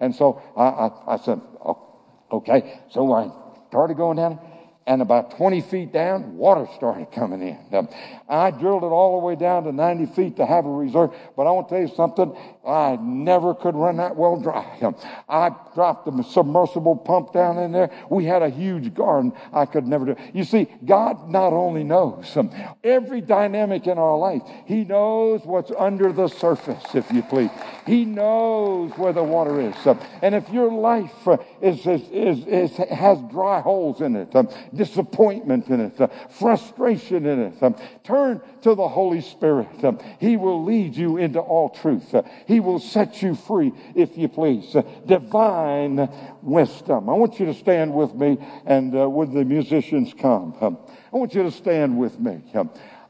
And 0.00 0.14
so 0.14 0.42
I, 0.56 0.64
I, 0.64 1.14
I 1.14 1.16
said, 1.18 1.40
oh, 1.64 2.00
okay. 2.32 2.80
So 2.90 3.12
I 3.12 3.30
started 3.68 3.96
going 3.96 4.16
down, 4.16 4.40
and 4.88 5.02
about 5.02 5.36
20 5.36 5.60
feet 5.60 5.92
down, 5.92 6.38
water 6.38 6.66
started 6.74 7.12
coming 7.12 7.42
in. 7.42 7.88
I 8.26 8.50
drilled 8.50 8.82
it 8.82 8.86
all 8.86 9.20
the 9.20 9.26
way 9.26 9.36
down 9.36 9.64
to 9.64 9.72
90 9.72 10.06
feet 10.14 10.36
to 10.38 10.46
have 10.46 10.64
a 10.64 10.70
reserve, 10.70 11.10
but 11.36 11.46
I 11.46 11.50
want 11.50 11.68
to 11.68 11.74
tell 11.74 11.86
you 11.86 11.94
something, 11.94 12.34
I 12.66 12.96
never 13.00 13.54
could 13.54 13.74
run 13.74 13.98
that 13.98 14.16
well 14.16 14.40
dry. 14.40 14.64
I 15.28 15.50
dropped 15.74 16.06
the 16.06 16.22
submersible 16.22 16.96
pump 16.96 17.32
down 17.34 17.58
in 17.58 17.72
there. 17.72 17.90
We 18.10 18.24
had 18.24 18.42
a 18.42 18.48
huge 18.48 18.94
garden. 18.94 19.34
I 19.52 19.66
could 19.66 19.86
never 19.86 20.06
do. 20.06 20.16
You 20.32 20.44
see, 20.44 20.68
God 20.84 21.28
not 21.28 21.52
only 21.52 21.84
knows 21.84 22.36
every 22.84 23.20
dynamic 23.20 23.86
in 23.86 23.98
our 23.98 24.16
life, 24.16 24.42
He 24.64 24.84
knows 24.84 25.42
what's 25.44 25.70
under 25.78 26.12
the 26.12 26.28
surface, 26.28 26.94
if 26.94 27.10
you 27.12 27.22
please. 27.22 27.50
He 27.86 28.06
knows 28.06 28.92
where 28.96 29.12
the 29.12 29.22
water 29.22 29.60
is. 29.60 29.74
And 30.22 30.34
if 30.34 30.48
your 30.50 30.72
life 30.72 31.28
uh, 31.28 31.36
is, 31.60 31.86
is, 31.86 32.02
is, 32.10 32.46
is, 32.46 32.76
has 32.76 33.18
dry 33.30 33.60
holes 33.60 34.00
in 34.00 34.16
it, 34.16 34.34
um, 34.34 34.48
disappointment 34.78 35.68
in 35.68 35.80
it, 35.80 36.00
uh, 36.00 36.06
frustration 36.30 37.26
in 37.26 37.40
it. 37.40 37.62
Um, 37.62 37.74
turn 38.04 38.40
to 38.62 38.74
the 38.74 38.88
Holy 38.88 39.20
Spirit. 39.20 39.84
Um, 39.84 39.98
he 40.20 40.36
will 40.36 40.64
lead 40.64 40.96
you 40.96 41.18
into 41.18 41.40
all 41.40 41.68
truth. 41.68 42.14
Uh, 42.14 42.22
he 42.46 42.60
will 42.60 42.78
set 42.78 43.20
you 43.20 43.34
free, 43.34 43.72
if 43.94 44.16
you 44.16 44.28
please. 44.28 44.74
Uh, 44.74 44.82
divine 45.04 46.08
wisdom. 46.40 47.10
I 47.10 47.14
want 47.14 47.38
you 47.40 47.46
to 47.46 47.54
stand 47.54 47.92
with 47.92 48.14
me, 48.14 48.38
and 48.64 48.92
would 49.12 49.32
the 49.32 49.44
musicians 49.44 50.14
come? 50.14 50.54
Um, 50.60 50.78
I 51.12 51.16
want 51.16 51.34
you 51.34 51.42
to 51.42 51.50
stand 51.50 51.98
with 51.98 52.18
me. 52.18 52.40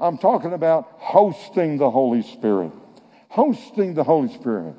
I'm 0.00 0.18
talking 0.18 0.54
about 0.54 0.88
hosting 0.96 1.76
the 1.76 1.90
Holy 1.90 2.22
Spirit. 2.22 2.72
Hosting 3.28 3.94
the 3.94 4.04
Holy 4.04 4.32
Spirit. 4.32 4.76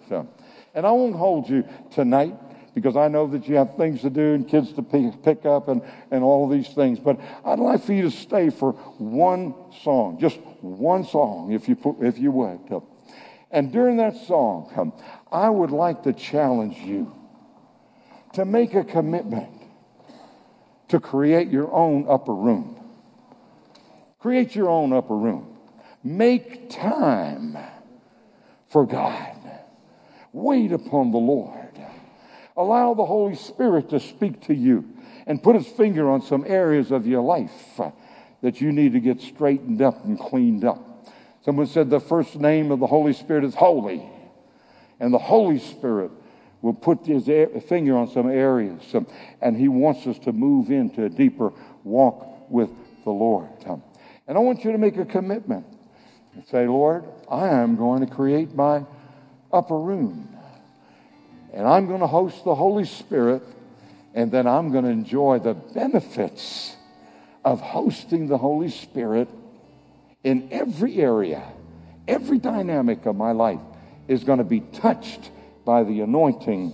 And 0.73 0.87
I 0.87 0.91
won't 0.91 1.15
hold 1.15 1.49
you 1.49 1.63
tonight 1.91 2.35
because 2.81 2.95
I 2.95 3.07
know 3.07 3.27
that 3.27 3.47
you 3.47 3.55
have 3.55 3.75
things 3.75 4.01
to 4.01 4.09
do 4.09 4.33
and 4.33 4.47
kids 4.47 4.73
to 4.73 4.81
pick 4.81 5.45
up 5.45 5.67
and, 5.67 5.81
and 6.11 6.23
all 6.23 6.45
of 6.45 6.51
these 6.51 6.69
things. 6.69 6.99
But 6.99 7.19
I'd 7.45 7.59
like 7.59 7.83
for 7.83 7.93
you 7.93 8.03
to 8.03 8.11
stay 8.11 8.49
for 8.49 8.73
one 8.97 9.53
song, 9.83 10.19
just 10.19 10.37
one 10.61 11.03
song, 11.03 11.51
if 11.51 11.67
you, 11.67 11.75
put, 11.75 11.97
if 12.01 12.17
you 12.17 12.31
would. 12.31 12.59
And 13.51 13.71
during 13.71 13.97
that 13.97 14.15
song, 14.27 14.93
I 15.31 15.49
would 15.49 15.71
like 15.71 16.03
to 16.03 16.13
challenge 16.13 16.77
you 16.77 17.15
to 18.33 18.45
make 18.45 18.73
a 18.75 18.83
commitment 18.83 19.49
to 20.89 20.99
create 20.99 21.49
your 21.49 21.71
own 21.73 22.05
upper 22.07 22.33
room. 22.33 22.75
Create 24.19 24.55
your 24.55 24.69
own 24.69 24.93
upper 24.93 25.15
room. 25.15 25.57
Make 26.03 26.69
time 26.69 27.57
for 28.67 28.85
God. 28.85 29.35
Wait 30.31 30.71
upon 30.71 31.11
the 31.11 31.17
Lord. 31.17 31.68
Allow 32.59 32.93
the 32.93 33.05
Holy 33.05 33.35
Spirit 33.35 33.89
to 33.91 34.01
speak 34.01 34.41
to 34.47 34.53
you 34.53 34.83
and 35.25 35.41
put 35.41 35.55
his 35.55 35.65
finger 35.65 36.09
on 36.09 36.21
some 36.21 36.43
areas 36.45 36.91
of 36.91 37.07
your 37.07 37.21
life 37.21 37.79
uh, 37.79 37.91
that 38.41 38.59
you 38.59 38.73
need 38.73 38.91
to 38.91 38.99
get 38.99 39.21
straightened 39.21 39.81
up 39.81 40.03
and 40.03 40.19
cleaned 40.19 40.65
up. 40.65 41.07
Someone 41.45 41.67
said 41.67 41.89
the 41.89 42.01
first 42.01 42.35
name 42.35 42.69
of 42.69 42.81
the 42.81 42.87
Holy 42.87 43.13
Spirit 43.13 43.45
is 43.45 43.55
holy, 43.55 44.03
and 44.99 45.13
the 45.13 45.19
Holy 45.19 45.57
Spirit 45.57 46.11
will 46.61 46.73
put 46.73 47.05
his 47.05 47.27
finger 47.63 47.95
on 47.95 48.11
some 48.11 48.29
areas, 48.29 48.83
um, 48.93 49.07
and 49.41 49.55
he 49.55 49.69
wants 49.69 50.05
us 50.05 50.19
to 50.19 50.33
move 50.33 50.69
into 50.69 51.05
a 51.05 51.09
deeper 51.09 51.53
walk 51.85 52.51
with 52.51 52.69
the 53.05 53.09
Lord. 53.09 53.47
Um, 53.67 53.81
and 54.27 54.37
I 54.37 54.41
want 54.41 54.65
you 54.65 54.73
to 54.73 54.77
make 54.77 54.97
a 54.97 55.05
commitment 55.05 55.65
and 56.33 56.45
say, 56.45 56.67
Lord, 56.67 57.05
I 57.31 57.47
am 57.47 57.77
going 57.77 58.05
to 58.05 58.13
create 58.13 58.53
my 58.53 58.83
upper 59.53 59.79
room. 59.79 60.35
And 61.53 61.67
I'm 61.67 61.87
going 61.87 62.01
to 62.01 62.07
host 62.07 62.43
the 62.43 62.55
Holy 62.55 62.85
Spirit, 62.85 63.43
and 64.13 64.31
then 64.31 64.47
I'm 64.47 64.71
going 64.71 64.83
to 64.85 64.89
enjoy 64.89 65.39
the 65.39 65.53
benefits 65.53 66.75
of 67.43 67.61
hosting 67.61 68.27
the 68.27 68.37
Holy 68.37 68.69
Spirit 68.69 69.29
in 70.23 70.49
every 70.51 70.97
area. 70.97 71.43
Every 72.07 72.37
dynamic 72.37 73.05
of 73.05 73.15
my 73.15 73.31
life 73.31 73.61
is 74.07 74.23
going 74.23 74.39
to 74.39 74.43
be 74.43 74.61
touched 74.61 75.31
by 75.65 75.83
the 75.83 76.01
anointing 76.01 76.73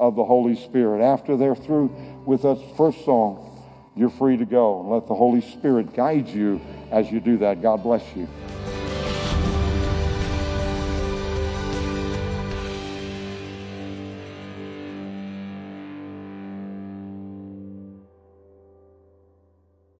of 0.00 0.16
the 0.16 0.24
Holy 0.24 0.56
Spirit. 0.56 1.02
After 1.02 1.36
they're 1.36 1.54
through 1.54 1.88
with 2.26 2.44
us 2.44 2.58
first 2.76 3.04
song, 3.04 3.48
you're 3.94 4.10
free 4.10 4.36
to 4.36 4.44
go 4.44 4.80
and 4.80 4.90
let 4.90 5.06
the 5.06 5.14
Holy 5.14 5.40
Spirit 5.40 5.94
guide 5.94 6.28
you 6.28 6.60
as 6.90 7.10
you 7.10 7.20
do 7.20 7.38
that. 7.38 7.62
God 7.62 7.82
bless 7.82 8.04
you. 8.16 8.26